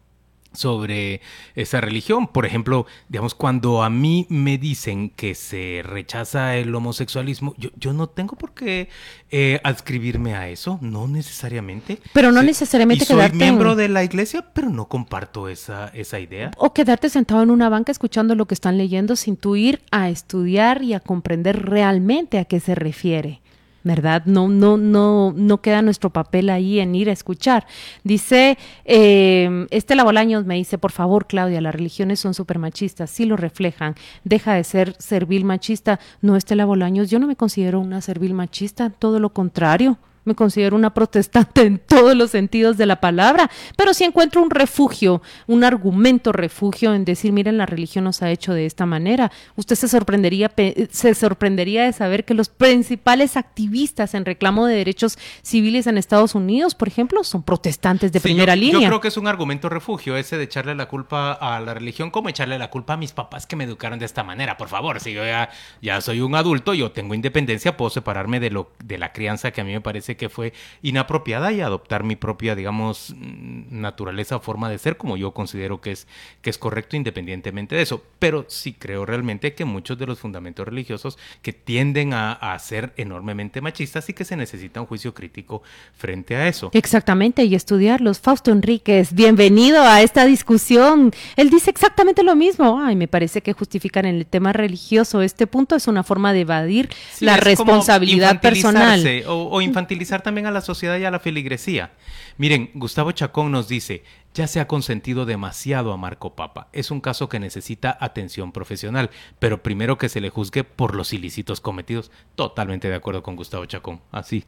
sobre 0.52 1.20
esa 1.54 1.80
religión. 1.80 2.26
Por 2.28 2.46
ejemplo, 2.46 2.86
digamos, 3.08 3.34
cuando 3.34 3.82
a 3.82 3.90
mí 3.90 4.26
me 4.28 4.58
dicen 4.58 5.10
que 5.10 5.34
se 5.34 5.82
rechaza 5.84 6.56
el 6.56 6.74
homosexualismo, 6.74 7.54
yo, 7.58 7.70
yo 7.76 7.92
no 7.92 8.08
tengo 8.08 8.36
por 8.36 8.54
qué 8.54 8.88
eh, 9.30 9.60
adscribirme 9.64 10.34
a 10.34 10.48
eso, 10.48 10.78
no 10.80 11.06
necesariamente. 11.08 11.98
Pero 12.12 12.32
no 12.32 12.42
necesariamente 12.42 13.04
y 13.04 13.06
soy 13.06 13.16
quedarte 13.16 13.34
en- 13.36 13.38
miembro 13.38 13.76
de 13.76 13.88
la 13.88 14.04
iglesia, 14.04 14.46
pero 14.54 14.70
no 14.70 14.88
comparto 14.88 15.48
esa, 15.48 15.88
esa 15.88 16.18
idea. 16.20 16.50
O 16.56 16.72
quedarte 16.72 17.08
sentado 17.10 17.42
en 17.42 17.50
una 17.50 17.68
banca 17.68 17.92
escuchando 17.92 18.34
lo 18.34 18.46
que 18.46 18.54
están 18.54 18.78
leyendo 18.78 19.16
sin 19.16 19.36
tú 19.36 19.56
ir 19.56 19.82
a 19.90 20.08
estudiar 20.08 20.82
y 20.82 20.94
a 20.94 21.00
comprender 21.00 21.66
realmente 21.66 22.38
a 22.38 22.44
qué 22.46 22.60
se 22.60 22.74
refiere. 22.74 23.41
¿Verdad? 23.84 24.22
No, 24.26 24.48
no, 24.48 24.76
no, 24.76 25.32
no 25.36 25.60
queda 25.60 25.82
nuestro 25.82 26.10
papel 26.10 26.50
ahí 26.50 26.78
en 26.78 26.94
ir 26.94 27.10
a 27.10 27.12
escuchar. 27.12 27.66
Dice, 28.04 28.56
eh, 28.84 29.66
Estela 29.70 30.04
Bolaños 30.04 30.44
me 30.46 30.54
dice, 30.54 30.78
por 30.78 30.92
favor, 30.92 31.26
Claudia, 31.26 31.60
las 31.60 31.74
religiones 31.74 32.20
son 32.20 32.34
súper 32.34 32.58
machistas, 32.58 33.10
sí 33.10 33.24
lo 33.24 33.36
reflejan, 33.36 33.94
deja 34.24 34.54
de 34.54 34.64
ser 34.64 34.94
servil 34.98 35.44
machista. 35.44 35.98
No, 36.20 36.36
Estela 36.36 36.64
Bolaños, 36.64 37.10
yo 37.10 37.18
no 37.18 37.26
me 37.26 37.36
considero 37.36 37.80
una 37.80 38.00
servil 38.00 38.34
machista, 38.34 38.90
todo 38.90 39.18
lo 39.18 39.30
contrario. 39.30 39.98
Me 40.24 40.34
considero 40.34 40.76
una 40.76 40.94
protestante 40.94 41.62
en 41.62 41.78
todos 41.78 42.16
los 42.16 42.30
sentidos 42.30 42.76
de 42.76 42.86
la 42.86 43.00
palabra, 43.00 43.50
pero 43.76 43.94
sí 43.94 44.04
encuentro 44.04 44.42
un 44.42 44.50
refugio, 44.50 45.22
un 45.46 45.64
argumento 45.64 46.32
refugio 46.32 46.94
en 46.94 47.04
decir, 47.04 47.32
miren, 47.32 47.58
la 47.58 47.66
religión 47.66 48.04
nos 48.04 48.22
ha 48.22 48.30
hecho 48.30 48.52
de 48.54 48.66
esta 48.66 48.86
manera. 48.86 49.30
Usted 49.56 49.76
se 49.76 49.88
sorprendería, 49.88 50.52
se 50.90 51.14
sorprendería 51.14 51.84
de 51.84 51.92
saber 51.92 52.24
que 52.24 52.34
los 52.34 52.48
principales 52.48 53.36
activistas 53.36 54.14
en 54.14 54.24
reclamo 54.24 54.66
de 54.66 54.76
derechos 54.76 55.18
civiles 55.42 55.86
en 55.86 55.98
Estados 55.98 56.34
Unidos, 56.34 56.74
por 56.74 56.88
ejemplo, 56.88 57.24
son 57.24 57.42
protestantes 57.42 58.12
de 58.12 58.20
primera 58.20 58.56
línea. 58.56 58.80
Yo 58.80 58.86
creo 58.86 59.00
que 59.00 59.08
es 59.08 59.16
un 59.16 59.26
argumento 59.26 59.68
refugio 59.68 60.16
ese 60.16 60.36
de 60.36 60.44
echarle 60.44 60.74
la 60.74 60.86
culpa 60.86 61.32
a 61.32 61.60
la 61.60 61.74
religión, 61.74 62.10
como 62.10 62.28
echarle 62.28 62.58
la 62.58 62.70
culpa 62.70 62.94
a 62.94 62.96
mis 62.96 63.12
papás 63.12 63.46
que 63.46 63.56
me 63.56 63.64
educaron 63.64 63.98
de 63.98 64.06
esta 64.06 64.22
manera. 64.22 64.56
Por 64.56 64.68
favor, 64.68 65.00
si 65.00 65.12
yo 65.12 65.24
ya, 65.24 65.50
ya 65.80 66.00
soy 66.00 66.20
un 66.20 66.34
adulto, 66.34 66.74
yo 66.74 66.92
tengo 66.92 67.14
independencia, 67.14 67.76
puedo 67.76 67.90
separarme 67.90 68.40
de, 68.40 68.50
lo, 68.50 68.72
de 68.82 68.98
la 68.98 69.12
crianza 69.12 69.50
que 69.50 69.60
a 69.60 69.64
mí 69.64 69.72
me 69.72 69.80
parece 69.80 70.11
que 70.16 70.28
fue 70.28 70.52
inapropiada 70.82 71.52
y 71.52 71.60
adoptar 71.60 72.04
mi 72.04 72.16
propia, 72.16 72.54
digamos, 72.54 73.14
naturaleza 73.16 74.36
o 74.36 74.40
forma 74.40 74.68
de 74.70 74.78
ser 74.78 74.96
como 74.96 75.16
yo 75.16 75.32
considero 75.32 75.80
que 75.80 75.92
es, 75.92 76.06
que 76.40 76.50
es 76.50 76.58
correcto 76.58 76.96
independientemente 76.96 77.76
de 77.76 77.82
eso. 77.82 78.02
Pero 78.18 78.44
sí 78.48 78.72
creo 78.72 79.06
realmente 79.06 79.54
que 79.54 79.64
muchos 79.64 79.98
de 79.98 80.06
los 80.06 80.18
fundamentos 80.18 80.66
religiosos 80.66 81.18
que 81.42 81.52
tienden 81.52 82.14
a, 82.14 82.32
a 82.32 82.58
ser 82.58 82.92
enormemente 82.96 83.60
machistas 83.60 84.08
y 84.08 84.12
que 84.12 84.24
se 84.24 84.36
necesita 84.36 84.80
un 84.80 84.86
juicio 84.86 85.14
crítico 85.14 85.62
frente 85.96 86.36
a 86.36 86.48
eso. 86.48 86.70
Exactamente, 86.72 87.44
y 87.44 87.54
estudiarlos. 87.54 88.20
Fausto 88.20 88.50
Enríquez, 88.50 89.14
bienvenido 89.14 89.82
a 89.82 90.02
esta 90.02 90.24
discusión. 90.24 91.12
Él 91.36 91.50
dice 91.50 91.70
exactamente 91.70 92.22
lo 92.22 92.36
mismo. 92.36 92.80
Ay, 92.80 92.96
me 92.96 93.08
parece 93.08 93.42
que 93.42 93.52
justificar 93.52 94.06
en 94.06 94.16
el 94.16 94.26
tema 94.26 94.52
religioso 94.52 95.22
este 95.22 95.46
punto 95.46 95.76
es 95.76 95.86
una 95.86 96.02
forma 96.02 96.32
de 96.32 96.40
evadir 96.40 96.88
la 97.20 97.36
responsabilidad 97.36 98.40
personal. 98.40 99.02
O, 99.26 99.48
o 99.50 99.60
infantilizar 99.60 100.01
también 100.22 100.46
a 100.46 100.50
la 100.50 100.60
sociedad 100.60 100.98
y 100.98 101.04
a 101.04 101.10
la 101.10 101.20
feligresía. 101.20 101.92
Miren, 102.38 102.70
Gustavo 102.74 103.12
Chacón 103.12 103.52
nos 103.52 103.68
dice, 103.68 104.02
ya 104.34 104.46
se 104.46 104.60
ha 104.60 104.66
consentido 104.66 105.24
demasiado 105.26 105.92
a 105.92 105.96
Marco 105.96 106.34
Papa. 106.34 106.68
Es 106.72 106.90
un 106.90 107.00
caso 107.00 107.28
que 107.28 107.40
necesita 107.40 107.96
atención 108.00 108.52
profesional, 108.52 109.10
pero 109.38 109.62
primero 109.62 109.98
que 109.98 110.08
se 110.08 110.20
le 110.20 110.30
juzgue 110.30 110.64
por 110.64 110.94
los 110.94 111.12
ilícitos 111.12 111.60
cometidos. 111.60 112.10
Totalmente 112.34 112.88
de 112.88 112.94
acuerdo 112.94 113.22
con 113.22 113.36
Gustavo 113.36 113.66
Chacón. 113.66 114.00
Así. 114.10 114.44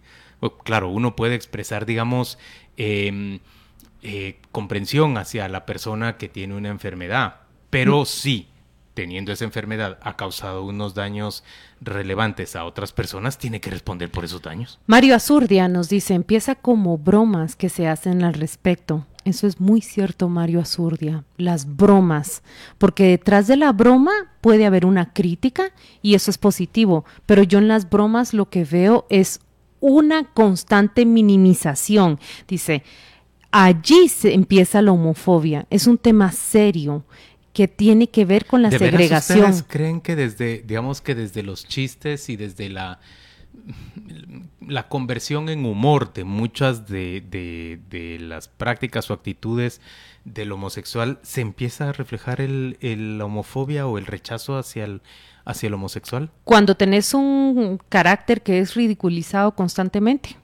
Claro, 0.65 0.89
uno 0.89 1.17
puede 1.17 1.35
expresar, 1.35 1.87
digamos, 1.87 2.39
eh, 2.77 3.41
eh, 4.07 4.37
comprensión 4.53 5.17
hacia 5.17 5.49
la 5.49 5.65
persona 5.65 6.19
que 6.19 6.29
tiene 6.29 6.55
una 6.55 6.69
enfermedad, 6.69 7.37
pero 7.71 8.03
mm. 8.03 8.07
sí, 8.07 8.49
teniendo 8.95 9.33
esa 9.33 9.45
enfermedad 9.45 9.99
ha 10.03 10.17
causado 10.17 10.65
unos 10.65 10.95
daños 10.95 11.45
relevantes 11.81 12.57
a 12.57 12.65
otras 12.65 12.93
personas, 12.93 13.39
tiene 13.39 13.61
que 13.61 13.71
responder 13.71 14.11
por 14.11 14.25
esos 14.25 14.41
daños. 14.41 14.79
Mario 14.87 15.17
Azurdia 15.17 15.69
nos 15.69 15.89
dice, 15.89 16.15
empieza 16.15 16.55
como 16.55 16.97
bromas 16.97 17.57
que 17.57 17.69
se 17.69 17.89
hacen 17.89 18.23
al 18.23 18.35
respecto. 18.35 19.07
Eso 19.25 19.47
es 19.47 19.59
muy 19.59 19.81
cierto, 19.81 20.29
Mario 20.29 20.61
Azurdia, 20.61 21.25
las 21.39 21.77
bromas, 21.77 22.43
porque 22.79 23.05
detrás 23.05 23.47
de 23.47 23.57
la 23.57 23.73
broma 23.73 24.13
puede 24.41 24.67
haber 24.67 24.85
una 24.85 25.13
crítica 25.13 25.73
y 26.03 26.15
eso 26.15 26.31
es 26.31 26.37
positivo, 26.39 27.05
pero 27.25 27.43
yo 27.43 27.59
en 27.59 27.69
las 27.69 27.89
bromas 27.89 28.35
lo 28.35 28.51
que 28.51 28.65
veo 28.65 29.07
es 29.09 29.41
una 29.81 30.25
constante 30.25 31.07
minimización. 31.07 32.21
Dice, 32.47 32.83
allí 33.51 34.09
se 34.09 34.35
empieza 34.35 34.83
la 34.83 34.93
homofobia, 34.93 35.67
es 35.71 35.87
un 35.87 35.97
tema 35.97 36.31
serio 36.31 37.05
que 37.55 37.69
tiene 37.69 38.09
que 38.09 38.27
ver 38.27 38.45
con 38.45 38.61
la 38.61 38.69
¿De 38.69 38.79
segregación. 38.79 39.39
¿Ustedes 39.39 39.65
creen 39.67 40.01
que 40.03 40.17
desde, 40.17 40.63
digamos 40.67 41.01
que 41.01 41.15
desde 41.15 41.43
los 41.43 41.67
chistes 41.67 42.29
y 42.29 42.37
desde 42.37 42.69
la 42.69 43.01
la 44.61 44.89
conversión 44.89 45.49
en 45.49 45.65
humor 45.65 46.13
de 46.13 46.25
muchas 46.25 46.87
de, 46.89 47.23
de, 47.89 48.19
las 48.19 48.49
prácticas 48.49 49.11
o 49.11 49.15
actitudes 49.15 49.81
del 50.25 50.53
homosexual 50.53 51.19
se 51.23 51.41
empieza 51.41 51.89
a 51.89 51.93
reflejar 51.93 52.41
el, 52.41 52.77
la 53.19 53.25
homofobia 53.25 53.87
o 53.87 53.97
el 53.97 54.07
rechazo 54.07 54.59
hacia 54.59 54.85
el, 54.85 55.03
hacia 55.45 55.69
el 55.69 55.75
homosexual? 55.75 56.31
Cuando 56.45 56.75
tenés 56.75 57.15
un 57.15 57.79
carácter 57.89 58.43
que 58.43 58.59
es 58.59 58.75
ridiculizado 58.75 59.55
constantemente 59.55 60.37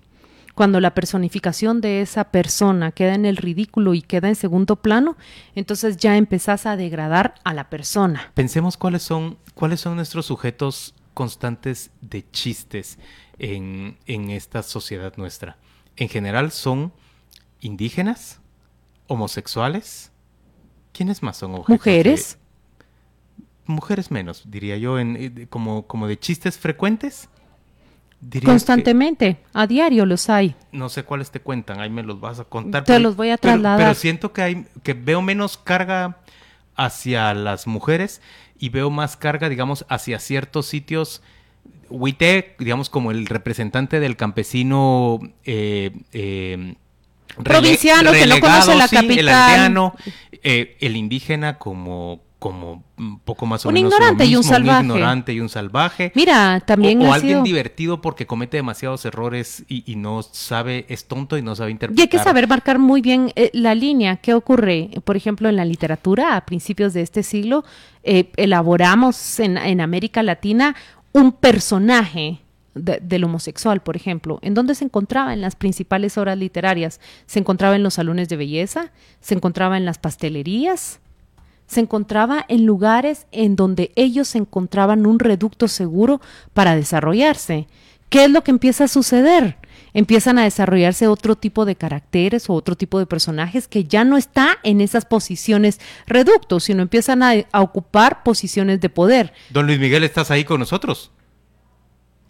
cuando 0.60 0.78
la 0.80 0.92
personificación 0.92 1.80
de 1.80 2.02
esa 2.02 2.24
persona 2.24 2.92
queda 2.92 3.14
en 3.14 3.24
el 3.24 3.38
ridículo 3.38 3.94
y 3.94 4.02
queda 4.02 4.28
en 4.28 4.34
segundo 4.34 4.76
plano, 4.76 5.16
entonces 5.54 5.96
ya 5.96 6.18
empezás 6.18 6.66
a 6.66 6.76
degradar 6.76 7.36
a 7.44 7.54
la 7.54 7.70
persona. 7.70 8.30
Pensemos 8.34 8.76
cuáles 8.76 9.02
son, 9.02 9.38
cuáles 9.54 9.80
son 9.80 9.96
nuestros 9.96 10.26
sujetos 10.26 10.94
constantes 11.14 11.92
de 12.02 12.30
chistes 12.30 12.98
en, 13.38 13.96
esta 14.06 14.62
sociedad 14.62 15.14
nuestra. 15.16 15.56
En 15.96 16.10
general 16.10 16.50
son 16.50 16.92
indígenas, 17.60 18.38
homosexuales. 19.06 20.12
¿Quiénes 20.92 21.22
más 21.22 21.38
son 21.38 21.52
Mujeres. 21.52 22.36
mujeres 23.64 24.10
menos, 24.10 24.42
diría 24.44 24.76
yo, 24.76 24.98
en, 24.98 25.16
eh, 25.16 25.46
como, 25.48 25.86
como 25.86 26.06
de 26.06 26.18
chistes 26.18 26.58
frecuentes. 26.58 27.30
Constantemente, 28.44 29.38
a 29.54 29.66
diario 29.66 30.04
los 30.04 30.28
hay. 30.28 30.54
No 30.72 30.90
sé 30.90 31.04
cuáles 31.04 31.30
te 31.30 31.40
cuentan, 31.40 31.80
ahí 31.80 31.88
me 31.88 32.02
los 32.02 32.20
vas 32.20 32.38
a 32.38 32.44
contar. 32.44 32.84
Te 32.84 32.98
los 32.98 33.16
voy 33.16 33.30
a 33.30 33.38
trasladar. 33.38 33.78
Pero, 33.78 33.94
siento 33.94 34.32
que 34.32 34.42
hay 34.42 34.66
que 34.82 34.92
veo 34.92 35.22
menos 35.22 35.56
carga 35.56 36.18
hacia 36.76 37.32
las 37.32 37.66
mujeres 37.66 38.20
y 38.58 38.68
veo 38.68 38.90
más 38.90 39.16
carga, 39.16 39.48
digamos, 39.48 39.86
hacia 39.88 40.18
ciertos 40.18 40.66
sitios. 40.66 41.22
Huite, 41.88 42.56
digamos, 42.58 42.90
como 42.90 43.10
el 43.10 43.26
representante 43.26 44.00
del 44.00 44.16
campesino 44.16 45.18
eh, 45.44 45.90
eh, 46.12 46.74
provinciano 47.42 48.12
que 48.12 48.26
no 48.26 48.38
conoce 48.38 48.74
la 48.76 48.88
capital. 48.88 49.18
el 49.18 49.28
aldeano, 49.28 49.94
eh, 50.42 50.76
el 50.80 50.96
indígena 50.96 51.58
como 51.58 52.22
como 52.40 52.82
un 52.98 53.20
poco 53.20 53.46
más 53.46 53.64
o 53.64 53.68
un 53.68 53.74
menos 53.74 53.92
ignorante 53.92 54.24
y 54.24 54.34
un 54.34 54.42
salvaje. 54.42 54.80
Un 54.80 54.86
ignorante 54.86 55.32
y 55.32 55.40
un 55.40 55.48
salvaje. 55.48 56.10
Mira, 56.16 56.58
también 56.60 57.00
o, 57.02 57.12
alguien 57.12 57.44
divertido 57.44 58.00
porque 58.00 58.26
comete 58.26 58.56
demasiados 58.56 59.04
errores 59.04 59.64
y, 59.68 59.94
no 59.94 60.22
sabe, 60.22 60.86
es 60.88 61.06
tonto 61.06 61.36
y 61.36 61.42
no 61.42 61.54
sabe 61.54 61.70
interpretar. 61.70 62.00
Y 62.00 62.02
hay 62.02 62.08
que 62.08 62.18
saber 62.18 62.48
marcar 62.48 62.78
muy 62.78 63.02
bien 63.02 63.30
eh, 63.36 63.50
la 63.52 63.74
línea. 63.74 64.16
¿Qué 64.16 64.34
ocurre? 64.34 64.90
Por 65.04 65.16
ejemplo, 65.16 65.48
en 65.48 65.56
la 65.56 65.64
literatura, 65.66 66.34
a 66.34 66.46
principios 66.46 66.94
de 66.94 67.02
este 67.02 67.22
siglo, 67.22 67.62
eh, 68.02 68.32
elaboramos 68.36 69.38
en, 69.38 69.58
en 69.58 69.82
América 69.82 70.22
Latina 70.22 70.74
un 71.12 71.32
personaje 71.32 72.40
del 72.74 73.24
homosexual, 73.24 73.82
por 73.82 73.96
ejemplo, 73.96 74.38
¿en 74.42 74.54
dónde 74.54 74.74
se 74.74 74.84
encontraba 74.84 75.34
en 75.34 75.40
las 75.40 75.56
principales 75.56 76.16
obras 76.16 76.38
literarias? 76.38 77.00
¿Se 77.26 77.38
encontraba 77.38 77.76
en 77.76 77.82
los 77.82 77.94
salones 77.94 78.28
de 78.28 78.36
belleza? 78.36 78.92
¿Se 79.20 79.34
encontraba 79.34 79.76
en 79.76 79.84
las 79.84 79.98
pastelerías? 79.98 81.00
Se 81.70 81.78
encontraba 81.78 82.44
en 82.48 82.66
lugares 82.66 83.28
en 83.30 83.54
donde 83.54 83.92
ellos 83.94 84.34
encontraban 84.34 85.06
un 85.06 85.20
reducto 85.20 85.68
seguro 85.68 86.20
para 86.52 86.74
desarrollarse. 86.74 87.68
¿Qué 88.08 88.24
es 88.24 88.30
lo 88.30 88.42
que 88.42 88.50
empieza 88.50 88.84
a 88.84 88.88
suceder? 88.88 89.56
Empiezan 89.94 90.36
a 90.38 90.42
desarrollarse 90.42 91.06
otro 91.06 91.36
tipo 91.36 91.64
de 91.64 91.76
caracteres 91.76 92.50
o 92.50 92.54
otro 92.54 92.74
tipo 92.74 92.98
de 92.98 93.06
personajes 93.06 93.68
que 93.68 93.84
ya 93.84 94.02
no 94.02 94.16
está 94.16 94.58
en 94.64 94.80
esas 94.80 95.04
posiciones 95.04 95.78
reductos, 96.08 96.64
sino 96.64 96.82
empiezan 96.82 97.22
a, 97.22 97.34
ocupar 97.52 98.24
posiciones 98.24 98.80
de 98.80 98.88
poder. 98.88 99.32
Don 99.50 99.66
Luis 99.66 99.78
Miguel, 99.78 100.02
¿estás 100.02 100.32
ahí 100.32 100.42
con 100.42 100.58
nosotros? 100.58 101.12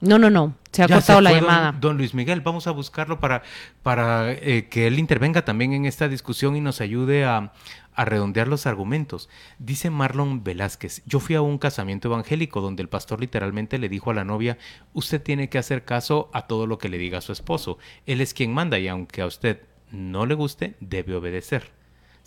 No, 0.01 0.19
no, 0.19 0.31
no. 0.31 0.55
Se 0.73 0.83
ha 0.83 0.89
cortado 0.89 1.21
la 1.21 1.33
llamada. 1.33 1.73
Don, 1.73 1.97
Luis 1.99 2.15
Miguel, 2.15 2.41
vamos 2.41 2.67
a 2.67 2.71
buscarlo 2.71 3.21
para, 3.21 3.43
para 3.83 4.33
eh, 4.33 4.69
que 4.71 4.87
él 4.87 4.99
intervenga 4.99 5.45
también 5.45 5.73
en 5.73 5.85
esta 5.85 6.09
discusión 6.09 6.57
y 6.57 6.61
nos 6.61 6.81
ayude 6.81 7.25
a, 7.25 7.53
a 7.95 8.05
redondear 8.05 8.49
los 8.49 8.67
argumentos. 8.67 9.29
Dice 9.59 9.91
Marlon 9.91 10.43
Velázquez, 10.43 11.03
yo 11.07 11.21
fui 11.21 11.35
a 11.35 11.43
un 11.43 11.59
casamiento 11.59 12.09
evangélico 12.09 12.61
donde 12.61 12.83
el 12.83 12.89
pastor 12.89 13.21
literalmente 13.21 13.79
le 13.79 13.89
dijo 13.89 14.11
a 14.11 14.15
la 14.15 14.25
novia, 14.25 14.59
usted 14.95 15.23
tiene 15.23 15.49
que 15.49 15.59
hacer 15.59 15.85
caso 15.85 16.31
a 16.33 16.47
todo 16.47 16.67
lo 16.67 16.79
que 16.79 16.89
le 16.89 16.99
diga 16.99 17.21
su 17.21 17.33
esposo. 17.33 17.79
Él 18.07 18.21
es 18.21 18.33
quien 18.33 18.55
manda 18.55 18.79
y 18.79 18.89
aunque 18.89 19.23
a 19.23 19.27
usted 19.27 19.61
no 19.91 20.25
le 20.25 20.35
guste, 20.35 20.77
debe 20.81 21.15
obedecer. 21.15 21.80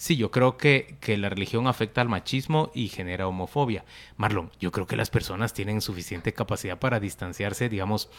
Sí, 0.03 0.17
yo 0.17 0.31
creo 0.31 0.57
que, 0.57 0.97
que, 0.99 1.15
la 1.15 1.29
religión 1.29 1.65
afecta 1.65 2.01
al 2.01 2.09
machismo 2.09 2.71
y 2.73 2.89
genera 2.89 3.25
homofobia. 3.25 3.85
Marlon, 4.17 4.51
yo 4.59 4.69
creo 4.69 4.85
que 4.85 4.97
las 4.97 5.09
personas 5.09 5.53
tienen 5.53 5.79
suficiente 5.79 6.33
capacidad 6.33 6.77
para 6.77 6.99
distanciarse, 6.99 7.69
digamos, 7.69 8.09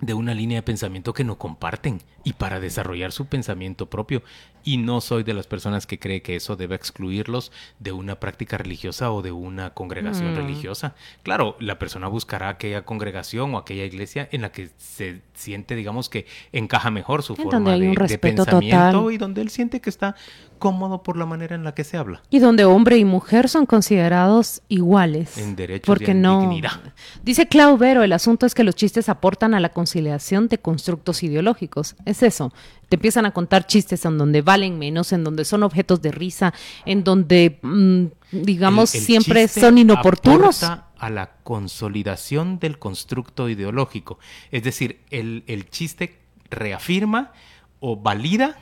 de 0.00 0.14
una 0.14 0.34
línea 0.34 0.58
de 0.58 0.62
pensamiento 0.62 1.14
que 1.14 1.24
no 1.24 1.38
comparten 1.38 2.00
y 2.24 2.32
para 2.32 2.58
desarrollar 2.58 3.12
su 3.12 3.26
pensamiento 3.26 3.88
propio. 3.88 4.22
Y 4.66 4.78
no 4.78 5.02
soy 5.02 5.24
de 5.24 5.34
las 5.34 5.46
personas 5.46 5.86
que 5.86 5.98
cree 5.98 6.22
que 6.22 6.36
eso 6.36 6.56
debe 6.56 6.74
excluirlos 6.74 7.52
de 7.80 7.92
una 7.92 8.18
práctica 8.18 8.56
religiosa 8.56 9.12
o 9.12 9.20
de 9.20 9.30
una 9.30 9.74
congregación 9.74 10.32
mm. 10.32 10.36
religiosa. 10.36 10.94
Claro, 11.22 11.56
la 11.60 11.78
persona 11.78 12.08
buscará 12.08 12.48
aquella 12.48 12.82
congregación 12.86 13.54
o 13.54 13.58
aquella 13.58 13.84
iglesia 13.84 14.26
en 14.32 14.40
la 14.40 14.52
que 14.52 14.70
se 14.78 15.20
siente, 15.34 15.76
digamos, 15.76 16.08
que 16.08 16.26
encaja 16.52 16.90
mejor 16.90 17.22
su 17.22 17.36
forma 17.36 17.76
de, 17.76 18.18
pensamiento 18.18 19.10
y 19.10 19.18
donde 19.18 19.42
él 19.42 19.50
siente 19.50 19.80
que 19.80 19.90
está 19.90 20.16
incómodo 20.64 21.02
por 21.02 21.16
la 21.16 21.26
manera 21.26 21.54
en 21.54 21.62
la 21.64 21.74
que 21.74 21.84
se 21.84 21.96
habla. 21.96 22.22
Y 22.30 22.38
donde 22.38 22.64
hombre 22.64 22.96
y 22.96 23.04
mujer 23.04 23.48
son 23.48 23.66
considerados 23.66 24.62
iguales. 24.68 25.36
En 25.38 25.56
derechos 25.56 25.86
porque 25.86 26.06
y 26.06 26.10
en 26.12 26.22
no. 26.22 26.40
dignidad. 26.40 26.80
Dice 27.22 27.46
Clau 27.48 27.76
Vero, 27.76 28.02
el 28.02 28.12
asunto 28.12 28.46
es 28.46 28.54
que 28.54 28.64
los 28.64 28.74
chistes 28.74 29.08
aportan 29.08 29.54
a 29.54 29.60
la 29.60 29.68
conciliación 29.70 30.48
de 30.48 30.58
constructos 30.58 31.22
ideológicos. 31.22 31.96
Es 32.06 32.22
eso. 32.22 32.52
Te 32.88 32.96
empiezan 32.96 33.26
a 33.26 33.32
contar 33.32 33.66
chistes 33.66 34.04
en 34.04 34.16
donde 34.18 34.40
valen 34.42 34.78
menos, 34.78 35.12
en 35.12 35.22
donde 35.24 35.44
son 35.44 35.62
objetos 35.62 36.00
de 36.00 36.12
risa, 36.12 36.54
en 36.86 37.04
donde, 37.04 37.58
mm, 37.62 38.04
digamos, 38.32 38.94
El- 38.94 39.00
el 39.00 39.06
siempre 39.06 39.48
son 39.48 39.78
inoportunos. 39.78 40.62
a 40.62 41.10
la 41.10 41.32
consolidación 41.42 42.58
del 42.58 42.78
constructo 42.78 43.50
ideológico. 43.50 44.18
Es 44.50 44.62
decir, 44.62 45.00
el, 45.10 45.44
el 45.46 45.68
chiste 45.68 46.18
reafirma 46.48 47.32
o 47.80 47.96
valida 47.96 48.56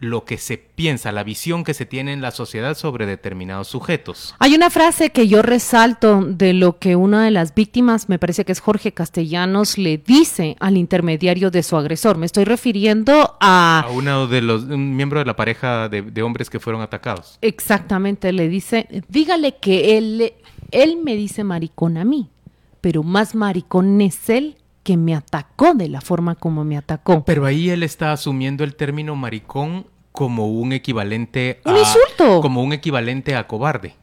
lo 0.00 0.24
que 0.24 0.38
se 0.38 0.56
piensa, 0.56 1.12
la 1.12 1.22
visión 1.22 1.62
que 1.62 1.74
se 1.74 1.84
tiene 1.84 2.14
en 2.14 2.22
la 2.22 2.30
sociedad 2.30 2.74
sobre 2.74 3.04
determinados 3.04 3.68
sujetos. 3.68 4.34
Hay 4.38 4.54
una 4.54 4.70
frase 4.70 5.10
que 5.10 5.28
yo 5.28 5.42
resalto 5.42 6.24
de 6.24 6.54
lo 6.54 6.78
que 6.78 6.96
una 6.96 7.22
de 7.22 7.30
las 7.30 7.54
víctimas, 7.54 8.08
me 8.08 8.18
parece 8.18 8.46
que 8.46 8.52
es 8.52 8.60
Jorge 8.60 8.92
Castellanos, 8.92 9.76
le 9.76 9.98
dice 9.98 10.56
al 10.58 10.78
intermediario 10.78 11.50
de 11.50 11.62
su 11.62 11.76
agresor. 11.76 12.16
Me 12.16 12.26
estoy 12.26 12.44
refiriendo 12.44 13.36
a... 13.40 13.84
A 13.86 13.90
uno 13.90 14.26
de 14.26 14.40
los, 14.40 14.64
un 14.64 14.96
miembro 14.96 15.18
de 15.18 15.26
la 15.26 15.36
pareja 15.36 15.90
de, 15.90 16.00
de 16.02 16.22
hombres 16.22 16.48
que 16.48 16.60
fueron 16.60 16.80
atacados. 16.80 17.38
Exactamente, 17.42 18.32
le 18.32 18.48
dice, 18.48 18.88
dígale 19.08 19.56
que 19.56 19.98
él, 19.98 20.32
él 20.70 20.98
me 21.04 21.14
dice 21.14 21.44
maricón 21.44 21.98
a 21.98 22.04
mí, 22.06 22.30
pero 22.80 23.02
más 23.02 23.34
maricón 23.34 24.00
es 24.00 24.30
él 24.30 24.56
que 24.82 24.96
me 24.96 25.14
atacó 25.14 25.74
de 25.74 25.88
la 25.88 26.00
forma 26.00 26.34
como 26.34 26.64
me 26.64 26.76
atacó. 26.76 27.24
Pero 27.24 27.44
ahí 27.46 27.70
él 27.70 27.82
está 27.82 28.12
asumiendo 28.12 28.64
el 28.64 28.74
término 28.76 29.14
maricón 29.16 29.86
como 30.12 30.48
un 30.48 30.72
equivalente 30.72 31.60
a... 31.64 31.70
Un 31.70 31.78
insulto. 31.78 32.40
Como 32.40 32.62
un 32.62 32.72
equivalente 32.72 33.36
a 33.36 33.46
cobarde. 33.46 33.94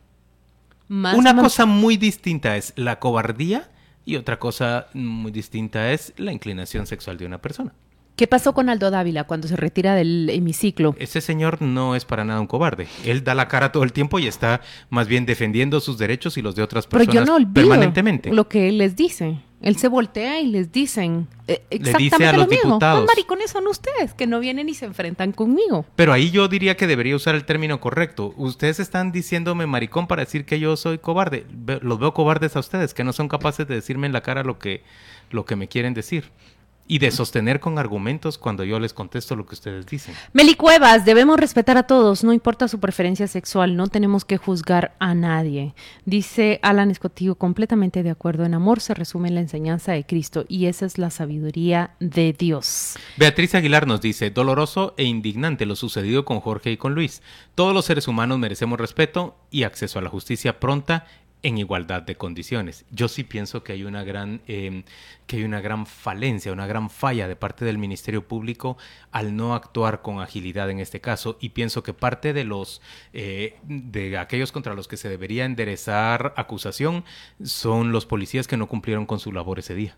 Más 0.87 1.17
Una 1.17 1.35
cosa 1.35 1.65
muy 1.65 1.97
distinta 1.97 2.55
es 2.55 2.73
la 2.75 2.99
cobardía 2.99 3.69
y 4.05 4.15
otra 4.15 4.39
cosa 4.39 4.87
muy 4.93 5.31
distinta 5.31 5.91
es 5.91 6.13
la 6.17 6.31
inclinación 6.31 6.87
sexual 6.87 7.17
de 7.17 7.25
una 7.25 7.41
persona. 7.41 7.73
¿Qué 8.15 8.25
pasó 8.25 8.53
con 8.53 8.69
Aldo 8.69 8.89
Dávila 8.89 9.25
cuando 9.25 9.47
se 9.47 9.55
retira 9.57 9.93
del 9.93 10.29
hemiciclo? 10.31 10.95
Ese 10.97 11.21
señor 11.21 11.61
no 11.61 11.95
es 11.95 12.03
para 12.05 12.23
nada 12.25 12.39
un 12.39 12.47
cobarde. 12.47 12.87
Él 13.05 13.23
da 13.23 13.35
la 13.35 13.47
cara 13.47 13.71
todo 13.71 13.83
el 13.83 13.93
tiempo 13.93 14.17
y 14.17 14.25
está 14.25 14.61
más 14.89 15.07
bien 15.07 15.27
defendiendo 15.27 15.79
sus 15.81 15.99
derechos 15.99 16.35
y 16.37 16.41
los 16.41 16.55
de 16.55 16.63
otras 16.63 16.87
Pero 16.87 16.99
personas 17.05 17.25
yo 17.27 17.31
no 17.31 17.35
olvido 17.35 17.53
permanentemente. 17.53 18.31
lo 18.33 18.47
que 18.47 18.69
él 18.69 18.79
les 18.79 18.95
dice. 18.95 19.39
Él 19.61 19.77
se 19.77 19.87
voltea 19.87 20.39
y 20.39 20.47
les 20.47 20.71
dicen 20.71 21.27
eh, 21.47 21.63
dice 21.71 21.89
exactamente 21.89 22.25
a 22.27 22.31
lo 22.33 22.37
los 22.39 22.47
mismo. 22.47 22.63
diputados. 22.65 22.99
¿Cuán 22.99 23.05
maricones 23.05 23.51
son 23.51 23.67
ustedes 23.67 24.13
que 24.13 24.27
no 24.27 24.39
vienen 24.39 24.69
y 24.69 24.75
se 24.75 24.85
enfrentan 24.85 25.31
conmigo? 25.31 25.85
Pero 25.95 26.13
ahí 26.13 26.29
yo 26.29 26.47
diría 26.47 26.77
que 26.77 26.85
debería 26.85 27.15
usar 27.15 27.33
el 27.33 27.43
término 27.45 27.79
correcto. 27.79 28.33
Ustedes 28.37 28.79
están 28.79 29.11
diciéndome 29.11 29.65
maricón 29.65 30.07
para 30.07 30.23
decir 30.23 30.45
que 30.45 30.59
yo 30.59 30.77
soy 30.77 30.99
cobarde. 30.99 31.45
Los 31.81 31.99
veo 31.99 32.13
cobardes 32.13 32.55
a 32.55 32.59
ustedes, 32.59 32.93
que 32.93 33.03
no 33.03 33.13
son 33.13 33.27
capaces 33.29 33.67
de 33.67 33.75
decirme 33.75 34.05
en 34.07 34.13
la 34.13 34.21
cara 34.21 34.43
lo 34.43 34.59
que, 34.59 34.83
lo 35.31 35.45
que 35.45 35.55
me 35.55 35.67
quieren 35.67 35.93
decir. 35.93 36.31
Y 36.87 36.99
de 36.99 37.11
sostener 37.11 37.59
con 37.59 37.77
argumentos 37.79 38.37
cuando 38.37 38.63
yo 38.63 38.79
les 38.79 38.93
contesto 38.93 39.35
lo 39.35 39.45
que 39.45 39.55
ustedes 39.55 39.85
dicen. 39.85 40.15
Meli 40.33 40.55
Cuevas, 40.55 41.03
debemos 41.05 41.39
respetar 41.39 41.77
a 41.77 41.83
todos, 41.83 42.23
no 42.23 42.33
importa 42.33 42.67
su 42.67 42.79
preferencia 42.79 43.27
sexual, 43.27 43.75
no 43.75 43.87
tenemos 43.87 44.23
que 44.23 44.37
juzgar 44.37 44.95
a 44.99 45.13
nadie. 45.13 45.75
Dice 46.05 46.59
Alan 46.63 46.89
Escotillo, 46.89 47.35
completamente 47.35 48.03
de 48.03 48.09
acuerdo. 48.09 48.45
En 48.45 48.53
amor 48.53 48.79
se 48.79 48.93
resume 48.93 49.29
la 49.31 49.41
enseñanza 49.41 49.91
de 49.91 50.05
Cristo 50.05 50.45
y 50.47 50.67
esa 50.67 50.85
es 50.85 50.97
la 50.97 51.09
sabiduría 51.09 51.91
de 51.99 52.33
Dios. 52.33 52.95
Beatriz 53.17 53.55
Aguilar 53.55 53.87
nos 53.87 54.01
dice, 54.01 54.29
doloroso 54.29 54.93
e 54.97 55.03
indignante 55.03 55.65
lo 55.65 55.75
sucedido 55.75 56.25
con 56.25 56.39
Jorge 56.39 56.71
y 56.71 56.77
con 56.77 56.95
Luis. 56.95 57.21
Todos 57.55 57.73
los 57.73 57.85
seres 57.85 58.07
humanos 58.07 58.39
merecemos 58.39 58.79
respeto 58.79 59.35
y 59.51 59.63
acceso 59.63 59.99
a 59.99 60.01
la 60.01 60.09
justicia 60.09 60.59
pronta 60.59 61.05
en 61.47 61.57
igualdad 61.57 62.01
de 62.01 62.17
condiciones. 62.17 62.85
Yo 62.91 63.07
sí 63.07 63.23
pienso 63.23 63.63
que 63.63 63.71
hay 63.71 63.85
una 63.85 64.03
gran 64.03 64.41
eh, 64.47 64.83
que 65.27 65.37
hay 65.37 65.43
una 65.45 65.61
gran 65.61 65.85
falencia, 65.85 66.51
una 66.51 66.67
gran 66.67 66.89
falla 66.89 67.29
de 67.29 67.37
parte 67.37 67.63
del 67.63 67.77
Ministerio 67.77 68.27
Público 68.27 68.77
al 69.11 69.33
no 69.37 69.55
actuar 69.55 70.01
con 70.01 70.19
agilidad 70.19 70.69
en 70.69 70.79
este 70.79 70.99
caso 70.99 71.37
y 71.39 71.49
pienso 71.49 71.83
que 71.83 71.93
parte 71.93 72.33
de 72.33 72.43
los 72.43 72.81
eh, 73.13 73.55
de 73.63 74.17
aquellos 74.17 74.51
contra 74.51 74.73
los 74.73 74.89
que 74.89 74.97
se 74.97 75.07
debería 75.07 75.45
enderezar 75.45 76.33
acusación 76.35 77.05
son 77.41 77.93
los 77.93 78.05
policías 78.05 78.45
que 78.45 78.57
no 78.57 78.67
cumplieron 78.67 79.05
con 79.05 79.19
su 79.19 79.31
labor 79.31 79.59
ese 79.59 79.73
día. 79.73 79.95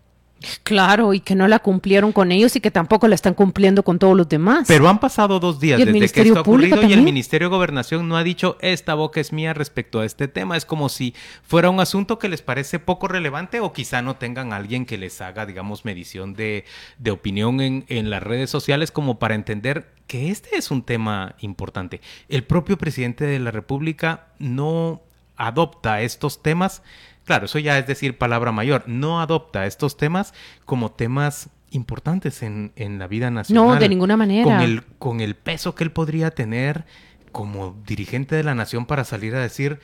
Claro, 0.62 1.12
y 1.12 1.20
que 1.20 1.34
no 1.34 1.48
la 1.48 1.58
cumplieron 1.58 2.12
con 2.12 2.32
ellos 2.32 2.56
y 2.56 2.60
que 2.60 2.70
tampoco 2.70 3.08
la 3.08 3.14
están 3.14 3.34
cumpliendo 3.34 3.82
con 3.82 3.98
todos 3.98 4.16
los 4.16 4.28
demás. 4.28 4.66
Pero 4.66 4.88
han 4.88 4.98
pasado 4.98 5.38
dos 5.38 5.60
días 5.60 5.78
desde 5.78 5.92
que 5.92 6.22
esto 6.22 6.38
ha 6.38 6.40
ocurrido 6.40 6.82
y 6.82 6.92
el. 6.92 7.02
Ministerio 7.02 7.48
de 7.48 7.56
Gobernación 7.56 8.08
no 8.08 8.16
ha 8.16 8.22
dicho 8.22 8.56
esta 8.60 8.94
boca 8.94 9.20
es 9.20 9.32
mía 9.32 9.52
respecto 9.52 10.00
a 10.00 10.04
este 10.04 10.28
tema. 10.28 10.56
Es 10.56 10.64
como 10.64 10.88
si 10.88 11.14
fuera 11.42 11.68
un 11.70 11.80
asunto 11.80 12.18
que 12.18 12.28
les 12.28 12.40
parece 12.40 12.78
poco 12.78 13.08
relevante 13.08 13.60
o 13.60 13.72
quizá 13.72 14.00
no 14.00 14.16
tengan 14.16 14.52
a 14.52 14.56
alguien 14.56 14.86
que 14.86 14.96
les 14.96 15.20
haga, 15.20 15.44
digamos, 15.44 15.84
medición 15.84 16.34
de, 16.34 16.64
de 16.98 17.10
opinión 17.10 17.60
en, 17.60 17.84
en 17.88 18.10
las 18.10 18.22
redes 18.22 18.48
sociales 18.48 18.90
como 18.90 19.18
para 19.18 19.34
entender 19.34 19.92
que 20.06 20.30
este 20.30 20.56
es 20.56 20.70
un 20.70 20.82
tema 20.82 21.34
importante. 21.40 22.00
El 22.28 22.44
propio 22.44 22.78
presidente 22.78 23.24
de 23.24 23.38
la 23.38 23.50
República 23.50 24.28
no 24.38 25.02
adopta 25.40 26.02
estos 26.02 26.42
temas, 26.42 26.82
claro, 27.24 27.46
eso 27.46 27.58
ya 27.58 27.78
es 27.78 27.86
decir 27.86 28.18
palabra 28.18 28.52
mayor, 28.52 28.84
no 28.86 29.20
adopta 29.20 29.66
estos 29.66 29.96
temas 29.96 30.34
como 30.64 30.90
temas 30.92 31.50
importantes 31.70 32.42
en, 32.42 32.72
en 32.76 32.98
la 32.98 33.06
vida 33.06 33.30
nacional. 33.30 33.64
No, 33.66 33.76
de 33.76 33.88
ninguna 33.88 34.16
manera. 34.16 34.44
Con 34.44 34.60
el, 34.60 34.84
con 34.98 35.20
el 35.20 35.36
peso 35.36 35.74
que 35.74 35.84
él 35.84 35.92
podría 35.92 36.32
tener 36.32 36.84
como 37.32 37.76
dirigente 37.86 38.34
de 38.34 38.42
la 38.42 38.54
nación 38.56 38.86
para 38.86 39.04
salir 39.04 39.34
a 39.36 39.40
decir 39.40 39.78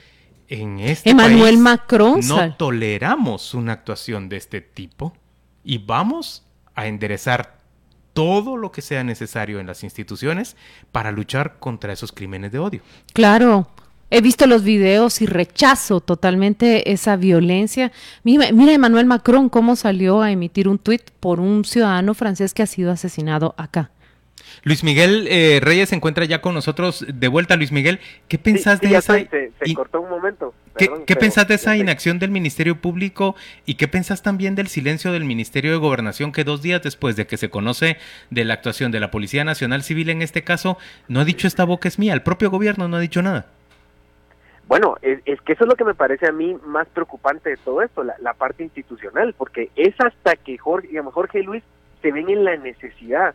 en 0.48 0.80
este 0.80 1.10
Emmanuel 1.10 1.42
país 1.54 1.58
Macron 1.60 2.20
no 2.26 2.36
sal- 2.36 2.56
toleramos 2.56 3.54
una 3.54 3.72
actuación 3.72 4.28
de 4.28 4.36
este 4.36 4.60
tipo 4.60 5.12
y 5.62 5.78
vamos 5.78 6.44
a 6.74 6.86
enderezar 6.86 7.56
todo 8.12 8.56
lo 8.56 8.72
que 8.72 8.82
sea 8.82 9.04
necesario 9.04 9.60
en 9.60 9.66
las 9.66 9.84
instituciones 9.84 10.56
para 10.90 11.12
luchar 11.12 11.58
contra 11.58 11.92
esos 11.92 12.12
crímenes 12.12 12.50
de 12.50 12.58
odio. 12.58 12.80
Claro, 13.12 13.68
he 14.10 14.20
visto 14.20 14.46
los 14.46 14.62
videos 14.62 15.20
y 15.20 15.26
rechazo 15.26 16.00
totalmente 16.00 16.92
esa 16.92 17.16
violencia. 17.16 17.92
Mira, 18.22 18.52
mira 18.52 18.72
Emmanuel 18.72 19.06
Macron 19.06 19.48
cómo 19.48 19.76
salió 19.76 20.22
a 20.22 20.30
emitir 20.30 20.68
un 20.68 20.78
tuit 20.78 21.10
por 21.20 21.40
un 21.40 21.64
ciudadano 21.64 22.14
francés 22.14 22.54
que 22.54 22.62
ha 22.62 22.66
sido 22.66 22.92
asesinado 22.92 23.54
acá. 23.58 23.90
Luis 24.62 24.82
Miguel 24.84 25.26
eh, 25.28 25.60
Reyes 25.62 25.90
se 25.90 25.96
encuentra 25.96 26.24
ya 26.24 26.40
con 26.40 26.54
nosotros 26.54 27.04
de 27.12 27.28
vuelta. 27.28 27.56
Luis 27.56 27.72
Miguel, 27.72 28.00
¿qué 28.28 28.38
pensás 28.38 28.78
Sí, 28.80 28.86
de 28.86 28.92
ya 28.92 28.98
esa? 28.98 29.18
estoy, 29.18 29.40
se, 29.40 29.52
se 29.64 29.70
y- 29.70 29.74
cortó 29.74 30.00
un 30.00 30.10
momento. 30.10 30.54
¿Qué, 30.76 30.86
perdón, 30.86 31.04
qué 31.06 31.14
pero 31.14 31.20
pensás 31.20 31.48
de 31.48 31.54
esa 31.54 31.72
estoy. 31.72 31.80
inacción 31.82 32.18
del 32.18 32.30
Ministerio 32.30 32.80
Público 32.80 33.34
y 33.64 33.74
qué 33.74 33.88
pensás 33.88 34.22
también 34.22 34.54
del 34.54 34.66
silencio 34.68 35.10
del 35.12 35.24
Ministerio 35.24 35.70
de 35.72 35.78
Gobernación 35.78 36.32
que 36.32 36.44
dos 36.44 36.62
días 36.62 36.82
después 36.82 37.16
de 37.16 37.26
que 37.26 37.36
se 37.38 37.48
conoce 37.48 37.96
de 38.30 38.44
la 38.44 38.54
actuación 38.54 38.92
de 38.92 39.00
la 39.00 39.10
Policía 39.10 39.42
Nacional 39.44 39.82
Civil 39.82 40.10
en 40.10 40.20
este 40.22 40.44
caso, 40.44 40.76
no 41.08 41.20
ha 41.20 41.24
dicho 41.24 41.46
esta 41.46 41.64
boca 41.64 41.88
es 41.88 41.98
mía, 41.98 42.12
el 42.12 42.22
propio 42.22 42.50
gobierno 42.50 42.88
no 42.88 42.96
ha 42.96 43.00
dicho 43.00 43.22
nada? 43.22 43.46
Bueno, 44.68 44.96
es, 45.00 45.20
es 45.26 45.40
que 45.42 45.52
eso 45.52 45.64
es 45.64 45.68
lo 45.68 45.76
que 45.76 45.84
me 45.84 45.94
parece 45.94 46.26
a 46.26 46.32
mí 46.32 46.56
más 46.64 46.88
preocupante 46.88 47.50
de 47.50 47.56
todo 47.56 47.82
esto, 47.82 48.02
la, 48.02 48.34
parte 48.34 48.64
institucional, 48.64 49.34
porque 49.38 49.70
es 49.76 49.94
hasta 50.00 50.34
que 50.36 50.58
Jorge, 50.58 50.88
digamos, 50.88 51.14
Jorge 51.14 51.40
y 51.40 51.42
Luis 51.44 51.62
se 52.02 52.10
ven 52.10 52.28
en 52.28 52.44
la 52.44 52.56
necesidad 52.56 53.34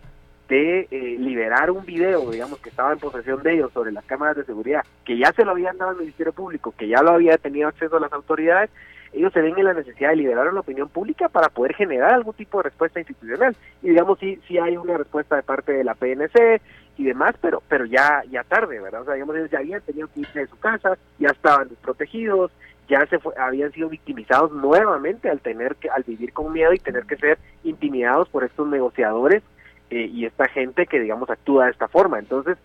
de 0.49 0.87
eh, 0.91 1.15
liberar 1.17 1.71
un 1.71 1.85
video, 1.85 2.29
digamos, 2.29 2.59
que 2.59 2.69
estaba 2.69 2.91
en 2.91 2.99
posesión 2.99 3.41
de 3.41 3.53
ellos 3.53 3.71
sobre 3.71 3.93
las 3.93 4.03
cámaras 4.03 4.35
de 4.35 4.43
seguridad, 4.43 4.83
que 5.05 5.17
ya 5.17 5.31
se 5.31 5.45
lo 5.45 5.51
habían 5.51 5.77
dado 5.77 5.91
al 5.91 5.97
Ministerio 5.97 6.33
Público, 6.33 6.73
que 6.77 6.89
ya 6.89 7.01
lo 7.01 7.11
había 7.11 7.37
tenido 7.37 7.69
acceso 7.69 7.95
a 7.95 8.01
las 8.01 8.11
autoridades, 8.11 8.69
ellos 9.13 9.33
se 9.33 9.41
ven 9.41 9.57
en 9.57 9.65
la 9.65 9.73
necesidad 9.73 10.09
de 10.11 10.15
liberar 10.17 10.47
a 10.47 10.51
la 10.51 10.59
opinión 10.61 10.87
pública 10.89 11.27
para 11.29 11.49
poder 11.49 11.73
generar 11.75 12.13
algún 12.13 12.33
tipo 12.33 12.57
de 12.59 12.63
respuesta 12.69 12.99
institucional. 12.99 13.55
Y 13.81 13.89
digamos, 13.89 14.19
sí, 14.19 14.39
sí 14.47 14.57
hay 14.57 14.77
una 14.77 14.97
respuesta 14.97 15.35
de 15.35 15.43
parte 15.43 15.73
de 15.73 15.83
la 15.83 15.95
PNC 15.95 16.61
y 16.97 17.03
demás, 17.05 17.35
pero 17.41 17.61
pero 17.67 17.85
ya 17.85 18.23
ya 18.29 18.43
tarde, 18.43 18.79
¿verdad? 18.79 19.01
O 19.01 19.05
sea, 19.05 19.13
digamos, 19.15 19.35
ellos 19.35 19.49
ya 19.51 19.59
habían 19.59 19.81
tenido 19.81 20.07
que 20.13 20.21
irse 20.21 20.39
de 20.39 20.47
su 20.47 20.57
casa, 20.59 20.97
ya 21.19 21.29
estaban 21.29 21.67
desprotegidos, 21.69 22.51
ya 22.87 23.05
se 23.07 23.19
fue- 23.19 23.33
habían 23.37 23.71
sido 23.71 23.89
victimizados 23.89 24.51
nuevamente 24.51 25.29
al 25.29 25.39
tener 25.39 25.75
que 25.75 25.89
al 25.89 26.03
vivir 26.03 26.33
con 26.33 26.51
miedo 26.53 26.73
y 26.73 26.79
tener 26.79 27.05
que 27.05 27.17
ser 27.17 27.37
intimidados 27.63 28.27
por 28.29 28.43
estos 28.43 28.67
negociadores 28.67 29.43
eh, 29.89 30.05
y 30.11 30.25
esta 30.25 30.47
gente 30.47 30.85
que 30.87 30.99
digamos 30.99 31.29
actúa 31.29 31.65
de 31.65 31.71
esta 31.71 31.87
forma. 31.87 32.19
Entonces, 32.19 32.57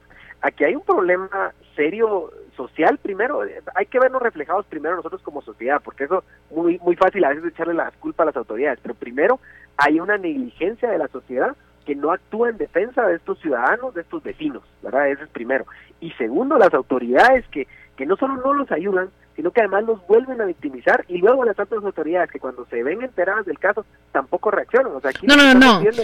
aquí 0.47 0.65
hay 0.65 0.75
un 0.77 0.83
problema 0.83 1.29
serio 1.75 2.31
social 2.57 2.99
primero, 2.99 3.45
eh, 3.45 3.61
hay 3.75 3.87
que 3.87 3.99
vernos 3.99 4.23
reflejados 4.23 4.65
primero 4.67 4.97
nosotros 4.97 5.21
como 5.23 5.43
sociedad, 5.43 5.81
porque 5.85 6.05
eso 6.05 6.25
muy 6.51 6.79
muy 6.79 6.97
fácil 6.97 7.25
a 7.25 7.29
veces 7.31 7.45
echarle 7.53 7.75
la 7.75 7.91
culpa 8.01 8.23
a 8.23 8.27
las 8.27 8.37
autoridades, 8.37 8.79
pero 8.83 8.95
primero 8.95 9.39
hay 9.77 10.01
una 10.01 10.17
negligencia 10.17 10.89
de 10.91 10.99
la 10.99 11.09
sociedad 11.09 11.55
que 11.85 11.95
no 11.95 12.11
actúa 12.13 12.49
en 12.49 12.57
defensa 12.57 13.07
de 13.07 13.17
estos 13.17 13.39
ciudadanos, 13.41 13.95
de 13.95 14.01
estos 14.01 14.23
vecinos, 14.23 14.63
¿verdad? 14.83 15.09
Ese 15.09 15.23
es 15.25 15.29
primero. 15.31 15.67
Y 16.01 16.11
segundo, 16.13 16.59
las 16.59 16.75
autoridades 16.75 17.47
que, 17.49 17.69
que 17.97 18.07
no 18.07 18.17
solo 18.17 18.37
no 18.39 18.55
los 18.55 18.73
ayudan, 18.73 19.11
sino 19.37 19.51
que 19.53 19.61
además 19.61 19.85
los 19.85 20.05
vuelven 20.09 20.41
a 20.41 20.47
victimizar 20.47 21.05
y 21.09 21.19
luego 21.19 21.45
las 21.45 21.59
otras 21.59 21.85
autoridades 21.85 22.31
que 22.31 22.41
cuando 22.41 22.65
se 22.67 22.83
ven 22.83 23.03
enteradas 23.03 23.45
del 23.47 23.59
caso 23.59 23.85
tampoco 24.11 24.51
reaccionan. 24.51 24.93
O 24.95 25.01
sea, 25.01 25.11
aquí 25.11 25.27
No, 25.27 25.37
no, 25.37 25.55
no, 25.55 25.81
es 25.83 25.99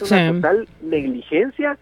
una 0.00 0.18
Sí. 0.28 0.32
total 0.34 0.68
negligencia 0.82 1.76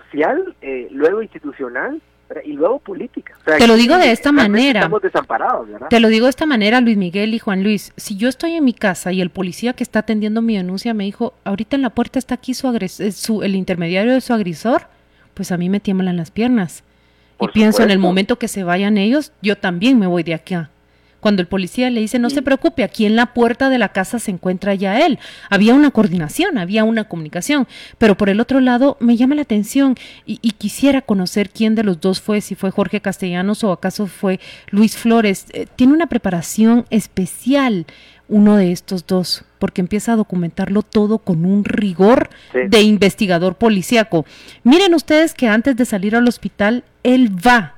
social, 0.00 0.54
eh, 0.62 0.88
luego 0.90 1.22
institucional 1.22 2.00
y 2.44 2.52
luego 2.52 2.78
política. 2.78 3.34
Te 3.44 3.66
lo 3.66 3.74
digo 3.74 3.96
de 3.96 4.10
esta 4.10 4.32
manera. 4.32 4.80
Estamos 4.80 5.02
desamparados, 5.02 5.68
¿verdad? 5.68 5.88
Te 5.88 6.00
lo 6.00 6.08
digo 6.08 6.26
de 6.26 6.30
esta 6.30 6.46
manera, 6.46 6.80
Luis 6.80 6.96
Miguel 6.96 7.34
y 7.34 7.38
Juan 7.38 7.62
Luis. 7.62 7.92
Si 7.96 8.16
yo 8.16 8.28
estoy 8.28 8.54
en 8.54 8.64
mi 8.64 8.72
casa 8.72 9.12
y 9.12 9.20
el 9.20 9.30
policía 9.30 9.74
que 9.74 9.84
está 9.84 10.00
atendiendo 10.00 10.42
mi 10.42 10.56
denuncia 10.56 10.94
me 10.94 11.04
dijo, 11.04 11.34
ahorita 11.44 11.76
en 11.76 11.82
la 11.82 11.90
puerta 11.90 12.18
está 12.18 12.34
aquí 12.34 12.54
su, 12.54 12.68
eh, 12.74 13.12
su 13.12 13.42
el 13.42 13.54
intermediario 13.54 14.12
de 14.12 14.20
su 14.20 14.32
agresor, 14.32 14.88
pues 15.34 15.52
a 15.52 15.56
mí 15.56 15.68
me 15.68 15.80
tiemblan 15.80 16.16
las 16.16 16.30
piernas. 16.30 16.82
y 17.40 17.48
pienso 17.48 17.82
en 17.82 17.90
el 17.90 17.98
momento 17.98 18.36
que 18.36 18.48
se 18.48 18.64
vayan 18.64 18.96
ellos, 18.96 19.32
yo 19.42 19.56
también 19.56 19.98
me 19.98 20.06
voy 20.06 20.22
de 20.22 20.34
aquí 20.34 20.54
cuando 21.24 21.40
el 21.40 21.48
policía 21.48 21.88
le 21.88 22.02
dice, 22.02 22.18
no 22.18 22.28
se 22.28 22.42
preocupe, 22.42 22.84
aquí 22.84 23.06
en 23.06 23.16
la 23.16 23.32
puerta 23.32 23.70
de 23.70 23.78
la 23.78 23.88
casa 23.88 24.18
se 24.18 24.30
encuentra 24.30 24.74
ya 24.74 25.06
él. 25.06 25.18
Había 25.48 25.72
una 25.72 25.90
coordinación, 25.90 26.58
había 26.58 26.84
una 26.84 27.04
comunicación, 27.04 27.66
pero 27.96 28.14
por 28.14 28.28
el 28.28 28.40
otro 28.40 28.60
lado 28.60 28.98
me 29.00 29.16
llama 29.16 29.34
la 29.34 29.40
atención 29.40 29.94
y, 30.26 30.36
quisiera 30.50 31.00
conocer 31.00 31.48
quién 31.48 31.74
de 31.76 31.82
los 31.82 31.98
dos 31.98 32.20
fue, 32.20 32.42
si 32.42 32.54
fue 32.54 32.70
Jorge 32.70 33.00
Castellanos 33.00 33.64
o 33.64 33.72
acaso 33.72 34.06
fue 34.06 34.38
Luis 34.68 34.98
Flores. 34.98 35.46
Eh, 35.54 35.66
tiene 35.76 35.94
una 35.94 36.08
preparación 36.08 36.84
especial 36.90 37.86
uno 38.28 38.56
de 38.56 38.70
estos 38.70 39.06
dos, 39.06 39.46
porque 39.58 39.80
empieza 39.80 40.12
a 40.12 40.16
documentarlo 40.16 40.82
todo 40.82 41.16
con 41.20 41.46
un 41.46 41.64
rigor 41.64 42.28
de 42.52 42.82
investigador 42.82 43.54
policíaco. 43.54 44.26
Miren 44.62 44.92
ustedes 44.92 45.32
que 45.32 45.48
antes 45.48 45.74
de 45.74 45.86
salir 45.86 46.16
al 46.16 46.28
hospital, 46.28 46.84
él 47.02 47.34
va 47.34 47.76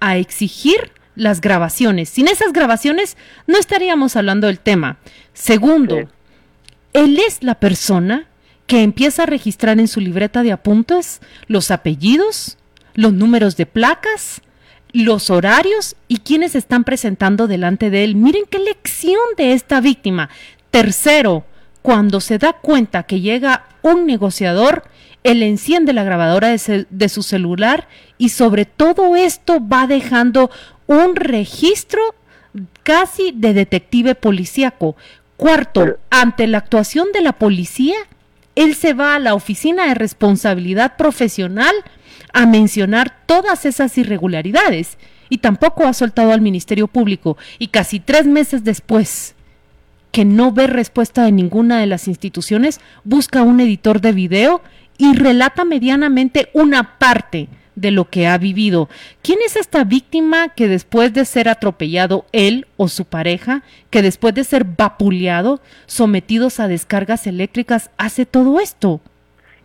a 0.00 0.16
exigir 0.16 0.95
las 1.16 1.40
grabaciones. 1.40 2.08
Sin 2.08 2.28
esas 2.28 2.52
grabaciones 2.52 3.16
no 3.46 3.58
estaríamos 3.58 4.14
hablando 4.14 4.46
del 4.46 4.60
tema. 4.60 4.98
Segundo, 5.32 6.08
él 6.92 7.18
es 7.18 7.42
la 7.42 7.56
persona 7.56 8.26
que 8.66 8.82
empieza 8.82 9.24
a 9.24 9.26
registrar 9.26 9.80
en 9.80 9.88
su 9.88 10.00
libreta 10.00 10.42
de 10.42 10.52
apuntes 10.52 11.20
los 11.46 11.70
apellidos, 11.70 12.58
los 12.94 13.12
números 13.12 13.56
de 13.56 13.66
placas, 13.66 14.42
los 14.92 15.30
horarios 15.30 15.96
y 16.08 16.18
quienes 16.18 16.54
están 16.54 16.84
presentando 16.84 17.46
delante 17.46 17.90
de 17.90 18.04
él. 18.04 18.16
Miren 18.16 18.44
qué 18.48 18.58
lección 18.58 19.20
de 19.36 19.52
esta 19.52 19.80
víctima. 19.80 20.30
Tercero, 20.70 21.44
cuando 21.82 22.20
se 22.20 22.38
da 22.38 22.54
cuenta 22.54 23.04
que 23.04 23.20
llega 23.20 23.66
un 23.82 24.06
negociador, 24.06 24.84
él 25.22 25.42
enciende 25.42 25.92
la 25.92 26.04
grabadora 26.04 26.48
de, 26.48 26.86
de, 26.88 27.08
su 27.08 27.22
celular 27.22 27.88
y 28.16 28.30
sobre 28.30 28.64
todo 28.64 29.16
esto 29.16 29.58
va 29.66 29.86
dejando 29.86 30.50
un 30.86 31.16
registro 31.16 32.00
casi 32.82 33.32
de 33.32 33.52
detective 33.52 34.14
policíaco. 34.14 34.96
Cuarto, 35.36 35.98
ante 36.10 36.46
la 36.46 36.58
actuación 36.58 37.08
de 37.12 37.20
la 37.20 37.32
policía, 37.32 37.96
él 38.54 38.74
se 38.74 38.94
va 38.94 39.14
a 39.14 39.18
la 39.18 39.34
oficina 39.34 39.86
de 39.86 39.94
responsabilidad 39.94 40.96
profesional 40.96 41.74
a 42.32 42.46
mencionar 42.46 43.14
todas 43.26 43.66
esas 43.66 43.96
irregularidades 43.98 44.96
y 45.28 45.38
tampoco 45.38 45.86
ha 45.86 45.92
soltado 45.92 46.32
al 46.32 46.40
Ministerio 46.40 46.88
Público 46.88 47.36
y 47.58 47.68
casi 47.68 48.00
tres 48.00 48.26
meses 48.26 48.64
después 48.64 49.34
que 50.12 50.24
no 50.24 50.52
ve 50.52 50.66
respuesta 50.66 51.24
de 51.24 51.32
ninguna 51.32 51.78
de 51.78 51.86
las 51.86 52.08
instituciones, 52.08 52.80
busca 53.04 53.42
un 53.42 53.60
editor 53.60 54.00
de 54.00 54.12
video 54.12 54.62
y 54.96 55.14
relata 55.14 55.66
medianamente 55.66 56.48
una 56.54 56.98
parte 56.98 57.48
de 57.76 57.92
lo 57.92 58.06
que 58.06 58.26
ha 58.26 58.36
vivido. 58.38 58.88
¿Quién 59.22 59.38
es 59.44 59.54
esta 59.54 59.84
víctima 59.84 60.48
que 60.48 60.66
después 60.66 61.12
de 61.12 61.24
ser 61.24 61.48
atropellado 61.48 62.24
él 62.32 62.66
o 62.76 62.88
su 62.88 63.04
pareja, 63.04 63.62
que 63.90 64.02
después 64.02 64.34
de 64.34 64.42
ser 64.42 64.64
vapuleado, 64.64 65.60
sometidos 65.86 66.58
a 66.58 66.66
descargas 66.66 67.26
eléctricas, 67.26 67.90
hace 67.98 68.26
todo 68.26 68.58
esto? 68.58 69.00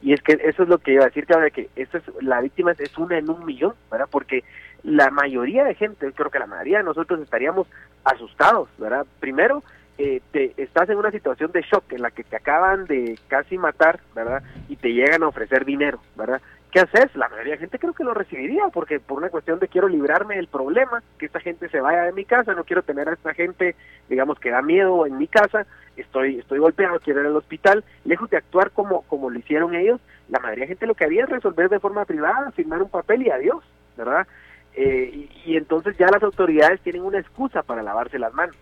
Y 0.04 0.14
es 0.14 0.22
que 0.22 0.34
eso 0.44 0.64
es 0.64 0.70
lo 0.70 0.78
que 0.80 0.94
iba 0.94 1.04
a 1.04 1.08
decir, 1.08 1.26
que, 1.26 1.52
que 1.52 1.70
esto 1.76 1.98
es, 1.98 2.04
la 2.22 2.42
víctima 2.42 2.72
es 2.72 2.98
una 2.98 3.18
en 3.18 3.30
un 3.30 3.46
millón, 3.46 3.74
¿verdad? 3.90 4.08
Porque 4.10 4.44
la 4.84 5.12
mayoría 5.12 5.64
de 5.64 5.76
gente, 5.76 6.12
creo 6.12 6.30
que 6.30 6.40
la 6.40 6.48
mayoría 6.48 6.80
de 6.80 6.84
nosotros 6.84 7.22
estaríamos 7.22 7.68
asustados, 8.04 8.68
¿verdad? 8.80 9.06
Primero, 9.20 9.64
eh, 9.98 10.22
te, 10.32 10.54
estás 10.58 10.90
en 10.90 10.98
una 10.98 11.12
situación 11.12 11.52
de 11.52 11.62
shock 11.62 11.84
en 11.94 12.02
la 12.02 12.10
que 12.10 12.24
te 12.24 12.36
acaban 12.36 12.86
de 12.86 13.20
casi 13.28 13.58
matar, 13.60 14.00
¿verdad? 14.16 14.42
Y 14.68 14.76
te 14.76 14.94
llegan 14.94 15.22
a 15.22 15.28
ofrecer 15.28 15.66
dinero, 15.66 16.02
¿verdad? 16.16 16.42
¿Qué 16.72 16.80
haces? 16.80 17.16
La 17.16 17.28
mayoría 17.28 17.54
de 17.54 17.60
gente 17.60 17.80
creo 17.80 17.94
que 17.94 18.04
lo 18.04 18.14
recibiría, 18.14 18.64
porque 18.74 19.00
por 19.00 19.18
una 19.18 19.30
cuestión 19.30 19.60
de 19.60 19.68
quiero 19.68 19.88
librarme 19.88 20.38
del 20.38 20.48
problema, 20.48 21.04
que 21.18 21.26
esta 21.26 21.40
gente 21.40 21.70
se 21.70 21.82
vaya 21.82 22.04
de 22.04 22.14
mi 22.14 22.26
casa, 22.26 22.54
no 22.54 22.64
quiero 22.64 22.82
tener 22.82 23.10
a 23.10 23.14
esta 23.14 23.34
gente, 23.34 23.76
digamos, 24.10 24.40
que 24.40 24.50
da 24.50 24.62
miedo 24.62 25.06
en 25.06 25.18
mi 25.18 25.28
casa, 25.28 25.66
estoy 25.98 26.40
estoy 26.40 26.60
golpeado, 26.60 27.00
quiero 27.00 27.22
ir 27.22 27.28
al 27.28 27.36
hospital, 27.36 27.84
lejos 28.06 28.30
de 28.30 28.38
actuar 28.38 28.72
como, 28.72 29.02
como 29.04 29.30
lo 29.30 29.38
hicieron 29.38 29.76
ellos, 29.76 30.00
la 30.30 30.40
mayoría 30.40 30.64
de 30.64 30.70
gente 30.70 30.88
lo 30.88 30.96
que 30.96 31.04
haría 31.04 31.24
es 31.24 31.30
resolver 31.30 31.70
de 31.70 31.80
forma 31.80 32.06
privada, 32.06 32.52
firmar 32.52 32.82
un 32.82 32.90
papel 32.90 33.24
y 33.24 33.30
adiós, 33.30 33.64
¿verdad? 33.98 34.26
Eh, 34.74 35.12
y, 35.14 35.52
y 35.52 35.58
entonces 35.58 35.98
ya 35.98 36.08
las 36.08 36.24
autoridades 36.24 36.80
tienen 36.82 37.04
una 37.04 37.20
excusa 37.20 37.62
para 37.64 37.84
lavarse 37.84 38.18
las 38.18 38.34
manos, 38.34 38.56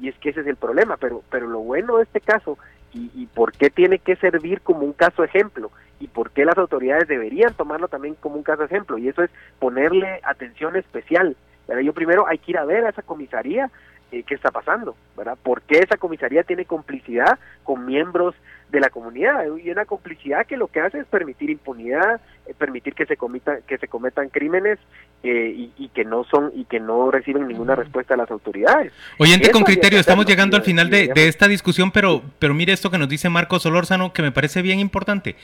y 0.00 0.08
es 0.08 0.18
que 0.18 0.30
ese 0.30 0.40
es 0.42 0.46
el 0.46 0.56
problema, 0.56 0.96
pero, 0.96 1.22
pero 1.28 1.48
lo 1.48 1.58
bueno 1.58 1.96
de 1.96 2.04
este 2.04 2.20
caso 2.20 2.56
y, 2.98 3.22
y 3.22 3.26
por 3.26 3.52
qué 3.52 3.70
tiene 3.70 3.98
que 3.98 4.16
servir 4.16 4.60
como 4.60 4.80
un 4.80 4.92
caso 4.92 5.22
ejemplo 5.22 5.70
y 6.00 6.08
por 6.08 6.30
qué 6.30 6.44
las 6.44 6.58
autoridades 6.58 7.08
deberían 7.08 7.54
tomarlo 7.54 7.88
también 7.88 8.14
como 8.14 8.36
un 8.36 8.42
caso 8.42 8.64
ejemplo 8.64 8.98
y 8.98 9.08
eso 9.08 9.22
es 9.22 9.30
ponerle 9.58 10.20
atención 10.22 10.76
especial. 10.76 11.36
pero 11.66 11.80
Yo 11.80 11.92
primero 11.92 12.26
hay 12.26 12.38
que 12.38 12.52
ir 12.52 12.58
a 12.58 12.64
ver 12.64 12.84
a 12.84 12.90
esa 12.90 13.02
comisaría 13.02 13.70
eh, 14.10 14.22
qué 14.26 14.34
está 14.34 14.50
pasando, 14.50 14.96
¿verdad? 15.16 15.36
¿Por 15.42 15.62
qué 15.62 15.78
esa 15.78 15.96
comisaría 15.96 16.42
tiene 16.42 16.64
complicidad 16.64 17.38
con 17.62 17.84
miembros 17.84 18.34
de 18.70 18.80
la 18.80 18.90
comunidad 18.90 19.44
y 19.62 19.70
una 19.70 19.86
complicidad 19.86 20.46
que 20.46 20.56
lo 20.56 20.68
que 20.68 20.80
hace 20.80 20.98
es 20.98 21.06
permitir 21.06 21.50
impunidad, 21.50 22.20
eh, 22.46 22.54
permitir 22.56 22.94
que 22.94 23.06
se 23.06 23.16
cometan 23.16 23.60
que 23.66 23.78
se 23.78 23.88
cometan 23.88 24.28
crímenes 24.28 24.78
eh, 25.22 25.70
y, 25.76 25.88
que 25.88 26.04
no 26.04 26.24
son 26.24 26.52
y 26.54 26.64
que 26.64 26.78
no 26.78 27.10
reciben 27.10 27.48
ninguna 27.48 27.74
respuesta 27.74 28.14
de 28.14 28.18
las 28.18 28.30
autoridades. 28.30 28.92
Oyente 29.18 29.50
con 29.50 29.62
criterio, 29.62 29.98
estamos 29.98 30.26
llegando 30.26 30.56
al 30.56 30.62
final 30.62 30.90
de, 30.90 31.10
esta 31.14 31.48
discusión, 31.48 31.90
pero 31.90 32.22
pero 32.38 32.54
mire 32.54 32.72
esto 32.72 32.90
que 32.90 32.98
nos 32.98 33.08
dice 33.08 33.28
Marcos 33.28 33.62
Solórzano 33.62 34.12
que 34.12 34.22
me 34.22 34.32
parece 34.32 34.62
bien 34.62 34.80
importante. 34.80 35.36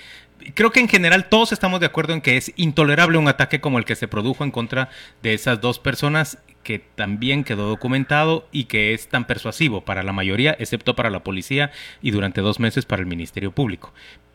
Creo 0.54 0.70
que 0.70 0.80
en 0.80 0.88
general 0.88 1.28
todos 1.28 1.52
estamos 1.52 1.80
de 1.80 1.86
acuerdo 1.86 2.12
en 2.12 2.20
que 2.20 2.36
es 2.36 2.52
intolerable 2.56 3.16
un 3.16 3.28
ataque 3.28 3.60
como 3.60 3.78
el 3.78 3.84
que 3.84 3.96
se 3.96 4.08
produjo 4.08 4.44
en 4.44 4.50
contra 4.50 4.90
de 5.22 5.32
esas 5.32 5.60
dos 5.60 5.78
personas 5.78 6.38
que 6.64 6.80
también 6.80 7.44
quedó 7.44 7.68
documentado 7.68 8.48
y 8.50 8.64
que 8.64 8.92
es 8.94 9.08
tan 9.08 9.26
persuasivo 9.26 9.82
para 9.82 10.02
la 10.02 10.12
mayoría, 10.12 10.56
excepto 10.58 10.96
para 10.96 11.10
la 11.10 11.22
policía 11.22 11.70
y 12.02 12.10
durante 12.10 12.40
dos 12.40 12.58
meses 12.58 12.86
para 12.86 13.00
el 13.00 13.06
Ministerio 13.06 13.52
Público. 13.52 13.92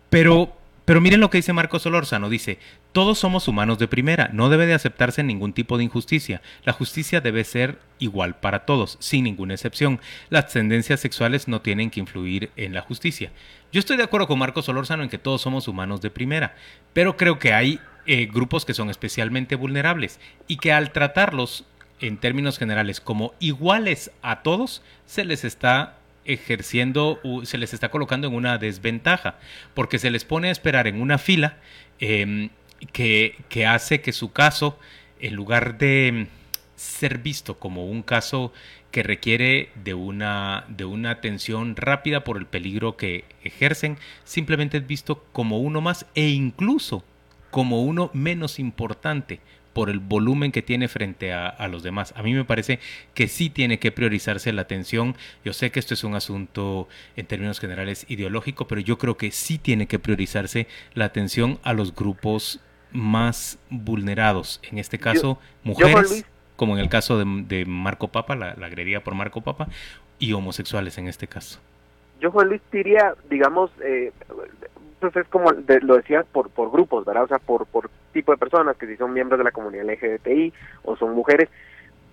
Pero, 0.10 0.56
pero 0.86 1.02
miren 1.02 1.20
lo 1.20 1.30
que 1.30 1.40
dice 1.40 1.52
Marcos 1.52 1.82
Solórzano, 1.82 2.30
dice, 2.30 2.60
todos 2.94 3.20
somos 3.20 3.48
humanos 3.48 3.78
de 3.80 3.88
primera, 3.88 4.30
no 4.32 4.50
debe 4.50 4.66
de 4.66 4.74
aceptarse 4.74 5.24
ningún 5.24 5.54
tipo 5.54 5.78
de 5.78 5.84
injusticia. 5.84 6.42
La 6.64 6.74
justicia 6.74 7.20
debe 7.20 7.44
ser 7.44 7.80
igual 8.00 8.40
para 8.40 8.66
todos, 8.66 8.98
sin 9.00 9.26
ninguna 9.26 9.56
excepción. 9.56 10.00
Las 10.30 10.54
tendencias 10.54 11.00
sexuales 11.00 11.48
no 11.48 11.62
tienen 11.62 11.90
que 11.90 12.00
influir 12.00 12.52
en 12.56 12.74
la 12.74 12.82
justicia. 12.82 13.32
Yo 13.72 13.80
estoy 13.80 13.98
de 13.98 14.04
acuerdo 14.04 14.28
con 14.28 14.40
Marcos 14.40 14.66
Solórzano 14.66 15.04
en 15.04 15.10
que 15.10 15.20
todos 15.20 15.42
somos 15.42 15.68
humanos 15.68 16.02
de 16.02 16.10
primera, 16.10 16.56
pero 16.94 17.18
creo 17.18 17.38
que 17.38 17.54
hay 17.54 17.80
eh, 18.08 18.26
grupos 18.26 18.66
que 18.66 18.74
son 18.74 18.90
especialmente 18.90 19.56
vulnerables 19.56 20.20
y 20.48 20.58
que 20.58 20.72
al 20.72 20.92
tratarlos 20.92 21.66
en 22.00 22.18
términos 22.18 22.58
generales 22.58 23.02
como 23.02 23.34
iguales 23.40 24.12
a 24.22 24.42
todos, 24.42 24.82
se 25.06 25.26
les 25.26 25.44
está 25.44 25.98
ejerciendo, 26.26 27.20
se 27.44 27.58
les 27.58 27.74
está 27.74 27.90
colocando 27.90 28.28
en 28.28 28.36
una 28.36 28.58
desventaja, 28.58 29.38
porque 29.74 30.00
se 30.00 30.12
les 30.12 30.26
pone 30.26 30.50
a 30.50 30.52
esperar 30.52 30.88
en 30.88 31.02
una 31.02 31.18
fila 31.18 31.58
em, 32.00 32.50
que, 32.94 33.36
que 33.50 33.66
hace 33.66 34.02
que 34.02 34.14
su 34.14 34.32
caso, 34.32 34.78
en 35.20 35.36
lugar 35.36 35.78
de 35.78 36.28
ser 36.76 37.18
visto 37.18 37.60
como 37.60 37.86
un 37.86 38.04
caso 38.04 38.54
que 38.92 39.04
requiere 39.04 39.70
de 39.84 39.94
una, 39.94 40.66
de 40.70 40.86
una 40.86 41.12
atención 41.12 41.76
rápida 41.76 42.24
por 42.24 42.38
el 42.38 42.46
peligro 42.46 42.96
que 42.96 43.26
ejercen, 43.44 43.98
simplemente 44.24 44.78
es 44.78 44.88
visto 44.88 45.26
como 45.32 45.60
uno 45.60 45.82
más 45.82 46.06
e 46.16 46.30
incluso 46.30 47.04
como 47.52 47.84
uno 47.84 48.10
menos 48.14 48.60
importante 48.60 49.40
por 49.80 49.90
el 49.90 50.00
volumen 50.00 50.52
que 50.52 50.62
tiene 50.62 50.90
frente 50.90 51.32
a, 51.32 51.66
los 51.70 51.84
demás. 51.84 52.14
A 52.18 52.22
mí 52.22 52.34
me 52.34 52.44
parece 52.44 52.80
que 53.14 53.30
sí 53.30 53.50
tiene 53.50 53.80
que 53.80 53.94
priorizarse 53.94 54.52
la 54.52 54.64
atención. 54.64 55.16
Yo 55.46 55.54
sé 55.54 55.72
que 55.72 55.80
esto 55.80 55.94
es 55.94 56.04
un 56.04 56.16
asunto 56.16 56.90
en 57.16 57.26
términos 57.26 57.62
generales 57.62 58.06
ideológico, 58.10 58.68
pero 58.68 58.82
yo 58.82 58.98
creo 58.98 59.16
que 59.16 59.32
sí 59.32 59.58
tiene 59.58 59.88
que 59.88 59.98
priorizarse 59.98 60.68
la 60.96 61.06
atención 61.06 61.60
a 61.64 61.72
los 61.72 61.96
grupos 61.96 62.60
más 62.92 63.58
vulnerados. 63.70 64.60
En 64.70 64.80
este 64.80 65.00
caso, 65.00 65.40
mujeres, 65.64 66.26
como 66.58 66.76
en 66.76 66.82
el 66.82 66.90
caso 66.90 67.18
de, 67.18 67.64
Marco 67.66 68.10
Papa, 68.10 68.36
la, 68.36 68.56
la 68.56 68.66
agredida 68.66 69.00
por 69.00 69.16
Marco 69.16 69.40
Papa, 69.40 69.70
y 70.20 70.34
homosexuales 70.34 70.98
en 70.98 71.08
este 71.08 71.26
caso. 71.30 71.62
Yo, 72.20 72.32
Juan 72.32 72.50
Luis, 72.50 72.62
diría, 72.70 73.16
digamos, 73.30 73.72
eh, 73.82 74.12
entonces 75.00 75.24
es 75.24 75.30
como 75.30 75.52
lo 75.52 75.96
decía 75.96 76.26
por, 76.30 76.50
por 76.50 76.72
grupos, 76.72 77.06
¿verdad? 77.06 77.24
O 77.24 77.28
sea, 77.28 77.40
por, 77.40 77.66
por 77.66 77.90
tipo 78.12 78.34
de 78.34 78.38
personas, 78.38 78.76
que 78.76 78.86
si 78.86 78.98
son 78.98 79.14
miembros 79.14 79.38
de 79.38 79.46
la 79.46 79.52
comunidad 79.52 79.86
LGBTI 79.86 80.54
o 80.84 80.98
son 80.98 81.16
mujeres. 81.16 81.48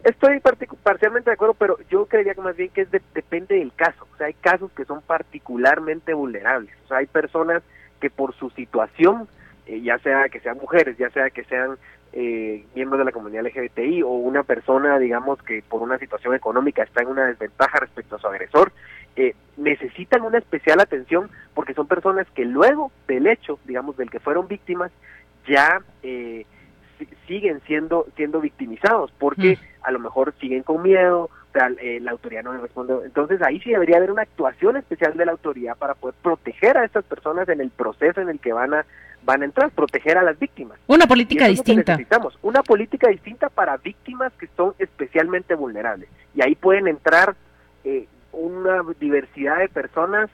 Estoy 0.05 0.41
parcialmente 0.85 1.31
de 1.31 1.35
acuerdo, 1.35 1.55
pero 1.55 1.79
yo 1.91 2.07
creería 2.07 2.35
que 2.35 2.43
más 2.43 2.55
bien 2.55 2.71
que 2.71 2.83
es 2.83 2.91
depende 3.13 3.57
del 3.57 3.73
caso. 3.73 4.07
O 4.15 4.17
sea, 4.17 4.29
hay 4.29 4.35
casos 4.35 4.71
que 4.71 4.85
son 4.85 5.03
particularmente 5.03 6.15
vulnerables. 6.15 6.73
O 6.85 6.89
sea, 6.89 6.99
hay 6.99 7.07
personas 7.07 7.65
que 7.99 8.09
por 8.09 8.33
su 8.37 8.51
situación 8.51 9.27
eh, 9.67 9.81
ya 9.81 9.99
sea 9.99 10.29
que 10.29 10.39
sean 10.39 10.59
mujeres, 10.59 10.97
ya 10.97 11.11
sea 11.11 11.29
que 11.31 11.43
sean 11.45 11.77
eh, 12.19 12.65
miembros 12.75 12.99
de 12.99 13.05
la 13.05 13.13
comunidad 13.13 13.45
LGBTI 13.45 14.03
o 14.03 14.09
una 14.09 14.43
persona, 14.43 14.99
digamos, 14.99 15.43
que 15.43 15.63
por 15.69 15.83
una 15.83 15.99
situación 15.99 16.35
económica 16.35 16.83
está 16.83 17.03
en 17.03 17.09
una 17.09 17.27
desventaja 17.27 17.79
respecto 17.79 18.17
a 18.17 18.19
su 18.19 18.27
agresor, 18.27 18.73
eh, 19.17 19.35
necesitan 19.59 20.23
una 20.23 20.39
especial 20.39 20.81
atención 20.81 21.29
porque 21.53 21.75
son 21.75 21.87
personas 21.87 22.27
que 22.35 22.47
luego 22.47 22.91
del 23.07 23.27
hecho, 23.27 23.59
digamos, 23.67 23.99
del 23.99 24.11
que 24.11 24.19
fueron 24.19 24.49
víctimas, 24.49 24.91
ya 25.47 25.83
eh, 26.03 26.47
siguen 27.29 27.61
siendo 27.67 28.07
siendo 28.17 28.41
victimizados 28.41 29.13
porque 29.19 29.57
mm. 29.57 29.85
a 29.85 29.91
lo 29.91 29.99
mejor 29.99 30.33
siguen 30.41 30.63
con 30.63 30.83
miedo, 30.83 31.29
eh, 31.81 32.01
la 32.01 32.13
autoridad 32.13 32.45
no 32.45 32.55
le 32.55 32.61
responde. 32.61 32.95
Entonces 33.05 33.43
ahí 33.43 33.61
sí 33.61 33.73
debería 33.73 33.99
haber 33.99 34.11
una 34.11 34.23
actuación 34.23 34.79
especial 34.79 35.19
de 35.19 35.27
la 35.27 35.33
autoridad 35.33 35.77
para 35.77 35.95
poder 35.95 36.15
proteger 36.23 36.79
a 36.79 36.85
estas 36.87 37.05
personas 37.05 37.47
en 37.51 37.61
el 37.61 37.69
proceso 37.69 38.23
en 38.23 38.31
el 38.31 38.39
que 38.39 38.55
van 38.55 38.73
a 38.73 38.87
van 39.27 39.43
a 39.43 39.45
entrar, 39.45 39.71
proteger 39.73 40.17
a 40.17 40.23
las 40.23 40.39
víctimas. 40.39 40.79
Una 40.87 41.07
política 41.07 41.49
distinta. 41.49 41.93
necesitamos 41.93 42.39
una 42.43 42.63
política 42.63 43.09
distinta 43.09 43.51
para 43.51 43.77
víctimas 43.77 44.33
que 44.39 44.49
son 44.57 44.75
especialmente 44.79 45.55
vulnerables. 45.55 46.09
Y 46.35 46.43
ahí 46.43 46.55
pueden 46.55 46.87
entrar 46.87 47.35
eh, 47.85 48.07
una 48.33 48.83
diversidad 48.99 49.59
de 49.59 49.69
personas 49.69 50.31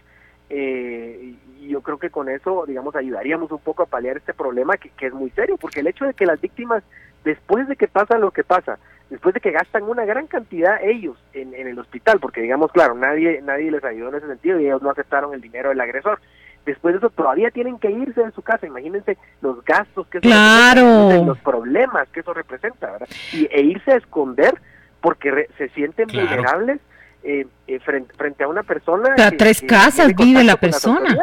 eh, 0.50 1.34
y 1.58 1.68
yo 1.68 1.80
creo 1.80 1.98
que 1.98 2.10
con 2.10 2.28
eso, 2.28 2.64
digamos, 2.66 2.94
ayudaríamos 2.94 3.50
un 3.50 3.60
poco 3.60 3.84
a 3.84 3.86
paliar 3.86 4.18
este 4.18 4.34
problema 4.34 4.76
que, 4.76 4.90
que 4.90 5.06
es 5.06 5.12
muy 5.14 5.30
serio, 5.30 5.56
porque 5.56 5.80
el 5.80 5.86
hecho 5.86 6.04
de 6.04 6.12
que 6.12 6.26
las 6.26 6.40
víctimas, 6.40 6.82
después 7.24 7.66
de 7.68 7.76
que 7.76 7.88
pasa 7.88 8.18
lo 8.18 8.32
que 8.32 8.44
pasa, 8.44 8.78
después 9.08 9.32
de 9.32 9.40
que 9.40 9.52
gastan 9.52 9.84
una 9.84 10.04
gran 10.04 10.26
cantidad 10.26 10.82
ellos 10.82 11.16
en, 11.32 11.54
en 11.54 11.68
el 11.68 11.78
hospital, 11.78 12.20
porque 12.20 12.42
digamos, 12.42 12.70
claro, 12.72 12.94
nadie, 12.94 13.40
nadie 13.42 13.70
les 13.70 13.84
ayudó 13.84 14.10
en 14.10 14.16
ese 14.16 14.26
sentido 14.26 14.60
y 14.60 14.66
ellos 14.66 14.82
no 14.82 14.90
aceptaron 14.90 15.32
el 15.32 15.40
dinero 15.40 15.70
del 15.70 15.80
agresor, 15.80 16.20
después 16.64 16.94
de 16.94 16.98
eso 16.98 17.10
todavía 17.10 17.50
tienen 17.50 17.78
que 17.78 17.90
irse 17.90 18.22
de 18.22 18.30
su 18.32 18.42
casa. 18.42 18.66
Imagínense 18.66 19.18
los 19.40 19.64
gastos 19.64 20.06
que 20.08 20.18
eso 20.18 20.28
claro. 20.28 21.24
los 21.24 21.38
problemas 21.38 22.08
que 22.08 22.20
eso 22.20 22.32
representa, 22.32 22.92
¿verdad? 22.92 23.08
Y, 23.32 23.48
e 23.50 23.62
irse 23.62 23.92
a 23.92 23.96
esconder 23.96 24.54
porque 25.00 25.48
se 25.58 25.68
sienten 25.70 26.06
vulnerables. 26.06 26.80
Eh, 27.24 27.46
eh, 27.68 27.78
frente, 27.78 28.12
frente, 28.14 28.42
a 28.42 28.48
una 28.48 28.64
persona. 28.64 29.14
A 29.16 29.30
tres 29.30 29.62
casas 29.62 30.12
vive 30.16 30.42
la 30.42 30.56
persona. 30.56 31.16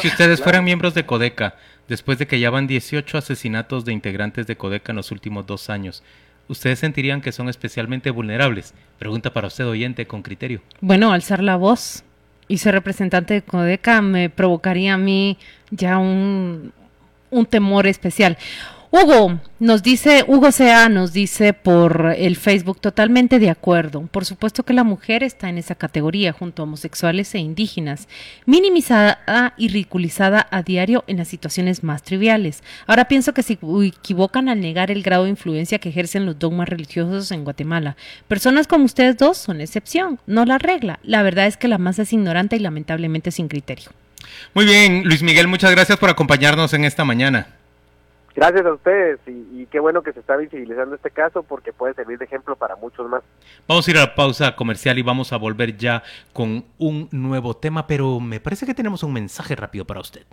Si 0.00 0.08
ustedes 0.08 0.42
fueran 0.42 0.64
miembros 0.64 0.94
de 0.94 1.04
Codeca, 1.04 1.56
después 1.88 2.18
de 2.18 2.26
que 2.26 2.40
ya 2.40 2.48
van 2.48 2.66
18 2.66 3.18
asesinatos 3.18 3.84
de 3.84 3.92
integrantes 3.92 4.46
de 4.46 4.56
Codeca 4.56 4.92
en 4.92 4.96
los 4.96 5.10
últimos 5.10 5.46
dos 5.46 5.68
años, 5.68 6.02
¿ustedes 6.48 6.78
sentirían 6.78 7.20
que 7.20 7.32
son 7.32 7.50
especialmente 7.50 8.10
vulnerables? 8.10 8.72
Pregunta 8.98 9.34
para 9.34 9.48
usted, 9.48 9.66
oyente, 9.66 10.06
con 10.06 10.22
criterio. 10.22 10.62
Bueno, 10.80 11.12
alzar 11.12 11.42
la 11.42 11.56
voz 11.56 12.02
y 12.48 12.58
ser 12.58 12.74
representante 12.74 13.34
de 13.34 13.42
Codeca 13.42 14.02
me 14.02 14.30
provocaría 14.30 14.94
a 14.94 14.98
mí 14.98 15.38
ya 15.70 15.98
un, 15.98 16.72
un 17.30 17.46
temor 17.46 17.86
especial. 17.86 18.38
Hugo 18.94 19.40
nos 19.58 19.82
dice, 19.82 20.22
Hugo 20.28 20.52
Sea 20.52 20.90
nos 20.90 21.14
dice 21.14 21.54
por 21.54 22.14
el 22.14 22.36
Facebook 22.36 22.78
totalmente 22.78 23.38
de 23.38 23.48
acuerdo. 23.48 24.02
Por 24.02 24.26
supuesto 24.26 24.64
que 24.64 24.74
la 24.74 24.84
mujer 24.84 25.22
está 25.22 25.48
en 25.48 25.56
esa 25.56 25.74
categoría 25.74 26.34
junto 26.34 26.60
a 26.60 26.64
homosexuales 26.64 27.34
e 27.34 27.38
indígenas, 27.38 28.06
minimizada 28.44 29.54
y 29.56 29.68
ridiculizada 29.68 30.46
a 30.50 30.62
diario 30.62 31.04
en 31.06 31.16
las 31.16 31.28
situaciones 31.28 31.82
más 31.82 32.02
triviales. 32.02 32.62
Ahora 32.86 33.06
pienso 33.06 33.32
que 33.32 33.42
se 33.42 33.54
equivocan 33.54 34.50
al 34.50 34.60
negar 34.60 34.90
el 34.90 35.02
grado 35.02 35.24
de 35.24 35.30
influencia 35.30 35.78
que 35.78 35.88
ejercen 35.88 36.26
los 36.26 36.38
dogmas 36.38 36.68
religiosos 36.68 37.30
en 37.30 37.44
Guatemala. 37.44 37.96
Personas 38.28 38.66
como 38.66 38.84
ustedes 38.84 39.16
dos 39.16 39.38
son 39.38 39.62
excepción, 39.62 40.20
no 40.26 40.44
la 40.44 40.58
regla. 40.58 40.98
La 41.02 41.22
verdad 41.22 41.46
es 41.46 41.56
que 41.56 41.66
la 41.66 41.78
masa 41.78 42.02
es 42.02 42.12
ignorante 42.12 42.56
y 42.56 42.58
lamentablemente 42.58 43.30
sin 43.30 43.48
criterio. 43.48 43.90
Muy 44.52 44.66
bien, 44.66 45.04
Luis 45.04 45.22
Miguel, 45.22 45.48
muchas 45.48 45.70
gracias 45.70 45.96
por 45.96 46.10
acompañarnos 46.10 46.74
en 46.74 46.84
esta 46.84 47.06
mañana. 47.06 47.61
Gracias 48.34 48.64
a 48.64 48.72
ustedes 48.72 49.20
y, 49.26 49.66
qué 49.66 49.80
bueno 49.80 50.02
que 50.02 50.12
se 50.12 50.20
está 50.20 50.36
visibilizando 50.36 50.94
este 50.94 51.10
caso 51.10 51.42
porque 51.42 51.72
puede 51.72 51.94
servir 51.94 52.18
de 52.18 52.24
ejemplo 52.24 52.56
para 52.56 52.76
muchos 52.76 53.08
más. 53.08 53.22
Vamos 53.66 53.86
a 53.86 53.90
ir 53.90 53.96
a 53.96 54.00
la 54.00 54.14
pausa 54.14 54.56
comercial 54.56 54.98
y 54.98 55.02
vamos 55.02 55.32
a 55.32 55.36
volver 55.36 55.76
ya 55.76 56.02
con 56.32 56.64
un 56.78 57.08
nuevo 57.10 57.56
tema, 57.56 57.86
pero 57.86 58.20
me 58.20 58.40
parece 58.40 58.66
que 58.66 58.74
tenemos 58.74 59.02
un 59.02 59.12
mensaje 59.12 59.56
rápido 59.56 59.86
para 59.86 60.00
usted. 60.00 60.24